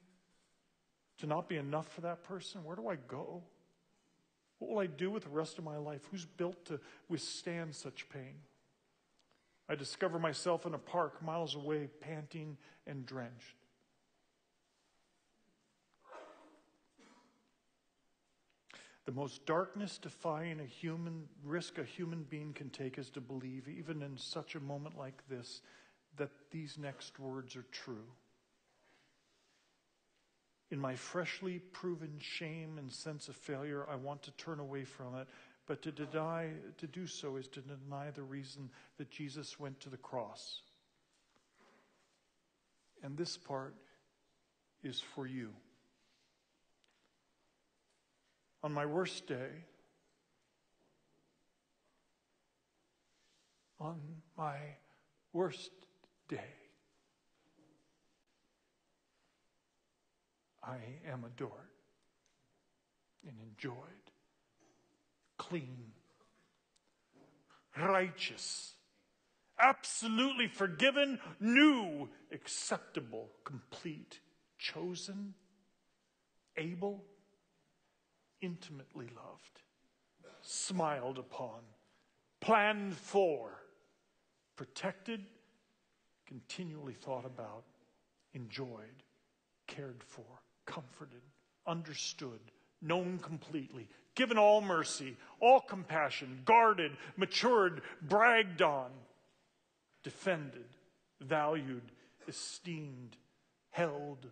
To 1.19 1.27
not 1.27 1.49
be 1.49 1.57
enough 1.57 1.93
for 1.93 2.01
that 2.01 2.25
person? 2.25 2.65
Where 2.65 2.77
do 2.77 2.89
I 2.89 2.97
go? 2.97 3.43
What 4.59 4.71
will 4.71 4.79
I 4.79 4.87
do 4.87 5.11
with 5.11 5.25
the 5.25 5.31
rest 5.31 5.59
of 5.59 5.65
my 5.65 5.79
life? 5.79 6.01
Who's 6.11 6.25
built 6.25 6.65
to 6.67 6.81
withstand 7.09 7.75
such 7.75 8.09
pain? 8.09 8.35
I 9.71 9.77
discover 9.77 10.19
myself 10.19 10.67
in 10.67 10.75
a 10.75 10.79
park 10.79 11.23
miles 11.23 11.55
away, 11.55 11.89
panting 12.01 12.57
and 12.89 13.07
drenched. 13.07 13.55
The 19.07 19.13
most 19.13 19.47
darkness 19.47 19.97
defying 19.97 20.59
a 20.59 20.65
human 20.65 21.29
risk 21.45 21.79
a 21.79 21.85
human 21.85 22.25
being 22.25 22.53
can 22.53 22.71
take 22.71 22.99
is 22.99 23.11
to 23.11 23.21
believe, 23.21 23.69
even 23.69 24.03
in 24.03 24.19
such 24.19 24.57
a 24.57 24.61
moment 24.61 24.99
like 24.99 25.23
this, 25.29 25.63
that 26.17 26.31
these 26.51 26.77
next 26.77 27.21
words 27.21 27.55
are 27.55 27.67
true. 27.71 28.09
In 30.73 30.81
my 30.81 30.97
freshly 30.97 31.61
proven 31.61 32.17
shame 32.19 32.77
and 32.77 32.91
sense 32.91 33.29
of 33.29 33.37
failure, 33.37 33.87
I 33.89 33.95
want 33.95 34.25
to 34.25 34.33
turn 34.33 34.59
away 34.59 34.83
from 34.83 35.15
it. 35.15 35.29
But 35.71 35.83
to 35.83 35.93
deny, 35.93 36.49
to 36.79 36.89
do 36.89 37.07
so 37.07 37.37
is 37.37 37.47
to 37.47 37.61
deny 37.61 38.11
the 38.11 38.25
reason 38.25 38.71
that 38.99 39.09
Jesus 39.09 39.61
went 39.61 39.79
to 39.79 39.89
the 39.89 39.97
cross. 39.97 40.63
And 43.05 43.17
this 43.17 43.37
part 43.37 43.77
is 44.83 45.01
for 45.15 45.29
you. 45.29 45.51
On 48.65 48.73
my 48.73 48.85
worst 48.85 49.29
day, 49.29 49.65
on 53.79 54.01
my 54.37 54.57
worst 55.33 55.71
day, 56.29 56.53
I 60.65 60.79
am 61.09 61.23
adored 61.23 61.53
and 63.25 63.37
enjoyed, 63.41 64.00
clean, 65.51 65.93
righteous, 67.77 68.75
absolutely 69.59 70.47
forgiven, 70.47 71.19
new, 71.41 72.09
acceptable, 72.33 73.29
complete, 73.45 74.21
chosen, 74.59 75.35
able, 76.57 77.05
intimately 78.41 79.09
loved, 79.17 79.61
smiled 80.41 81.19
upon, 81.19 81.61
planned 82.41 82.95
for, 82.97 83.51
protected, 84.57 85.21
continually 86.27 86.95
thought 86.95 87.27
about, 87.27 87.65
enjoyed, 88.33 89.03
cared 89.67 90.03
for 90.03 90.41
comforted, 90.71 91.23
understood, 91.67 92.41
known 92.83 93.19
completely, 93.19 93.89
given 94.15 94.39
all 94.39 94.61
mercy, 94.61 95.17
all 95.41 95.61
compassion, 95.61 96.43
guarded, 96.45 96.93
matured, 97.17 97.83
bragged 98.03 98.63
on, 98.63 98.91
defended, 100.03 100.65
valued, 101.21 101.93
esteemed, 102.29 103.17
held, 103.71 104.27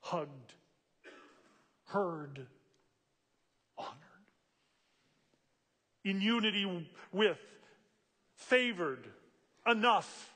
hugged, 0.00 0.54
heard, 1.86 2.46
honored. 3.76 3.96
In 6.04 6.20
unity 6.20 6.88
with, 7.12 7.40
favored, 8.34 9.06
enough, 9.66 10.34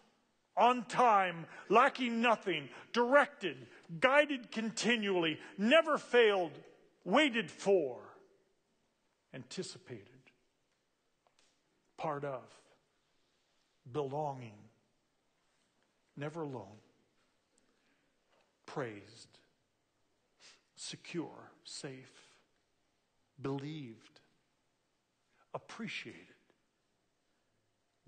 on 0.57 0.85
time, 0.85 1.47
lacking 1.68 2.20
nothing, 2.20 2.68
directed, 2.93 3.57
guided 4.01 4.51
continually, 4.51 5.39
never 5.59 5.99
failed, 5.99 6.53
waited 7.05 7.50
for, 7.50 8.00
anticipated, 9.32 10.09
part 11.96 12.24
of, 12.24 12.42
belonging, 13.92 14.59
never 16.16 16.42
alone, 16.42 16.78
praised, 18.66 19.38
secure, 20.76 21.50
safe, 21.64 22.34
believed, 23.40 24.20
appreciated, 25.52 26.20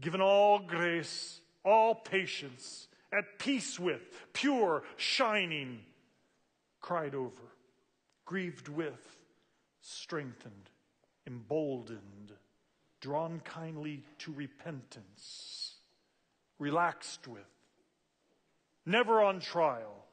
given 0.01 0.21
all 0.21 0.59
grace, 0.59 1.41
all 1.65 1.95
patience 1.95 2.89
at 3.13 3.39
peace 3.39 3.79
with, 3.79 4.03
pure, 4.33 4.83
shining, 4.97 5.81
cried 6.81 7.15
over, 7.15 7.43
grieved 8.27 8.69
with, 8.69 9.17
strengthened, 9.81 10.71
emboldened, 11.27 12.33
drawn 13.01 13.41
kindly 13.41 14.05
to 14.19 14.33
repentance, 14.33 15.77
relaxed 16.59 17.27
with, 17.27 17.49
never 18.85 19.23
on 19.23 19.41
trial, 19.41 20.05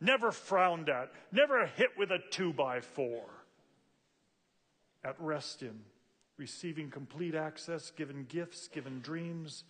never 0.00 0.30
frowned 0.30 0.88
at, 0.88 1.10
never 1.32 1.66
hit 1.66 1.90
with 1.98 2.12
a 2.12 2.20
two 2.30 2.52
by 2.52 2.80
four, 2.80 3.24
at 5.02 5.20
rest 5.20 5.62
in, 5.62 5.80
receiving 6.36 6.88
complete 6.88 7.34
access, 7.34 7.90
given 7.90 8.24
gifts, 8.28 8.68
given 8.68 9.00
dreams, 9.00 9.64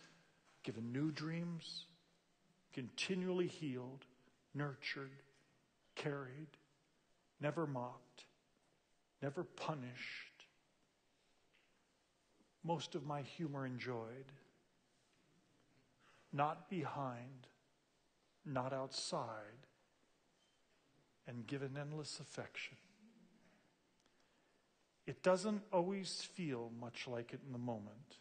given 0.63 0.93
new 0.93 1.11
dreams 1.11 1.87
continually 2.75 3.47
healed, 3.47 4.05
nurtured, 4.53 5.23
carried, 5.95 6.49
never 7.45 7.67
mocked, 7.67 8.25
never 9.21 9.45
punished. 9.45 10.47
Most 12.65 12.95
of 12.95 13.05
my 13.05 13.21
humor 13.21 13.67
enjoyed, 13.67 14.33
not 16.33 16.71
behind, 16.71 17.49
not 18.47 18.73
outside, 18.73 19.67
and 21.29 21.47
given 21.47 21.77
endless 21.79 22.19
affection. 22.19 22.79
It 25.07 25.23
doesn't 25.23 25.61
always 25.71 26.27
feel 26.33 26.73
much 26.81 27.07
like 27.07 27.35
it 27.35 27.41
in 27.47 27.53
the 27.53 27.59
moment. 27.59 28.17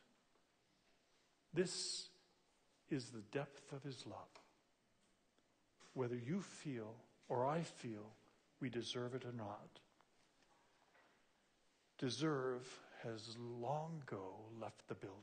This 1.54 2.10
is 2.90 3.06
the 3.06 3.24
depth 3.32 3.72
of 3.72 3.84
his 3.84 4.06
love 4.06 4.18
whether 5.94 6.16
you 6.16 6.42
feel 6.42 6.96
or 7.30 7.46
I 7.46 7.62
feel 7.62 8.12
we 8.64 8.70
deserve 8.70 9.14
it 9.14 9.26
or 9.26 9.34
not. 9.34 9.82
Deserve 11.98 12.66
has 13.04 13.36
long 13.60 14.02
ago 14.08 14.24
left 14.62 14.88
the 14.88 14.96
building. 14.96 15.20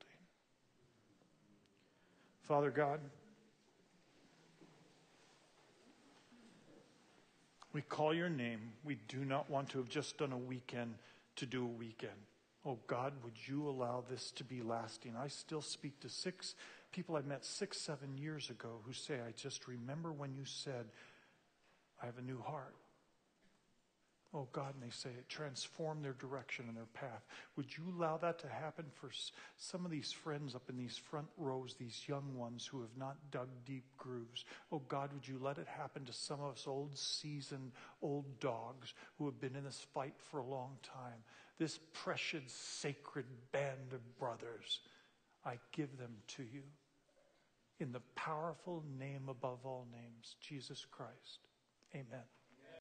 Father 2.43 2.71
God, 2.71 3.01
we 7.73 7.81
call 7.81 8.13
your 8.13 8.29
name. 8.29 8.61
We 8.85 8.99
do 9.09 9.25
not 9.25 9.49
want 9.49 9.71
to 9.71 9.79
have 9.79 9.89
just 9.89 10.19
done 10.19 10.33
a 10.33 10.39
weekend 10.39 10.97
to 11.37 11.47
do 11.47 11.65
a 11.65 11.67
weekend. 11.67 12.13
Oh 12.67 12.77
God, 12.89 13.15
would 13.25 13.39
you 13.47 13.67
allow 13.67 14.05
this 14.11 14.33
to 14.33 14.45
be 14.45 14.61
lasting? 14.61 15.15
I 15.17 15.29
still 15.29 15.63
speak 15.63 15.99
to 16.01 16.11
six 16.11 16.55
people 16.93 17.17
I 17.17 17.23
met 17.23 17.47
six, 17.47 17.81
seven 17.81 18.19
years 18.19 18.51
ago 18.51 18.81
who 18.85 18.93
say, 18.93 19.15
I 19.15 19.33
just 19.35 19.67
remember 19.67 20.13
when 20.13 20.35
you 20.35 20.45
said, 20.45 20.85
I 22.03 22.07
have 22.07 22.19
a 22.19 22.23
new 22.23 22.43
heart. 22.43 22.75
Oh 24.33 24.47
God, 24.53 24.75
and 24.75 24.83
they 24.83 24.95
say 24.95 25.11
it 25.11 25.29
transformed 25.29 26.05
their 26.05 26.13
direction 26.13 26.67
and 26.69 26.77
their 26.77 26.85
path. 26.95 27.27
Would 27.57 27.77
you 27.77 27.93
allow 27.97 28.17
that 28.19 28.39
to 28.41 28.49
happen 28.49 28.85
for 28.95 29.11
some 29.57 29.85
of 29.85 29.91
these 29.91 30.13
friends 30.13 30.55
up 30.55 30.63
in 30.69 30.77
these 30.77 30.97
front 30.97 31.27
rows, 31.37 31.75
these 31.75 32.05
young 32.07 32.37
ones 32.37 32.65
who 32.65 32.81
have 32.81 32.97
not 32.97 33.17
dug 33.33 33.49
deep 33.67 33.85
grooves? 33.99 34.45
Oh 34.71 34.83
God, 34.89 35.13
would 35.13 35.27
you 35.27 35.41
let 35.41 35.59
it 35.59 35.67
happen 35.67 36.05
to 36.05 36.13
some 36.13 36.41
of 36.41 36.53
us 36.53 36.67
old 36.69 36.97
seasoned, 36.97 37.73
old 38.03 38.39
dogs 38.39 38.95
who 39.19 39.25
have 39.25 39.41
been 39.41 39.57
in 39.57 39.65
this 39.65 39.85
fight 39.93 40.15
for 40.31 40.39
a 40.39 40.47
long 40.47 40.79
time? 40.83 41.25
This 41.59 41.81
precious, 41.93 42.53
sacred 42.53 43.27
band 43.51 43.93
of 43.93 44.19
brothers, 44.19 44.79
I 45.45 45.59
give 45.73 45.99
them 45.99 46.15
to 46.37 46.45
you 46.45 46.63
in 47.81 47.91
the 47.91 48.03
powerful 48.15 48.85
name 48.97 49.29
above 49.29 49.59
all 49.65 49.89
names, 49.91 50.37
Jesus 50.41 50.87
Christ. 50.89 51.49
Amen. 51.95 52.25